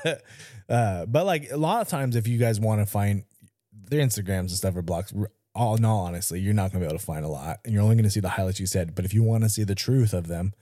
Uh, 0.69 1.05
but 1.05 1.25
like 1.25 1.51
a 1.51 1.57
lot 1.57 1.81
of 1.81 1.89
times, 1.89 2.15
if 2.15 2.29
you 2.29 2.37
guys 2.37 2.57
want 2.57 2.79
to 2.79 2.85
find 2.85 3.25
their 3.73 3.99
Instagrams 3.99 4.39
and 4.39 4.51
stuff 4.51 4.73
are 4.77 4.81
blocked, 4.81 5.13
all 5.53 5.75
in 5.75 5.83
all, 5.83 6.05
honestly, 6.05 6.39
you're 6.39 6.53
not 6.53 6.71
gonna 6.71 6.79
be 6.79 6.85
able 6.87 6.97
to 6.97 7.05
find 7.05 7.25
a 7.25 7.27
lot, 7.27 7.59
and 7.65 7.73
you're 7.73 7.83
only 7.83 7.97
gonna 7.97 8.09
see 8.09 8.21
the 8.21 8.29
highlights 8.29 8.57
you 8.57 8.65
said. 8.65 8.95
But 8.95 9.03
if 9.03 9.13
you 9.13 9.21
want 9.21 9.43
to 9.43 9.49
see 9.49 9.65
the 9.65 9.75
truth 9.75 10.13
of 10.13 10.27
them, 10.27 10.53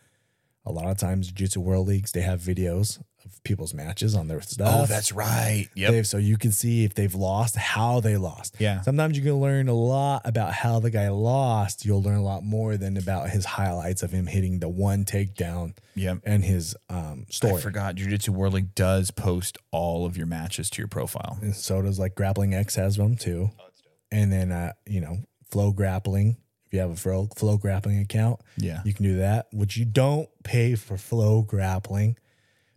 a 0.69 0.71
lot 0.71 0.87
of 0.87 0.97
times, 0.97 1.27
Jiu-Jitsu 1.27 1.59
World 1.61 1.87
Leagues 1.87 2.11
they 2.11 2.21
have 2.21 2.39
videos 2.39 2.99
of 3.25 3.43
people's 3.43 3.73
matches 3.73 4.15
on 4.15 4.27
their 4.29 4.39
stuff. 4.39 4.73
oh, 4.73 4.85
that's 4.85 5.11
right. 5.11 5.67
Yep. 5.75 5.91
They've- 5.91 6.07
so 6.07 6.17
you 6.17 6.37
can 6.37 6.51
see 6.53 6.85
if 6.85 6.93
they've 6.93 7.13
lost, 7.13 7.57
how 7.57 7.99
they 7.99 8.15
lost. 8.15 8.55
Yeah. 8.59 8.79
Sometimes 8.81 9.17
you 9.17 9.23
can 9.23 9.35
learn 9.41 9.67
a 9.67 9.73
lot 9.73 10.21
about 10.23 10.53
how 10.53 10.79
the 10.79 10.89
guy 10.89 11.09
lost. 11.09 11.85
You'll 11.85 12.01
learn 12.01 12.17
a 12.17 12.23
lot 12.23 12.43
more 12.43 12.77
than 12.77 12.95
about 12.95 13.29
his 13.31 13.43
highlights 13.43 14.03
of 14.03 14.11
him 14.11 14.27
hitting 14.27 14.59
the 14.59 14.69
one 14.69 15.03
takedown 15.03 15.73
Yep. 15.95 16.19
and 16.23 16.45
his 16.45 16.77
um, 16.89 17.25
story. 17.29 17.55
I 17.55 17.59
forgot. 17.59 17.95
Jiu 17.95 18.07
Jitsu 18.09 18.31
World 18.31 18.53
League 18.53 18.73
does 18.73 19.11
post 19.11 19.57
all 19.71 20.05
of 20.05 20.15
your 20.15 20.27
matches 20.27 20.69
to 20.69 20.81
your 20.81 20.87
profile. 20.87 21.37
And 21.41 21.53
so 21.55 21.81
does 21.81 21.99
like 21.99 22.15
Grappling 22.15 22.53
X 22.53 22.75
has 22.75 22.95
them 22.95 23.17
too. 23.17 23.49
Oh, 23.59 23.63
And 24.11 24.31
then, 24.31 24.51
uh, 24.53 24.71
you 24.85 25.01
know, 25.01 25.17
Flow 25.51 25.73
Grappling. 25.73 26.37
If 26.69 26.73
you 26.75 26.79
have 26.81 26.91
a 26.91 26.95
Flow, 26.95 27.27
Flow 27.35 27.57
Grappling 27.57 27.99
account, 27.99 28.41
Yeah. 28.57 28.81
you 28.85 28.93
can 28.93 29.03
do 29.03 29.17
that, 29.17 29.47
which 29.51 29.75
you 29.75 29.85
don't 29.85 30.29
pay 30.43 30.75
for 30.75 30.97
Flow 30.97 31.41
Grappling 31.41 32.15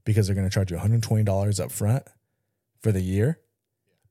because 0.05 0.27
they're 0.27 0.35
going 0.35 0.49
to 0.49 0.53
charge 0.53 0.71
you 0.71 0.79
$120 0.79 1.61
up 1.61 1.71
front 1.71 2.05
for 2.81 2.91
the 2.91 3.03
year. 3.03 3.39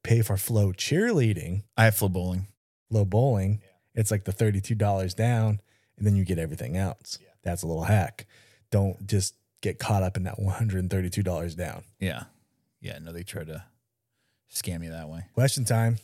Pay 0.03 0.21
for 0.21 0.37
Flow 0.37 0.71
Cheerleading. 0.71 1.63
I 1.75 1.85
have 1.85 1.95
flow 1.95 2.09
bowling. 2.09 2.47
low 2.91 3.05
bowling, 3.05 3.61
it's 3.95 4.11
like 4.11 4.25
the 4.25 4.31
$32 4.33 5.15
down 5.15 5.59
and 5.97 6.05
then 6.05 6.15
you 6.15 6.25
get 6.25 6.37
everything 6.37 6.77
else. 6.77 7.17
Yeah. 7.21 7.27
That's 7.43 7.63
a 7.63 7.67
little 7.67 7.83
hack. 7.85 8.27
Don't 8.69 9.05
just 9.07 9.33
get 9.61 9.79
caught 9.79 10.03
up 10.03 10.15
in 10.15 10.23
that 10.23 10.37
$132 10.39 11.55
down. 11.55 11.83
Yeah. 11.99 12.23
Yeah. 12.81 12.99
No, 12.99 13.11
they 13.13 13.23
try 13.23 13.43
to 13.45 13.63
scam 14.53 14.83
you 14.83 14.91
that 14.91 15.09
way. 15.09 15.25
Question 15.33 15.65
time. 15.65 15.97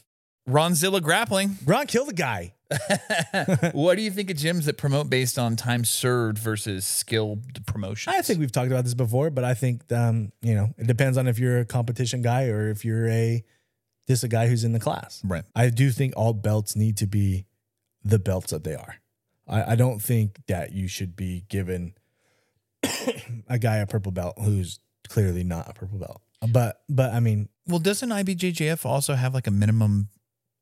Ronzilla 0.48 1.02
Grappling. 1.02 1.58
Ron, 1.66 1.88
kill 1.88 2.06
the 2.06 2.14
guy. 2.14 2.54
what 3.74 3.96
do 3.96 4.02
you 4.02 4.12
think 4.12 4.30
of 4.30 4.38
gyms 4.38 4.66
that 4.66 4.78
promote 4.78 5.10
based 5.10 5.40
on 5.40 5.56
time 5.56 5.86
served 5.86 6.38
versus 6.38 6.86
skilled 6.86 7.66
promotion? 7.66 8.14
I 8.14 8.22
think 8.22 8.40
we've 8.40 8.52
talked 8.52 8.72
about 8.72 8.84
this 8.84 8.94
before, 8.94 9.30
but 9.30 9.44
I 9.44 9.54
think 9.54 9.90
um, 9.92 10.32
you 10.42 10.54
know 10.54 10.74
it 10.78 10.88
depends 10.88 11.18
on 11.18 11.28
if 11.28 11.40
you're 11.40 11.60
a 11.60 11.66
competition 11.66 12.22
guy 12.22 12.48
or 12.48 12.70
if 12.70 12.84
you're 12.84 13.08
a 13.08 13.44
just 14.08 14.24
a 14.24 14.28
guy 14.28 14.48
who's 14.48 14.64
in 14.64 14.74
the 14.74 14.80
class. 14.80 15.22
Right. 15.24 15.44
I 15.56 15.70
do 15.70 15.92
think 15.92 16.14
all 16.16 16.34
belts 16.34 16.76
need 16.76 16.98
to 16.98 17.08
be 17.08 17.46
the 18.04 18.20
belts 18.20 18.52
that 18.52 18.64
they 18.64 18.76
are. 18.76 18.96
I, 19.48 19.74
I 19.74 19.76
don't 19.76 20.00
think 20.00 20.46
that 20.48 20.72
you 20.74 20.88
should 20.88 21.16
be 21.16 21.46
given 21.50 21.94
a 23.48 23.60
guy 23.60 23.78
a 23.78 23.88
purple 23.88 24.12
belt 24.12 24.36
who's 24.40 24.80
clearly 25.08 25.44
not 25.44 25.70
a 25.70 25.74
purple 25.74 26.00
belt. 26.00 26.22
But 26.50 26.82
but 26.90 27.14
I 27.14 27.20
mean, 27.20 27.50
Well, 27.66 27.80
doesn't 27.80 28.10
IBJJF 28.10 28.86
also 28.86 29.16
have 29.16 29.34
like 29.34 29.48
a 29.48 29.52
minimum 29.52 30.10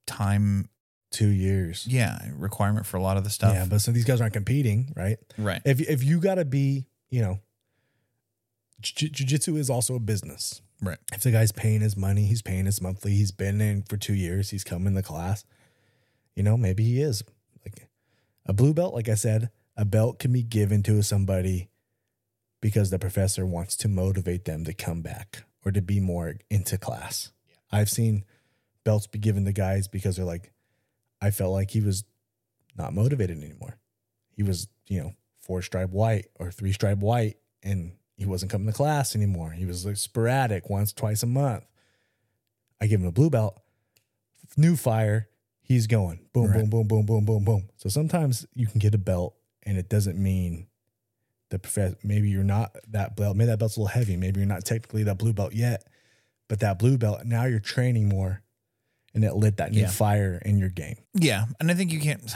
time, 0.06 0.70
two 1.12 1.30
years. 1.30 1.86
yeah, 1.88 2.20
requirement 2.36 2.86
for 2.86 2.98
a 2.98 3.02
lot 3.02 3.18
of 3.18 3.24
the 3.24 3.30
stuff? 3.30 3.54
Yeah, 3.54 3.66
but 3.70 3.82
so 3.82 3.92
these 3.92 4.06
guys 4.06 4.22
aren't 4.22 4.34
competing, 4.34 4.94
right? 4.96 5.18
right. 5.38 5.62
If 5.66 5.82
if 5.82 6.04
you 6.04 6.20
got 6.20 6.36
to 6.36 6.46
be, 6.46 6.88
you 7.10 7.22
know, 7.22 7.40
jiu- 8.82 9.10
jiu-jitsu 9.10 9.56
is 9.58 9.70
also 9.70 9.96
a 9.96 10.00
business. 10.00 10.62
Right. 10.82 10.98
If 11.14 11.22
the 11.22 11.32
guy's 11.32 11.52
paying 11.52 11.82
his 11.82 11.96
money, 11.96 12.26
he's 12.26 12.42
paying 12.42 12.66
his 12.66 12.82
monthly. 12.82 13.16
He's 13.16 13.32
been 13.32 13.62
in 13.62 13.84
for 13.84 13.98
two 13.98 14.14
years. 14.14 14.50
He's 14.50 14.64
come 14.64 14.88
in 14.88 14.94
the 14.94 15.04
class. 15.04 15.46
You 16.36 16.44
know, 16.44 16.58
maybe 16.58 16.84
he 16.84 17.02
is 17.02 17.24
like 17.66 17.88
a 18.46 18.54
blue 18.54 18.74
belt. 18.74 18.94
Like 18.94 19.08
I 19.08 19.16
said, 19.16 19.50
a 19.78 19.86
belt 19.86 20.20
can 20.20 20.34
be 20.34 20.44
given 20.44 20.84
to 20.84 21.02
somebody 21.02 21.70
because 22.62 22.90
the 22.90 23.00
professor 23.00 23.46
wants 23.46 23.76
to 23.78 23.88
motivate 23.88 24.46
them 24.46 24.66
to 24.66 24.74
come 24.74 25.02
back 25.02 25.44
or 25.64 25.72
to 25.72 25.82
be 25.82 26.00
more 26.00 26.36
into 26.50 26.78
class. 26.78 27.32
I've 27.72 27.90
seen 27.90 28.26
belts 28.86 29.08
be 29.08 29.20
given 29.20 29.44
to 29.44 29.52
guys 29.52 29.90
because 29.90 30.16
they're 30.16 30.24
like, 30.26 30.54
I 31.22 31.32
felt 31.32 31.52
like 31.52 31.72
he 31.72 31.82
was 31.82 32.06
not 32.78 32.94
motivated 32.94 33.44
anymore. 33.44 33.78
He 34.32 34.44
was, 34.44 34.68
you 34.88 35.02
know, 35.02 35.14
four 35.42 35.62
stripe 35.62 35.90
white 35.90 36.28
or 36.40 36.52
three 36.52 36.72
stripe 36.72 37.00
white, 37.00 37.36
and 37.64 37.92
he 38.16 38.26
wasn't 38.26 38.52
coming 38.52 38.68
to 38.68 38.74
class 38.74 39.16
anymore. 39.16 39.52
He 39.52 39.66
was 39.66 39.86
like 39.86 39.98
sporadic 39.98 40.70
once, 40.70 40.94
twice 40.94 41.22
a 41.24 41.28
month. 41.28 41.66
I 42.80 42.88
give 42.88 43.02
him 43.02 43.08
a 43.08 43.12
blue 43.12 43.30
belt, 43.30 43.60
new 44.56 44.76
fire. 44.76 45.28
He's 45.62 45.88
going 45.88 46.20
boom, 46.32 46.52
Right. 46.52 46.60
boom, 46.70 46.70
boom, 46.70 46.88
boom, 46.88 47.06
boom, 47.06 47.26
boom, 47.26 47.44
boom. 47.44 47.70
So 47.78 47.90
sometimes 47.90 48.46
you 48.54 48.68
can 48.68 48.80
get 48.80 48.94
a 48.94 49.00
belt, 49.00 49.36
and 49.64 49.78
it 49.78 49.90
doesn't 49.90 50.18
mean 50.22 50.68
the 51.50 51.58
professor. 51.60 51.96
Maybe 52.04 52.30
you're 52.30 52.44
not 52.44 52.76
that 52.90 53.16
belt. 53.16 53.36
Maybe 53.36 53.48
that 53.48 53.58
belt's 53.60 53.78
a 53.78 53.80
little 53.80 53.88
heavy. 53.94 54.16
Maybe 54.18 54.40
you're 54.42 54.48
not 54.48 54.64
technically 54.66 55.04
that 55.04 55.18
blue 55.18 55.34
belt 55.34 55.54
yet, 55.54 55.88
but 56.48 56.60
that 56.60 56.78
blue 56.78 56.98
belt 56.98 57.26
now 57.26 57.46
you're 57.46 57.60
training 57.60 58.10
more, 58.10 58.44
and 59.16 59.24
it 59.24 59.34
lit 59.34 59.58
that 59.58 59.72
new 59.72 59.82
Yeah. 59.82 59.90
fire 59.90 60.40
in 60.46 60.60
your 60.60 60.70
game. 60.70 60.98
Yeah, 61.14 61.46
and 61.60 61.72
I 61.72 61.74
think 61.74 61.92
you 61.92 62.00
can't. 62.00 62.32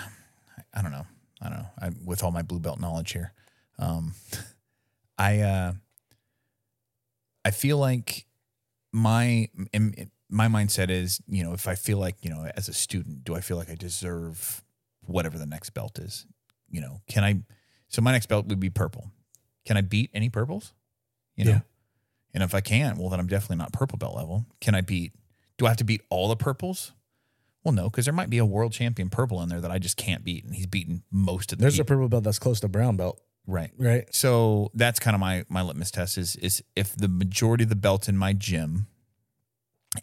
I 0.73 0.81
don't 0.81 0.91
know. 0.91 1.05
I 1.41 1.49
don't 1.49 1.57
know. 1.59 1.69
I, 1.79 1.89
with 2.05 2.23
all 2.23 2.31
my 2.31 2.41
blue 2.41 2.59
belt 2.59 2.79
knowledge 2.79 3.11
here, 3.11 3.33
um, 3.77 4.15
I 5.17 5.39
uh, 5.41 5.73
I 7.45 7.51
feel 7.51 7.77
like 7.77 8.25
my 8.91 9.49
my 10.29 10.47
mindset 10.47 10.89
is, 10.89 11.21
you 11.27 11.43
know, 11.43 11.53
if 11.53 11.67
I 11.67 11.75
feel 11.75 11.97
like, 11.97 12.17
you 12.23 12.29
know, 12.29 12.49
as 12.55 12.67
a 12.69 12.73
student, 12.73 13.23
do 13.23 13.35
I 13.35 13.41
feel 13.41 13.57
like 13.57 13.69
I 13.69 13.75
deserve 13.75 14.63
whatever 15.05 15.37
the 15.37 15.45
next 15.45 15.71
belt 15.71 15.97
is? 15.99 16.25
You 16.69 16.81
know, 16.81 17.01
can 17.07 17.23
I? 17.23 17.41
So 17.87 18.01
my 18.01 18.11
next 18.11 18.27
belt 18.27 18.45
would 18.47 18.59
be 18.59 18.69
purple. 18.69 19.11
Can 19.65 19.77
I 19.77 19.81
beat 19.81 20.11
any 20.13 20.29
purples? 20.29 20.73
You 21.35 21.45
know, 21.45 21.51
Yeah. 21.51 21.59
and 22.33 22.43
if 22.43 22.53
I 22.53 22.61
can't, 22.61 22.97
well, 22.97 23.09
then 23.09 23.19
I'm 23.19 23.27
definitely 23.27 23.57
not 23.57 23.71
purple 23.73 23.97
belt 23.97 24.15
level. 24.15 24.45
Can 24.61 24.75
I 24.75 24.81
beat? 24.81 25.13
Do 25.59 25.65
I 25.65 25.69
have 25.69 25.77
to 25.77 25.83
beat 25.83 26.01
all 26.09 26.29
the 26.29 26.37
purples? 26.37 26.93
Well, 27.63 27.73
no, 27.73 27.89
because 27.89 28.05
there 28.05 28.13
might 28.13 28.29
be 28.29 28.37
a 28.37 28.45
world 28.45 28.71
champion 28.71 29.09
purple 29.09 29.41
in 29.41 29.49
there 29.49 29.59
that 29.59 29.69
I 29.69 29.77
just 29.77 29.97
can't 29.97 30.23
beat, 30.23 30.45
and 30.45 30.55
he's 30.55 30.65
beaten 30.65 31.03
most 31.11 31.51
of 31.51 31.57
the. 31.57 31.63
There's 31.63 31.77
a 31.77 31.85
purple 31.85 32.07
belt 32.07 32.23
that's 32.23 32.39
close 32.39 32.61
to 32.61 32.69
brown 32.69 32.95
belt, 32.95 33.21
right. 33.45 33.69
right? 33.77 34.05
So 34.15 34.71
that's 34.73 34.99
kind 34.99 35.13
of 35.13 35.19
my 35.19 35.45
my 35.49 35.61
litmus 35.61 35.91
test 35.91 36.17
is 36.17 36.37
is 36.37 36.63
if 36.77 36.95
the 36.95 37.09
majority 37.09 37.65
of 37.65 37.69
the 37.69 37.75
belts 37.75 38.07
in 38.07 38.17
my 38.17 38.31
gym, 38.31 38.87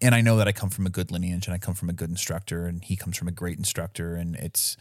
and 0.02 0.14
I 0.14 0.20
know 0.20 0.36
that 0.36 0.46
I 0.46 0.52
come 0.52 0.68
from 0.68 0.84
a 0.84 0.90
good 0.90 1.10
lineage 1.10 1.46
and 1.46 1.54
I 1.54 1.58
come 1.58 1.74
from 1.74 1.88
a 1.88 1.94
good 1.94 2.10
instructor, 2.10 2.66
and 2.66 2.84
he 2.84 2.94
comes 2.94 3.16
from 3.16 3.26
a 3.26 3.32
great 3.32 3.56
instructor, 3.56 4.14
and 4.14 4.36
it's, 4.36 4.76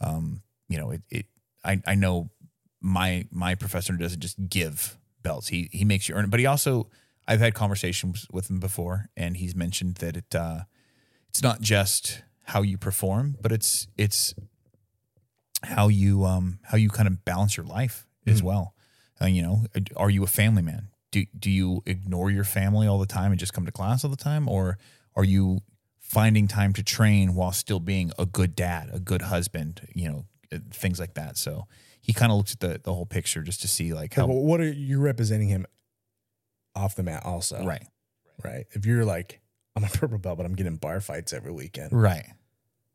um, 0.00 0.42
you 0.68 0.78
know, 0.78 0.92
it 0.92 1.02
it 1.10 1.26
I 1.64 1.82
I 1.84 1.96
know 1.96 2.30
my 2.80 3.26
my 3.32 3.56
professor 3.56 3.92
doesn't 3.94 4.20
just 4.20 4.48
give 4.48 4.96
belts; 5.24 5.48
he 5.48 5.68
he 5.72 5.84
makes 5.84 6.08
you 6.08 6.14
earn 6.14 6.26
it, 6.26 6.30
but 6.30 6.38
he 6.38 6.46
also 6.46 6.88
I've 7.26 7.40
had 7.40 7.54
conversations 7.54 8.26
with 8.32 8.50
him 8.50 8.60
before, 8.60 9.06
and 9.16 9.36
he's 9.36 9.54
mentioned 9.54 9.96
that 9.96 10.16
it 10.16 10.34
uh, 10.34 10.60
it's 11.28 11.42
not 11.42 11.60
just 11.60 12.22
how 12.44 12.62
you 12.62 12.78
perform, 12.78 13.36
but 13.40 13.52
it's 13.52 13.86
it's 13.96 14.34
how 15.62 15.88
you 15.88 16.24
um 16.24 16.58
how 16.64 16.76
you 16.76 16.90
kind 16.90 17.08
of 17.08 17.24
balance 17.24 17.56
your 17.56 17.66
life 17.66 18.06
as 18.26 18.42
well. 18.42 18.74
Uh, 19.20 19.26
you 19.26 19.42
know, 19.42 19.64
are 19.96 20.10
you 20.10 20.22
a 20.22 20.28
family 20.28 20.62
man? 20.62 20.88
Do 21.10 21.24
do 21.38 21.50
you 21.50 21.82
ignore 21.86 22.30
your 22.30 22.44
family 22.44 22.86
all 22.86 22.98
the 22.98 23.06
time 23.06 23.30
and 23.30 23.38
just 23.38 23.52
come 23.52 23.66
to 23.66 23.72
class 23.72 24.04
all 24.04 24.10
the 24.10 24.16
time, 24.16 24.48
or 24.48 24.78
are 25.16 25.24
you 25.24 25.60
finding 26.00 26.46
time 26.46 26.72
to 26.74 26.82
train 26.82 27.34
while 27.34 27.52
still 27.52 27.80
being 27.80 28.12
a 28.18 28.26
good 28.26 28.54
dad, 28.54 28.90
a 28.92 29.00
good 29.00 29.22
husband? 29.22 29.86
You 29.94 30.08
know, 30.08 30.24
uh, 30.52 30.58
things 30.70 31.00
like 31.00 31.14
that. 31.14 31.36
So 31.36 31.66
he 32.00 32.12
kind 32.12 32.30
of 32.30 32.38
looks 32.38 32.52
at 32.52 32.60
the 32.60 32.80
the 32.82 32.92
whole 32.92 33.06
picture 33.06 33.42
just 33.42 33.62
to 33.62 33.68
see 33.68 33.94
like 33.94 34.14
how 34.14 34.26
what 34.26 34.60
are 34.60 34.70
you 34.70 35.00
representing 35.00 35.48
him 35.48 35.64
off 36.74 36.94
the 36.96 37.02
mat 37.02 37.24
also? 37.24 37.64
right, 37.64 37.86
Right. 38.44 38.66
If 38.72 38.84
you're 38.86 39.04
like, 39.04 39.40
I'm 39.76 39.84
a 39.84 39.88
purple 39.92 40.18
belt, 40.18 40.36
but 40.38 40.46
I'm 40.46 40.54
getting 40.54 40.76
bar 40.76 41.00
fights 41.00 41.32
every 41.32 41.52
weekend. 41.52 41.92
right, 41.92 42.26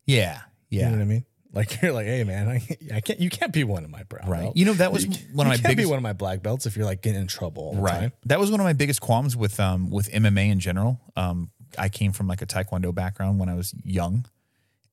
yeah, 0.05 0.41
Yeah. 0.69 0.85
You 0.85 0.85
know 0.91 0.97
what 0.97 1.01
I 1.01 1.05
mean? 1.05 1.25
Like 1.51 1.81
you're 1.81 1.93
like, 1.93 2.05
hey 2.05 2.23
man, 2.23 2.47
I, 2.47 2.67
I 2.93 2.99
can't 3.01 3.19
you 3.19 3.29
can't 3.29 3.51
be 3.51 3.63
one 3.63 3.83
of 3.83 3.89
my 3.89 4.03
brown 4.03 4.29
Right. 4.29 4.51
You 4.55 4.65
know, 4.65 4.73
that 4.73 4.91
was 4.93 5.05
You- 5.05 5.11
one 5.33 5.47
of 5.47 5.49
my 5.49 5.55
can't 5.55 5.63
biggest 5.69 5.77
be 5.87 5.89
one 5.89 5.97
of 5.97 6.03
my 6.03 6.13
black 6.13 6.43
belts 6.43 6.65
if 6.67 6.75
you're 6.77 6.85
like 6.85 7.01
getting 7.01 7.21
in 7.21 7.27
trouble 7.27 7.73
right 7.75 7.99
time. 8.01 8.11
that 8.25 8.39
was 8.39 8.51
one 8.51 8.59
of 8.59 8.65
my 8.65 8.73
biggest 8.73 9.01
qualms 9.01 9.35
with 9.35 9.59
um 9.59 9.89
with 9.89 10.11
mma 10.11 10.51
in 10.51 10.59
general 10.59 10.99
um 11.15 11.49
i 11.77 11.89
came 11.89 12.11
from 12.11 12.27
like 12.27 12.41
a 12.43 12.45
taekwondo 12.45 12.93
background 12.93 13.39
when 13.39 13.49
i 13.49 13.55
was 13.55 13.73
young 13.83 14.25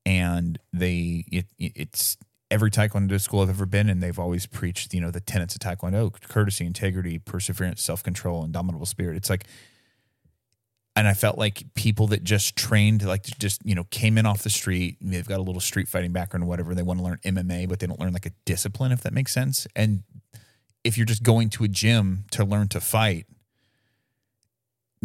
and 0.06 0.58
they 0.72 1.24
it, 1.30 1.46
it- 1.58 1.72
it's 1.76 2.16
every 2.50 2.70
taekwondo 2.70 3.20
school 3.20 3.40
i've 3.40 3.50
ever 3.50 3.66
been 3.66 3.88
in 3.88 4.00
they've 4.00 4.18
always 4.18 4.46
preached 4.46 4.94
you 4.94 5.00
know 5.00 5.10
the 5.10 5.20
tenets 5.20 5.54
of 5.54 5.60
taekwondo 5.60 6.12
courtesy 6.28 6.64
integrity 6.64 7.18
perseverance 7.18 7.82
self-control 7.82 8.44
indomitable 8.44 8.86
spirit 8.86 9.16
it's 9.16 9.30
like 9.30 9.44
and 10.96 11.06
I 11.06 11.12
felt 11.12 11.36
like 11.36 11.62
people 11.74 12.06
that 12.08 12.24
just 12.24 12.56
trained, 12.56 13.04
like 13.04 13.24
just 13.38 13.60
you 13.66 13.74
know, 13.74 13.84
came 13.90 14.16
in 14.16 14.24
off 14.24 14.42
the 14.42 14.50
street. 14.50 14.96
They've 15.02 15.28
got 15.28 15.38
a 15.38 15.42
little 15.42 15.60
street 15.60 15.88
fighting 15.88 16.12
background 16.12 16.44
or 16.44 16.46
whatever. 16.46 16.74
They 16.74 16.82
want 16.82 16.98
to 17.00 17.04
learn 17.04 17.18
MMA, 17.22 17.68
but 17.68 17.80
they 17.80 17.86
don't 17.86 18.00
learn 18.00 18.14
like 18.14 18.24
a 18.24 18.32
discipline, 18.46 18.92
if 18.92 19.02
that 19.02 19.12
makes 19.12 19.32
sense. 19.32 19.66
And 19.76 20.04
if 20.82 20.96
you're 20.96 21.04
just 21.04 21.22
going 21.22 21.50
to 21.50 21.64
a 21.64 21.68
gym 21.68 22.24
to 22.30 22.46
learn 22.46 22.68
to 22.68 22.80
fight, 22.80 23.26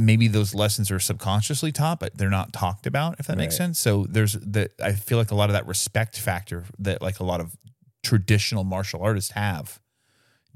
maybe 0.05 0.27
those 0.27 0.53
lessons 0.55 0.91
are 0.91 0.99
subconsciously 0.99 1.71
taught, 1.71 1.99
but 1.99 2.17
they're 2.17 2.29
not 2.29 2.53
talked 2.53 2.85
about, 2.87 3.19
if 3.19 3.27
that 3.27 3.37
makes 3.37 3.55
sense. 3.55 3.79
So 3.79 4.05
there's 4.09 4.33
that 4.33 4.71
I 4.81 4.93
feel 4.93 5.17
like 5.17 5.31
a 5.31 5.35
lot 5.35 5.49
of 5.49 5.53
that 5.53 5.67
respect 5.67 6.17
factor 6.19 6.65
that 6.79 7.01
like 7.01 7.19
a 7.19 7.23
lot 7.23 7.39
of 7.39 7.55
traditional 8.03 8.63
martial 8.63 9.01
artists 9.01 9.31
have 9.31 9.79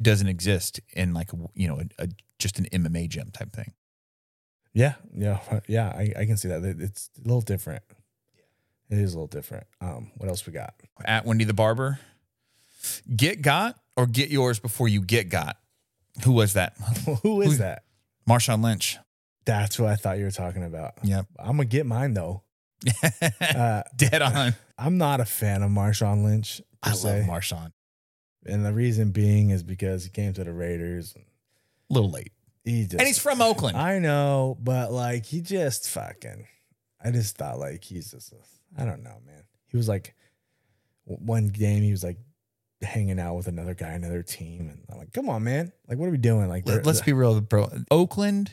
doesn't 0.01 0.27
exist 0.27 0.79
in 0.93 1.13
like 1.13 1.29
you 1.53 1.67
know 1.67 1.79
a, 1.79 2.03
a 2.03 2.07
just 2.39 2.59
an 2.59 2.65
MMA 2.65 3.07
gym 3.09 3.31
type 3.31 3.53
thing. 3.53 3.73
Yeah, 4.73 4.95
yeah, 5.15 5.39
yeah. 5.67 5.87
I, 5.89 6.11
I 6.17 6.25
can 6.25 6.37
see 6.37 6.49
that. 6.49 6.63
It's 6.63 7.09
a 7.17 7.21
little 7.27 7.41
different. 7.41 7.83
It 8.89 8.99
is 8.99 9.13
a 9.13 9.17
little 9.17 9.27
different. 9.27 9.65
Um, 9.81 10.11
what 10.17 10.29
else 10.29 10.45
we 10.45 10.53
got? 10.53 10.75
At 11.05 11.25
Wendy 11.25 11.43
the 11.45 11.53
Barber, 11.53 11.99
get 13.15 13.41
got 13.41 13.77
or 13.95 14.05
get 14.05 14.29
yours 14.29 14.59
before 14.59 14.87
you 14.87 15.01
get 15.01 15.29
got. 15.29 15.57
Who 16.23 16.33
was 16.33 16.53
that? 16.53 16.75
Who 17.23 17.41
is 17.41 17.53
Who- 17.53 17.57
that? 17.59 17.83
Marshawn 18.29 18.63
Lynch. 18.63 18.97
That's 19.45 19.79
what 19.79 19.89
I 19.91 19.95
thought 19.95 20.17
you 20.17 20.25
were 20.25 20.31
talking 20.31 20.63
about. 20.63 20.93
Yep. 21.03 21.27
I'm 21.39 21.57
gonna 21.57 21.65
get 21.65 21.85
mine 21.85 22.13
though. 22.13 22.43
Uh, 23.41 23.83
Dead 23.95 24.21
on. 24.21 24.53
I'm 24.77 24.97
not 24.97 25.19
a 25.21 25.25
fan 25.25 25.63
of 25.63 25.71
Marshawn 25.71 26.23
Lynch 26.23 26.61
I 26.83 26.89
love 26.89 26.97
se, 26.99 27.25
Marshawn. 27.27 27.71
and 28.45 28.65
the 28.65 28.73
reason 28.73 29.11
being 29.11 29.49
is 29.51 29.63
because 29.63 30.03
he 30.03 30.09
came 30.09 30.33
to 30.33 30.43
the 30.43 30.51
Raiders. 30.53 31.15
A 31.89 31.93
little 31.93 32.09
late. 32.11 32.31
He 32.63 32.83
just, 32.83 32.95
And 32.95 33.07
he's 33.07 33.19
from 33.19 33.41
Oakland. 33.41 33.77
I 33.77 33.99
know, 33.99 34.57
but 34.61 34.91
like 34.91 35.25
he 35.25 35.41
just 35.41 35.89
fucking. 35.89 36.47
I 37.03 37.11
just 37.11 37.37
thought 37.37 37.59
like 37.59 37.83
he's 37.83 38.11
just. 38.11 38.33
I 38.77 38.83
don't 38.85 39.03
know, 39.03 39.17
man. 39.25 39.43
He 39.67 39.77
was 39.77 39.87
like, 39.87 40.13
one 41.05 41.47
game 41.47 41.81
he 41.83 41.91
was 41.91 42.03
like 42.03 42.17
hanging 42.81 43.19
out 43.19 43.35
with 43.35 43.47
another 43.47 43.73
guy, 43.73 43.89
another 43.91 44.21
team, 44.23 44.69
and 44.69 44.83
I'm 44.91 44.97
like, 44.97 45.13
come 45.13 45.29
on, 45.29 45.43
man. 45.43 45.71
Like, 45.87 45.97
what 45.97 46.07
are 46.07 46.11
we 46.11 46.17
doing? 46.17 46.49
Like, 46.49 46.67
Let- 46.67 46.85
Let's 46.85 47.01
be 47.01 47.13
real, 47.13 47.39
bro. 47.41 47.69
Oakland, 47.89 48.51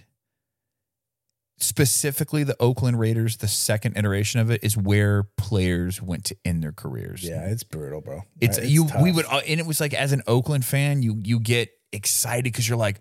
specifically 1.63 2.45
the 2.45 2.57
Oakland 2.61 2.99
Raiders, 2.99 3.39
the 3.39 3.49
second 3.49 3.97
iteration 3.97 4.41
of 4.41 4.51
it 4.51 4.63
is 4.63 4.77
where 4.77 5.25
players 5.37 6.03
went 6.03 6.25
to 6.27 6.37
end 6.45 6.63
their 6.63 6.73
careers. 6.73 7.23
Yeah, 7.23 7.47
it's 7.49 7.63
brutal, 7.63 8.01
bro. 8.01 8.23
It's, 8.41 8.59
Uh, 8.59 8.63
you. 8.63 8.87
We 9.01 9.13
would, 9.13 9.27
uh, 9.27 9.41
and 9.47 9.59
it 9.61 9.67
was 9.67 9.81
like 9.81 9.95
as 9.95 10.13
an 10.13 10.23
Oakland 10.27 10.65
fan, 10.65 11.03
you 11.03 11.21
you 11.23 11.41
get 11.41 11.71
excited 11.93 12.45
because 12.45 12.69
you're 12.69 12.79
like, 12.79 13.01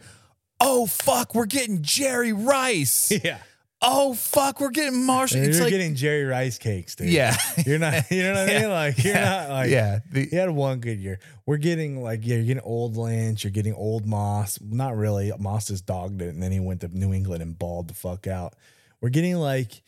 oh 0.59 0.85
fuck, 0.85 1.33
we're 1.35 1.45
getting 1.45 1.81
Jerry 1.81 2.33
Rice. 2.33 3.11
Yeah. 3.23 3.39
Oh 3.81 4.13
fuck, 4.13 4.59
we're 4.59 4.69
getting 4.69 5.05
Marshall. 5.05 5.39
You're 5.43 5.53
like 5.61 5.69
getting 5.69 5.95
Jerry 5.95 6.23
Rice 6.25 6.57
cakes, 6.57 6.95
dude. 6.95 7.09
yeah, 7.09 7.35
You're 7.65 7.79
not, 7.79 8.09
you 8.11 8.23
know 8.23 8.33
what 8.33 8.49
I 8.49 8.59
mean? 8.59 8.69
Like, 8.69 9.03
you're 9.03 9.13
not 9.15 9.49
like, 9.49 9.69
yeah. 9.69 9.99
The- 10.11 10.27
He 10.29 10.35
had 10.35 10.49
one 10.51 10.79
good 10.79 10.99
year. 10.99 11.19
We're 11.45 11.57
getting 11.57 12.01
like, 12.01 12.19
yeah, 12.23 12.35
you're 12.37 12.45
getting 12.45 12.63
old 12.63 12.95
Lynch, 12.97 13.43
you're 13.43 13.51
getting 13.51 13.73
old 13.73 14.05
Moss. 14.05 14.59
Not 14.61 14.95
really. 14.95 15.31
Moss 15.39 15.67
just 15.67 15.85
dogged 15.85 16.21
it, 16.21 16.29
and 16.33 16.41
then 16.41 16.51
he 16.51 16.59
went 16.59 16.81
to 16.81 16.87
New 16.87 17.13
England 17.13 17.41
and 17.41 17.57
balled 17.57 17.87
the 17.87 17.93
fuck 17.93 18.27
out. 18.27 18.55
We're 19.01 19.09
getting 19.09 19.35
like, 19.37 19.81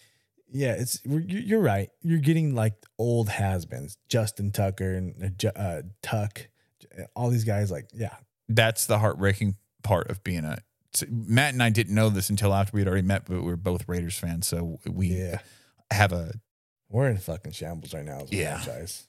yeah, 0.51 0.73
it's 0.73 0.99
we're, 1.05 1.19
you- 1.21 1.39
you're 1.39 1.61
right. 1.61 1.89
You're 2.01 2.19
getting 2.19 2.55
like 2.55 2.73
old 2.99 3.29
has-beens, 3.29 3.97
Justin 4.09 4.51
Tucker 4.51 4.93
and 4.93 5.43
uh, 5.45 5.47
uh, 5.59 5.81
Tuck, 6.01 6.47
all 7.15 7.29
these 7.29 7.43
guys. 7.43 7.71
Like, 7.71 7.89
yeah, 7.93 8.15
that's 8.49 8.85
the 8.87 8.99
heartbreaking 8.99 9.55
part 9.83 10.09
of 10.09 10.23
being 10.23 10.45
a. 10.45 10.57
Matt 11.09 11.53
and 11.53 11.63
I 11.63 11.69
didn't 11.69 11.95
know 11.95 12.09
this 12.09 12.29
until 12.29 12.53
after 12.53 12.71
we 12.75 12.81
had 12.81 12.87
already 12.87 13.05
met, 13.07 13.25
but 13.25 13.41
we 13.43 13.51
are 13.51 13.55
both 13.57 13.87
Raiders 13.87 14.17
fans, 14.17 14.47
so 14.47 14.79
we 14.89 15.07
yeah, 15.07 15.39
have 15.91 16.11
a 16.11 16.33
we're 16.89 17.09
in 17.09 17.17
fucking 17.17 17.53
shambles 17.53 17.93
right 17.93 18.05
now 18.05 18.19
as 18.21 18.31
a 18.31 18.35
Yeah. 18.35 18.59
franchise. 18.59 19.07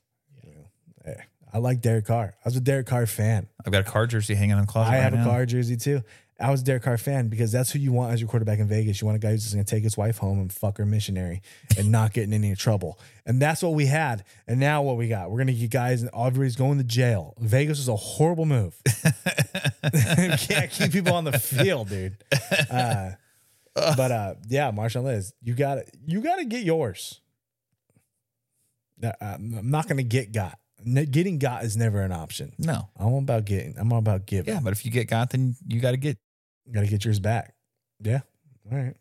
Hey, 1.04 1.16
I 1.52 1.58
like 1.58 1.82
Derek 1.82 2.06
Carr. 2.06 2.34
I 2.42 2.48
was 2.48 2.56
a 2.56 2.60
Derek 2.60 2.86
Carr 2.86 3.06
fan. 3.06 3.46
I've 3.64 3.72
got 3.72 3.82
a 3.82 3.90
Carr 3.90 4.06
jersey 4.06 4.34
hanging 4.34 4.54
on 4.54 4.62
the 4.62 4.66
closet. 4.66 4.90
I 4.90 4.94
right 4.94 5.02
have 5.02 5.12
a 5.12 5.16
now. 5.18 5.24
Carr 5.24 5.44
jersey 5.46 5.76
too. 5.76 6.00
I 6.40 6.50
was 6.50 6.62
a 6.62 6.64
Derek 6.64 6.82
Carr 6.82 6.98
fan 6.98 7.28
because 7.28 7.52
that's 7.52 7.70
who 7.70 7.78
you 7.78 7.92
want 7.92 8.12
as 8.12 8.20
your 8.20 8.28
quarterback 8.28 8.58
in 8.58 8.66
Vegas. 8.66 9.00
You 9.00 9.06
want 9.06 9.16
a 9.16 9.20
guy 9.20 9.30
who's 9.30 9.42
just 9.44 9.54
going 9.54 9.64
to 9.64 9.70
take 9.70 9.84
his 9.84 9.96
wife 9.96 10.18
home 10.18 10.40
and 10.40 10.52
fuck 10.52 10.78
her 10.78 10.86
missionary 10.86 11.42
and 11.78 11.92
not 11.92 12.12
get 12.12 12.24
in 12.24 12.32
any 12.32 12.54
trouble. 12.56 12.98
And 13.24 13.40
that's 13.40 13.62
what 13.62 13.74
we 13.74 13.86
had. 13.86 14.24
And 14.48 14.58
now 14.58 14.82
what 14.82 14.96
we 14.96 15.06
got? 15.06 15.30
We're 15.30 15.38
going 15.38 15.46
to 15.46 15.52
get 15.54 15.70
guys 15.70 16.02
and 16.02 16.10
everybody's 16.12 16.56
going 16.56 16.78
to 16.78 16.84
jail. 16.84 17.34
Vegas 17.38 17.78
was 17.78 17.88
a 17.88 17.94
horrible 17.94 18.46
move. 18.46 18.76
you 18.84 19.10
can't 20.38 20.70
keep 20.70 20.90
people 20.90 21.14
on 21.14 21.22
the 21.24 21.38
field, 21.38 21.88
dude. 21.88 22.16
Uh, 22.68 23.10
but 23.74 24.10
uh, 24.10 24.34
yeah, 24.48 24.72
Marshawn 24.72 25.04
Liz, 25.04 25.32
you 25.40 25.54
got 25.54 25.76
to 25.76 25.84
you 26.04 26.20
got 26.20 26.36
to 26.36 26.44
get 26.44 26.64
yours. 26.64 27.20
I'm 29.20 29.70
not 29.70 29.86
going 29.86 29.98
to 29.98 30.02
get 30.04 30.32
got. 30.32 30.58
Getting 30.84 31.38
got 31.38 31.64
is 31.64 31.76
never 31.76 32.02
an 32.02 32.12
option. 32.12 32.52
No, 32.58 32.88
I'm 32.98 33.06
all 33.06 33.18
about 33.18 33.44
getting. 33.46 33.74
I'm 33.78 33.92
all 33.92 33.98
about 33.98 34.26
giving. 34.26 34.52
yeah, 34.52 34.60
but 34.62 34.72
if 34.72 34.84
you 34.84 34.90
get 34.90 35.08
got, 35.08 35.30
then 35.30 35.56
you 35.66 35.80
got 35.80 35.92
to 35.92 35.96
get 35.96 36.18
Got 36.72 36.80
to 36.80 36.86
get 36.86 37.04
yours 37.04 37.20
back. 37.20 37.54
Yeah. 38.00 38.20
All 38.70 38.78
right. 38.78 38.94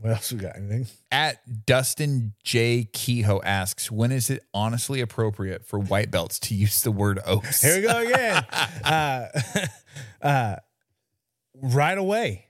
What 0.00 0.10
else 0.10 0.32
we 0.32 0.38
got? 0.38 0.56
Anything? 0.56 0.86
At 1.12 1.64
Dustin 1.64 2.34
J. 2.42 2.88
Kehoe 2.92 3.40
asks, 3.44 3.88
when 3.88 4.10
is 4.10 4.30
it 4.30 4.42
honestly 4.52 5.00
appropriate 5.00 5.64
for 5.64 5.78
white 5.78 6.10
belts 6.10 6.40
to 6.40 6.54
use 6.54 6.82
the 6.82 6.90
word 6.90 7.20
os? 7.24 7.60
Here 7.60 7.76
we 7.76 7.82
go 7.82 7.98
again. 7.98 8.44
uh, 8.84 9.28
uh, 10.22 10.56
right 11.54 11.96
away. 11.96 12.46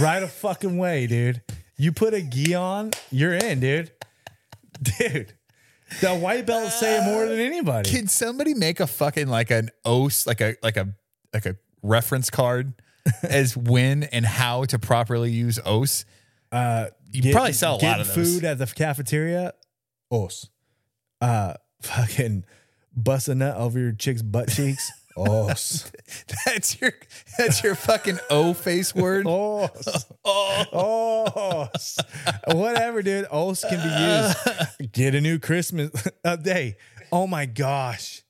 Right 0.00 0.22
a 0.22 0.26
fucking 0.26 0.76
way, 0.76 1.06
dude. 1.06 1.42
You 1.76 1.92
put 1.92 2.12
a 2.12 2.22
gi 2.22 2.54
on, 2.54 2.90
you're 3.10 3.34
in, 3.34 3.60
dude. 3.60 3.92
Dude. 4.98 5.34
The 6.00 6.16
white 6.16 6.46
belts 6.46 6.80
say 6.80 6.98
it 6.98 7.04
more 7.04 7.26
than 7.26 7.38
anybody. 7.38 7.90
Can 7.90 8.08
somebody 8.08 8.54
make 8.54 8.80
a 8.80 8.86
fucking 8.86 9.28
like 9.28 9.50
an 9.50 9.70
oath, 9.84 10.26
like 10.26 10.40
a 10.40 10.56
like 10.62 10.76
a 10.76 10.94
like 11.32 11.46
a 11.46 11.56
reference 11.82 12.30
card 12.30 12.74
as 13.22 13.56
when 13.56 14.04
and 14.04 14.24
how 14.24 14.64
to 14.64 14.78
properly 14.78 15.30
use 15.30 15.58
os. 15.64 16.04
Uh, 16.50 16.86
You 17.10 17.32
probably 17.32 17.52
sell 17.52 17.78
a 17.80 17.84
lot 17.84 18.00
of 18.00 18.14
those. 18.14 18.34
food 18.34 18.44
at 18.44 18.58
the 18.58 18.66
cafeteria. 18.66 19.52
Os. 20.10 20.48
Uh, 21.20 21.54
fucking 21.82 22.44
bust 22.94 23.28
a 23.28 23.34
nut 23.34 23.56
over 23.56 23.78
your 23.78 23.92
chick's 23.92 24.22
butt 24.22 24.48
cheeks. 24.50 24.90
Os. 25.16 25.90
That's 26.46 26.80
your 26.80 26.92
that's 27.36 27.62
your 27.62 27.74
fucking 27.74 28.18
O 28.30 28.54
face 28.54 28.94
word. 28.94 29.26
Os. 29.26 30.06
Oh, 30.24 31.68
Os. 31.74 31.98
Whatever, 32.46 33.02
dude. 33.02 33.26
Os 33.30 33.62
can 33.62 33.78
be 33.78 34.64
used. 34.78 34.92
Get 34.92 35.14
a 35.14 35.20
new 35.20 35.38
Christmas 35.38 35.90
day. 36.42 36.76
Oh 37.10 37.26
my 37.26 37.44
gosh. 37.44 38.22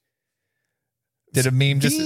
did 1.33 1.47
a 1.47 1.53
meme 1.53 1.79
just. 1.79 2.01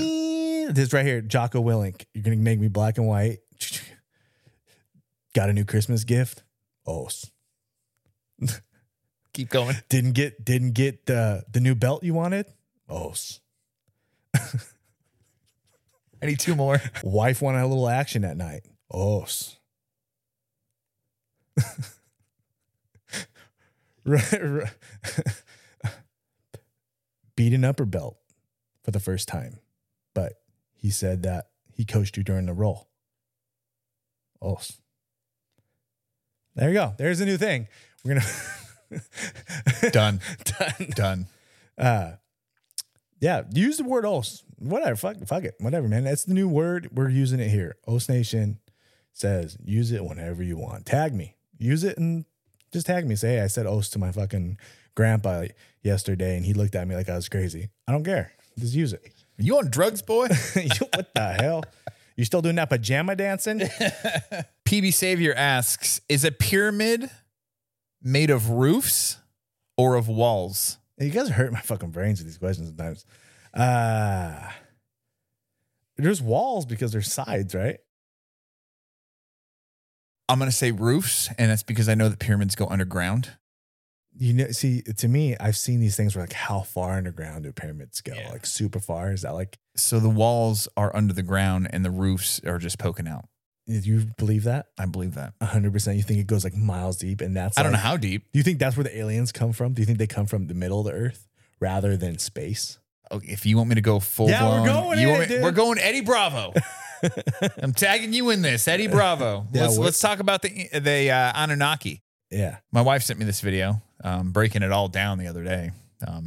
This 0.71 0.93
right 0.93 1.07
here, 1.07 1.21
Jocko 1.21 1.63
Willink. 1.63 2.07
You're 2.13 2.25
gonna 2.25 2.37
make 2.37 2.59
me 2.59 2.69
black 2.69 2.99
and 2.99 3.07
white. 3.07 3.39
Got 5.35 5.49
a 5.49 5.53
new 5.53 5.65
Christmas 5.65 6.05
gift. 6.05 6.43
Oh, 6.87 7.09
keep 9.33 9.49
going? 9.49 9.77
Didn't 9.89 10.13
get 10.13 10.45
didn't 10.45 10.73
get 10.73 11.07
the 11.07 11.45
the 11.51 11.61
new 11.61 11.75
belt 11.75 12.03
you 12.03 12.15
wanted. 12.15 12.47
Oh, 12.89 13.15
I 16.23 16.27
need 16.27 16.41
two 16.41 16.55
more. 16.55 16.81
Wife 17.03 17.43
wanted 17.43 17.63
a 17.63 17.67
little 17.67 17.89
action 17.89 18.25
at 18.25 18.37
night. 18.37 18.63
Oh. 18.93 19.27
Right, 24.05 24.41
right. 24.41 24.71
Beat 27.35 27.53
an 27.53 27.65
upper 27.65 27.85
belt 27.85 28.17
for 28.85 28.93
the 28.93 29.01
first 29.01 29.27
time, 29.27 29.59
but 30.15 30.35
he 30.77 30.91
said 30.91 31.23
that 31.25 31.49
he 31.73 31.85
coached 31.85 32.17
you 32.17 32.23
during 32.23 32.47
the 32.47 32.53
role. 32.53 32.89
Os. 34.41 34.81
There 36.55 36.69
you 36.69 36.75
go. 36.75 36.95
There's 36.97 37.21
a 37.21 37.27
new 37.27 37.37
thing. 37.37 37.69
We're 38.05 38.15
gonna 38.15 39.01
Done. 39.91 40.21
done. 40.45 40.91
Done. 40.91 41.27
Uh, 41.77 42.13
yeah, 43.21 43.43
use 43.53 43.79
the 43.79 43.85
word 43.85 44.05
os. 44.05 44.43
Whatever, 44.59 44.97
fuck, 44.97 45.17
fuck 45.27 45.45
it, 45.45 45.55
whatever, 45.59 45.89
man. 45.89 46.05
That's 46.05 46.25
the 46.25 46.35
new 46.35 46.49
word. 46.49 46.91
We're 46.93 47.11
using 47.11 47.41
it 47.41 47.49
here. 47.49 47.77
Os 47.87 48.09
Nation 48.09 48.59
says 49.13 49.57
use 49.65 49.93
it 49.93 50.05
whenever 50.05 50.43
you 50.43 50.57
want. 50.57 50.87
Tag 50.87 51.15
me, 51.15 51.37
use 51.59 51.85
it, 51.85 51.99
and 51.99 52.25
just 52.73 52.87
tag 52.87 53.07
me. 53.07 53.17
Say, 53.17 53.37
hey, 53.37 53.43
I 53.43 53.47
said 53.49 53.67
os 53.67 53.89
to 53.91 53.99
my 53.99 54.13
fucking 54.13 54.59
grandpa 54.95 55.47
yesterday, 55.83 56.37
and 56.37 56.47
he 56.47 56.55
looked 56.55 56.75
at 56.75 56.87
me 56.89 56.95
like 56.95 57.09
I 57.09 57.17
was 57.17 57.29
crazy. 57.29 57.69
I 57.87 57.93
don't 57.93 58.05
care. 58.05 58.33
Just 58.59 58.75
use 58.75 58.93
it. 58.93 59.03
You 59.39 59.59
on 59.59 59.71
drugs, 59.71 60.03
boy? 60.03 60.29
What 60.95 61.15
the 61.15 61.37
hell? 61.41 61.63
You 62.17 62.25
still 62.25 62.41
doing 62.43 62.57
that 62.57 62.71
pajama 62.71 63.15
dancing? 63.17 63.59
PB 64.65 64.95
Savior 64.95 65.35
asks, 65.35 66.01
is 66.09 66.25
a 66.25 66.33
pyramid 66.33 67.11
made 68.03 68.31
of 68.31 68.49
roofs 68.51 69.19
or 69.77 69.97
of 69.97 70.09
walls? 70.09 70.79
You 70.99 71.11
guys 71.11 71.29
hurt 71.29 71.53
my 71.53 71.61
fucking 71.61 71.91
brains 71.91 72.21
with 72.21 72.27
these 72.27 72.39
questions 72.39 72.69
sometimes. 72.69 73.05
Uh 73.53 74.51
there's 75.99 76.21
walls 76.23 76.67
because 76.67 76.93
there's 76.93 77.13
sides, 77.13 77.55
right? 77.55 77.79
I'm 80.29 80.39
gonna 80.39 80.53
say 80.53 80.73
roofs, 80.73 81.31
and 81.39 81.51
that's 81.51 81.63
because 81.63 81.89
I 81.89 81.95
know 81.95 82.09
that 82.09 82.19
pyramids 82.19 82.55
go 82.55 82.67
underground. 82.67 83.31
You 84.19 84.33
know, 84.35 84.51
see, 84.51 84.81
to 84.83 85.09
me, 85.09 85.37
I've 85.39 85.57
seen 85.57 85.81
these 85.81 85.97
things 85.97 86.17
where 86.17 86.23
like 86.23 86.33
how 86.33 86.61
far 86.61 86.97
underground 86.97 87.45
do 87.45 87.53
pyramids 87.53 88.01
go? 88.01 88.15
Yeah. 88.15 88.31
Like 88.31 88.47
super 88.47 88.81
far? 88.81 89.13
Is 89.13 89.23
that 89.23 89.35
like 89.35 89.59
So 89.77 90.01
the 90.01 90.09
walls 90.09 90.69
are 90.77 90.95
under 90.97 91.13
the 91.13 91.23
ground 91.23 91.69
and 91.71 91.85
the 91.85 91.91
roofs 91.91 92.41
are 92.47 92.59
just 92.59 92.79
poking 92.79 93.07
out. 93.07 93.27
you 93.67 94.07
believe 94.17 94.45
that? 94.45 94.67
I 94.79 94.87
believe 94.87 95.15
that. 95.17 95.35
hundred 95.43 95.73
percent. 95.73 95.97
You 95.99 96.03
think 96.03 96.21
it 96.21 96.27
goes 96.27 96.45
like 96.45 96.55
miles 96.55 96.97
deep 96.97 97.21
and 97.21 97.37
that's 97.37 97.59
I 97.59 97.63
don't 97.63 97.73
know 97.73 97.79
how 97.79 97.97
deep. 97.99 98.23
Do 98.33 98.39
you 98.39 98.43
think 98.43 98.59
that's 98.59 98.77
where 98.77 98.85
the 98.85 98.97
aliens 98.97 99.33
come 99.33 99.53
from? 99.53 99.75
Do 99.75 99.83
you 99.83 99.87
think 99.87 99.99
they 99.99 100.07
come 100.07 100.27
from 100.27 100.47
the 100.47 100.55
middle 100.55 100.81
of 100.81 100.87
the 100.87 100.93
earth 100.93 101.27
rather 101.61 101.97
than 101.97 102.19
space? 102.19 102.79
Oh, 103.11 103.21
If 103.23 103.45
you 103.45 103.57
want 103.59 103.69
me 103.69 103.75
to 103.75 103.81
go 103.83 104.01
full 104.01 104.29
Yeah, 104.31 104.49
we're 104.63 104.67
going 104.67 104.99
you 104.99 105.09
in 105.11 105.15
it, 105.17 105.21
me- 105.21 105.27
dude. 105.37 105.43
we're 105.43 105.51
going 105.53 105.79
Eddie 105.79 106.01
Bravo. 106.01 106.55
I'm 107.63 107.73
tagging 107.75 108.13
you 108.15 108.31
in 108.31 108.41
this, 108.43 108.67
Eddie 108.67 108.89
Bravo. 108.89 109.47
Yeah, 109.53 109.63
let's 109.63 109.79
let's 109.79 110.01
talk 110.01 110.19
about 110.21 110.41
the 110.43 110.69
the 110.73 111.11
uh, 111.11 111.33
Anunnaki. 111.35 112.03
Yeah. 112.31 112.59
My 112.73 112.83
wife 112.83 113.03
sent 113.03 113.19
me 113.19 113.25
this 113.25 113.41
video, 113.41 113.83
um, 114.05 114.33
breaking 114.33 114.63
it 114.63 114.73
all 114.73 114.89
down 114.89 115.19
the 115.19 115.27
other 115.29 115.45
day, 115.45 115.71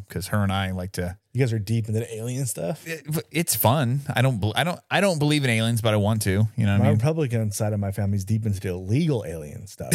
because 0.08 0.28
her 0.28 0.44
and 0.44 0.52
I 0.52 0.72
like 0.72 0.94
to. 0.94 1.18
You 1.34 1.42
guys 1.42 1.54
are 1.54 1.60
deep 1.60 1.88
into 1.88 2.00
the 2.00 2.16
alien 2.16 2.46
stuff. 2.46 2.88
it- 2.88 3.06
it's 3.32 3.56
fun. 3.56 4.02
I 4.14 4.22
don't. 4.22 4.44
I 4.56 4.64
don't. 4.64 4.80
I 4.90 5.02
don't 5.02 5.20
believe 5.20 5.44
in 5.44 5.50
aliens, 5.50 5.82
but 5.82 5.94
I 5.94 5.98
want 5.98 6.22
to. 6.24 6.48
You 6.58 6.66
know 6.66 6.74
what 6.74 6.80
My 6.80 6.86
I 6.86 6.90
mean? 6.90 6.98
Republican 6.98 7.52
side 7.52 7.74
of 7.74 7.80
my 7.80 7.92
family's 7.92 8.26
deep 8.26 8.46
into 8.46 8.60
the 8.60 8.70
illegal 8.70 9.24
alien 9.28 9.68
stuff. 9.68 9.94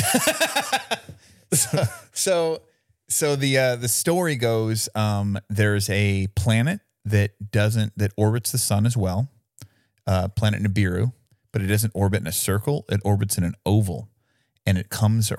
so 2.13 2.63
so 3.09 3.37
the 3.37 3.59
uh 3.59 3.77
the 3.77 3.89
story 3.89 4.37
goes 4.37 4.89
um 4.95 5.39
there's 5.49 5.89
a 5.91 6.27
planet 6.35 6.81
that 7.05 7.33
doesn't 7.51 7.93
that 7.97 8.13
orbits 8.17 8.51
the 8.51 8.59
sun 8.59 8.87
as 8.87 8.97
well 8.97 9.29
uh 10.07 10.27
planet 10.29 10.63
nibiru 10.63 11.13
but 11.53 11.63
it 11.63 11.67
doesn't 11.67 11.93
orbit 11.95 12.21
in 12.21 12.27
a 12.27 12.33
circle 12.33 12.85
it 12.89 13.01
orbits 13.05 13.39
in 13.39 13.45
an 13.45 13.55
oval 13.65 14.09
and 14.67 14.79
it 14.79 14.89
comes 14.89 15.31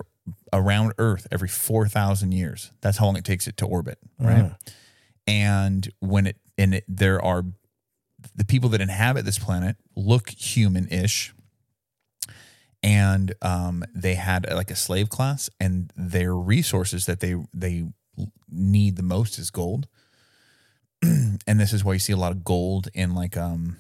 around 0.51 0.93
earth 0.97 1.27
every 1.31 1.47
4000 1.47 2.31
years. 2.31 2.71
That's 2.81 2.97
how 2.97 3.05
long 3.05 3.17
it 3.17 3.25
takes 3.25 3.47
it 3.47 3.57
to 3.57 3.65
orbit 3.65 3.99
right? 4.19 4.45
Uh-huh. 4.45 4.53
and 5.27 5.89
when 5.99 6.27
it 6.27 6.37
and 6.57 6.75
it 6.75 6.85
there 6.87 7.23
are 7.23 7.43
the 8.35 8.45
people 8.45 8.69
that 8.69 8.81
inhabit 8.81 9.25
this 9.25 9.37
planet 9.37 9.75
look 9.95 10.29
human-ish. 10.29 11.33
And 12.81 13.33
um, 13.41 13.83
they 13.95 14.13
had 14.15 14.49
uh, 14.49 14.55
like 14.55 14.69
a 14.69 14.75
slave 14.75 15.09
class 15.09 15.49
and 15.59 15.91
their 15.95 16.35
resources 16.35 17.05
that 17.07 17.19
they 17.19 17.35
they 17.53 17.85
need 18.49 18.95
the 18.95 19.03
most 19.03 19.39
is 19.39 19.49
gold. 19.49 19.87
And 21.47 21.59
this 21.59 21.73
is 21.73 21.83
why 21.83 21.93
you 21.93 21.99
see 21.99 22.13
a 22.13 22.17
lot 22.17 22.31
of 22.31 22.43
gold 22.43 22.87
in 22.93 23.13
like 23.13 23.37
um 23.37 23.77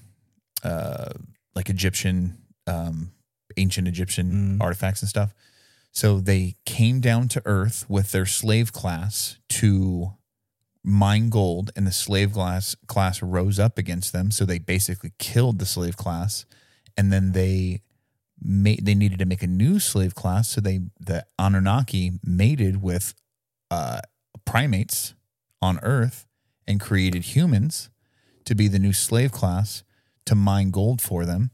uh 0.63 1.09
like 1.55 1.69
egyptian 1.69 2.37
um 2.67 3.11
ancient 3.57 3.87
egyptian 3.87 4.59
artifacts 4.61 5.01
and 5.01 5.09
stuff 5.09 5.33
So 5.95 6.19
they 6.19 6.57
came 6.65 6.99
down 6.99 7.29
to 7.29 7.41
Earth 7.45 7.85
with 7.87 8.11
their 8.11 8.25
slave 8.25 8.73
class 8.73 9.39
to 9.49 10.11
mine 10.83 11.29
gold, 11.29 11.71
and 11.73 11.87
the 11.87 11.91
slave 11.91 12.33
class 12.33 12.75
class 12.85 13.23
rose 13.23 13.57
up 13.57 13.77
against 13.77 14.11
them. 14.11 14.29
So 14.29 14.45
they 14.45 14.59
basically 14.59 15.13
killed 15.17 15.57
the 15.57 15.65
slave 15.65 15.95
class, 15.95 16.45
and 16.97 17.13
then 17.13 17.31
they 17.31 17.81
made 18.41 18.85
they 18.85 18.93
needed 18.93 19.19
to 19.19 19.25
make 19.25 19.41
a 19.41 19.47
new 19.47 19.79
slave 19.79 20.13
class. 20.13 20.49
So 20.49 20.59
they 20.59 20.81
the 20.99 21.25
Anunnaki 21.39 22.19
mated 22.21 22.81
with 22.81 23.15
uh, 23.71 24.01
primates 24.43 25.13
on 25.61 25.79
Earth 25.81 26.27
and 26.67 26.79
created 26.79 27.23
humans 27.23 27.89
to 28.43 28.53
be 28.53 28.67
the 28.67 28.79
new 28.79 28.93
slave 28.93 29.31
class 29.31 29.83
to 30.25 30.35
mine 30.35 30.71
gold 30.71 31.01
for 31.01 31.25
them. 31.25 31.51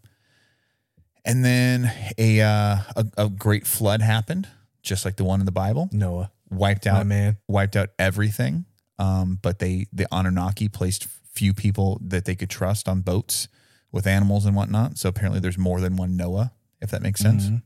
And 1.23 1.45
then 1.45 1.91
a 2.17 2.41
uh, 2.41 2.77
a, 2.95 3.05
a 3.17 3.29
great 3.29 3.67
flood 3.67 4.01
happened, 4.01 4.47
just 4.81 5.05
like 5.05 5.17
the 5.17 5.23
one 5.23 5.39
in 5.39 5.45
the 5.45 5.51
Bible 5.51 5.89
Noah, 5.91 6.31
wiped 6.49 6.87
out 6.87 7.05
man. 7.05 7.37
wiped 7.47 7.75
out 7.75 7.89
everything. 7.99 8.65
Um, 8.97 9.39
but 9.41 9.59
they 9.59 9.85
the 9.93 10.07
Anunnaki 10.11 10.67
placed 10.69 11.05
few 11.33 11.53
people 11.53 11.99
that 12.03 12.25
they 12.25 12.35
could 12.35 12.49
trust 12.49 12.87
on 12.89 13.01
boats 13.01 13.47
with 13.91 14.05
animals 14.07 14.45
and 14.45 14.55
whatnot. 14.55 14.97
So 14.97 15.09
apparently 15.09 15.39
there's 15.39 15.57
more 15.57 15.79
than 15.79 15.95
one 15.95 16.15
Noah, 16.17 16.51
if 16.81 16.89
that 16.91 17.01
makes 17.01 17.21
sense. 17.21 17.45
Mhm. 17.47 17.61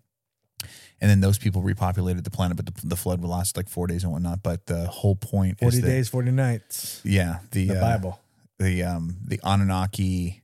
And 1.01 1.09
then 1.11 1.19
those 1.19 1.37
people 1.37 1.61
repopulated 1.61 2.23
the 2.23 2.29
planet, 2.31 2.55
but 2.57 2.65
the, 2.67 2.87
the 2.87 2.95
flood 2.95 3.21
would 3.21 3.29
last 3.29 3.57
like 3.57 3.67
four 3.67 3.85
days 3.87 4.03
and 4.03 4.11
whatnot. 4.13 4.41
But 4.43 4.65
the 4.67 4.87
whole 4.87 5.15
point 5.15 5.59
Forty 5.59 5.77
is 5.77 5.81
that, 5.83 5.87
days, 5.89 6.09
forty 6.09 6.31
nights. 6.31 7.01
yeah, 7.03 7.39
the, 7.51 7.67
The 7.67 7.77
uh, 7.77 7.81
Bible. 7.81 8.19
the 8.59 8.83
um 8.83 9.17
the 9.25 9.39
Anunnaki 9.43 10.41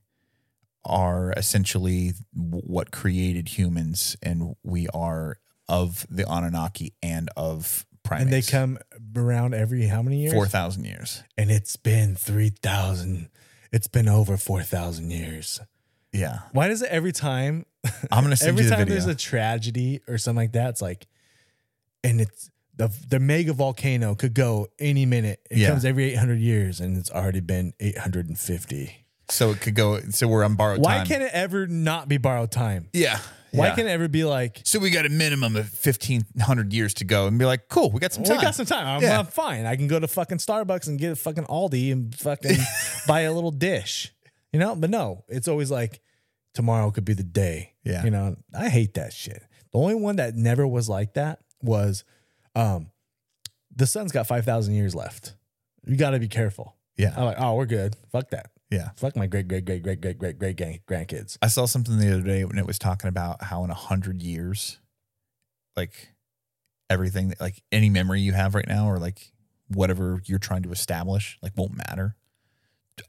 are 0.84 1.32
essentially 1.36 2.12
what 2.34 2.90
created 2.90 3.48
humans, 3.50 4.16
and 4.22 4.54
we 4.62 4.88
are 4.88 5.38
of 5.68 6.06
the 6.10 6.24
Anunnaki 6.30 6.94
and 7.02 7.28
of 7.36 7.86
primates. 8.02 8.24
And 8.24 8.32
they 8.32 8.42
come 8.42 8.78
around 9.16 9.54
every 9.54 9.86
how 9.86 10.02
many 10.02 10.18
years? 10.18 10.32
four 10.32 10.46
thousand 10.46 10.84
years. 10.84 11.22
And 11.38 11.50
it's 11.50 11.76
been 11.76 12.14
three 12.16 12.50
thousand. 12.50 13.28
It's 13.70 13.86
been 13.88 14.08
over 14.08 14.36
four 14.36 14.62
thousand 14.62 15.10
years. 15.12 15.60
Yeah, 16.12 16.40
Why 16.52 16.68
does 16.68 16.82
it 16.82 16.90
every 16.90 17.12
time? 17.12 17.64
I'm 18.10 18.22
gonna 18.24 18.36
every 18.42 18.64
the 18.64 18.70
time 18.70 18.78
video. 18.80 18.94
there's 18.94 19.06
a 19.06 19.14
tragedy 19.14 20.00
or 20.06 20.18
something 20.18 20.36
like 20.36 20.52
that, 20.52 20.70
it's 20.70 20.82
like, 20.82 21.06
and 22.04 22.20
it's 22.20 22.50
the 22.76 22.88
the 23.08 23.18
mega 23.18 23.52
volcano 23.54 24.14
could 24.14 24.34
go 24.34 24.66
any 24.78 25.06
minute. 25.06 25.40
It 25.50 25.58
Yeah. 25.58 25.68
comes 25.70 25.84
every 25.86 26.12
800 26.12 26.38
years, 26.38 26.80
and 26.80 26.98
it's 26.98 27.10
already 27.10 27.40
been 27.40 27.72
850. 27.80 29.01
So 29.32 29.50
it 29.50 29.60
could 29.60 29.74
go. 29.74 30.00
So 30.10 30.28
we're 30.28 30.44
on 30.44 30.54
borrowed 30.54 30.76
time. 30.76 30.84
Why 30.84 30.96
time. 30.98 31.06
can't 31.06 31.22
it 31.22 31.30
ever 31.32 31.66
not 31.66 32.08
be 32.08 32.18
borrowed 32.18 32.50
time? 32.50 32.88
yeah. 32.92 33.18
Why 33.54 33.66
yeah. 33.66 33.74
can't 33.74 33.86
it 33.86 33.90
ever 33.90 34.08
be 34.08 34.24
like, 34.24 34.62
So 34.64 34.78
we 34.78 34.88
got 34.88 35.04
a 35.04 35.10
minimum 35.10 35.56
of 35.56 35.68
fifteen 35.68 36.24
hundred 36.40 36.72
years 36.72 36.94
to 36.94 37.04
go, 37.04 37.26
and 37.26 37.38
be 37.38 37.44
like, 37.44 37.68
cool, 37.68 37.90
we 37.90 38.00
got 38.00 38.14
some 38.14 38.24
time. 38.24 38.38
we 38.38 38.42
got 38.42 38.54
some 38.54 38.64
time. 38.64 38.86
I'm, 38.86 39.02
Yeah. 39.02 39.18
I'm 39.18 39.26
fine. 39.26 39.66
I 39.66 39.76
can 39.76 39.88
go 39.88 40.00
to 40.00 40.08
fucking 40.08 40.38
Starbucks 40.38 40.88
and 40.88 40.98
get 40.98 41.12
a 41.12 41.16
fucking 41.16 41.44
Aldi 41.44 41.92
and 41.92 42.14
fucking 42.14 42.56
buy 43.06 43.20
a 43.22 43.32
little 43.32 43.50
dish, 43.50 44.10
you 44.54 44.58
know? 44.58 44.74
But 44.74 44.88
no, 44.88 45.24
it's 45.28 45.48
always 45.48 45.70
like 45.70 46.00
tomorrow 46.54 46.90
could 46.90 47.04
be 47.04 47.12
the 47.12 47.22
day. 47.22 47.74
Yeah. 47.84 48.02
You 48.04 48.10
know, 48.10 48.36
I 48.58 48.70
hate 48.70 48.94
that 48.94 49.12
shit. 49.12 49.42
The 49.72 49.78
only 49.78 49.96
one 49.96 50.16
that 50.16 50.34
never 50.34 50.66
was 50.66 50.88
like 50.88 51.12
that 51.14 51.40
was 51.60 52.04
um 52.54 52.90
the 53.74 53.86
sun's 53.86 54.12
got 54.12 54.26
5,000 54.26 54.74
years 54.74 54.94
left. 54.94 55.34
You 55.84 55.96
got 55.96 56.10
to 56.10 56.18
be 56.18 56.28
careful. 56.28 56.76
yeah, 56.96 57.12
I'm 57.16 57.24
like, 57.24 57.36
oh, 57.38 57.54
we're 57.56 57.66
good. 57.66 57.96
Fuck 58.12 58.30
that. 58.30 58.50
Yeah. 58.72 58.90
Fuck 58.96 59.14
my 59.16 59.26
great, 59.26 59.46
great, 59.48 59.64
great, 59.64 59.82
great, 59.82 60.00
great, 60.00 60.18
great, 60.18 60.38
great 60.38 60.86
grandkids. 60.86 61.38
I 61.42 61.48
saw 61.48 61.66
something 61.66 61.98
the 61.98 62.12
other 62.12 62.22
day 62.22 62.44
when 62.44 62.58
it 62.58 62.66
was 62.66 62.78
talking 62.78 63.08
about 63.08 63.42
how 63.44 63.62
in 63.64 63.70
a 63.70 63.74
hundred 63.74 64.22
years, 64.22 64.78
like 65.76 66.08
everything, 66.90 67.34
like 67.40 67.62
any 67.70 67.90
memory 67.90 68.20
you 68.20 68.32
have 68.32 68.54
right 68.54 68.66
now, 68.66 68.88
or 68.88 68.98
like 68.98 69.32
whatever 69.68 70.20
you're 70.26 70.38
trying 70.38 70.62
to 70.64 70.72
establish, 70.72 71.38
like 71.42 71.52
won't 71.56 71.76
matter. 71.76 72.16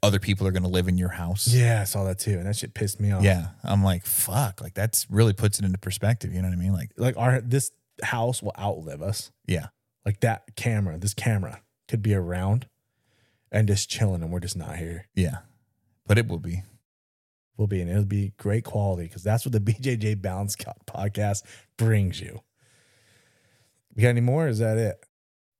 Other 0.02 0.18
people 0.18 0.46
are 0.46 0.50
going 0.52 0.62
to 0.62 0.68
live 0.68 0.88
in 0.88 0.96
your 0.96 1.10
house. 1.10 1.46
Yeah, 1.48 1.80
I 1.82 1.84
saw 1.84 2.04
that 2.04 2.18
too. 2.18 2.32
And 2.38 2.46
that 2.46 2.56
shit 2.56 2.72
pissed 2.72 3.00
me 3.00 3.10
off. 3.12 3.22
Yeah. 3.22 3.48
I'm 3.62 3.84
like, 3.84 4.06
fuck. 4.06 4.62
Like 4.62 4.72
that's 4.74 5.06
really 5.10 5.34
puts 5.34 5.58
it 5.58 5.64
into 5.66 5.78
perspective. 5.78 6.32
You 6.32 6.40
know 6.40 6.48
what 6.48 6.54
I 6.54 6.60
mean? 6.60 6.72
Like, 6.72 6.90
Like 6.96 7.16
our, 7.18 7.40
this 7.42 7.70
house 8.02 8.42
will 8.42 8.54
outlive 8.58 9.02
us. 9.02 9.30
yeah, 9.46 9.66
like 10.06 10.20
that 10.20 10.56
camera, 10.56 10.98
this 10.98 11.14
camera 11.14 11.60
could 11.88 12.02
be 12.02 12.14
around 12.14 12.66
and 13.52 13.68
just 13.68 13.88
chilling, 13.90 14.22
and 14.22 14.32
we're 14.32 14.40
just 14.40 14.56
not 14.56 14.76
here. 14.76 15.06
yeah. 15.14 15.38
But 16.06 16.18
it 16.18 16.28
will 16.28 16.38
be. 16.38 16.62
We'll 17.56 17.68
be, 17.68 17.80
and 17.80 17.90
it'll 17.90 18.04
be 18.04 18.32
great 18.36 18.64
quality 18.64 19.04
because 19.04 19.22
that's 19.22 19.46
what 19.46 19.52
the 19.52 19.60
BJJ 19.72 20.20
Balance 20.20 20.56
Co- 20.56 20.72
podcast 20.86 21.42
brings 21.76 22.20
you. 22.20 22.40
We 23.94 24.02
got 24.02 24.08
any 24.08 24.20
more? 24.20 24.48
Is 24.48 24.58
that 24.58 24.76
it? 24.76 24.96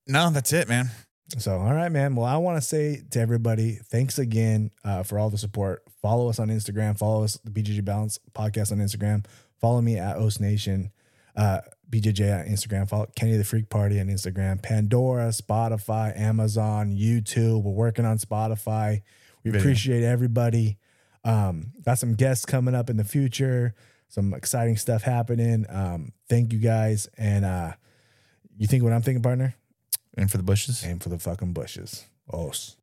No, 0.07 0.31
that's 0.31 0.53
it, 0.53 0.69
man. 0.69 0.91
So, 1.39 1.59
all 1.59 1.73
right, 1.73 1.91
man. 1.91 2.15
Well, 2.15 2.27
I 2.27 2.37
want 2.37 2.59
to 2.59 2.63
say 2.63 3.03
to 3.13 3.21
everybody, 3.21 3.79
thanks 3.91 4.19
again 4.19 4.71
uh, 4.85 5.03
for 5.03 5.19
all 5.19 5.31
the 5.31 5.39
support. 5.39 5.83
Follow 6.03 6.29
us 6.29 6.39
on 6.39 6.49
Instagram. 6.49 6.99
Follow 6.99 7.25
us, 7.25 7.39
the 7.45 7.51
BJJ 7.51 7.85
Balance 7.85 8.19
podcast 8.35 8.73
on 8.73 8.79
Instagram. 8.79 9.25
Follow 9.61 9.81
me 9.81 9.97
at 9.97 10.17
Os 10.17 10.39
Nation, 10.41 10.91
uh, 11.37 11.61
BJJ 11.89 12.41
on 12.41 12.47
Instagram. 12.47 12.89
Follow 12.89 13.07
Kenny 13.17 13.37
the 13.37 13.45
Freak 13.45 13.71
Party 13.71 13.99
on 14.01 14.09
Instagram. 14.09 14.61
Pandora, 14.63 15.29
Spotify, 15.29 16.17
Amazon, 16.19 16.95
YouTube. 16.95 17.63
We're 17.63 17.73
working 17.73 18.05
on 18.05 18.19
Spotify. 18.19 19.01
We 19.45 19.51
Video. 19.51 19.61
appreciate 19.63 20.03
everybody. 20.03 20.79
Um, 21.25 21.73
got 21.85 21.99
some 21.99 22.15
guests 22.15 22.45
coming 22.45 22.75
up 22.75 22.91
in 22.91 22.97
the 22.97 23.05
future. 23.05 23.75
Some 24.09 24.33
exciting 24.35 24.77
stuff 24.77 25.03
happening. 25.03 25.67
Um, 25.69 26.13
thank 26.29 26.53
you 26.53 26.59
guys. 26.59 27.09
And 27.19 27.45
uh, 27.45 27.73
you 28.57 28.67
think 28.67 28.83
what 28.85 28.93
I'm 28.93 29.03
thinking, 29.03 29.23
partner? 29.23 29.55
And 30.17 30.31
for 30.31 30.37
the 30.37 30.43
bushes. 30.43 30.85
Aim 30.87 30.99
for 30.99 31.09
the 31.09 31.19
fucking 31.19 31.53
bushes. 31.53 32.05
Os. 32.33 32.77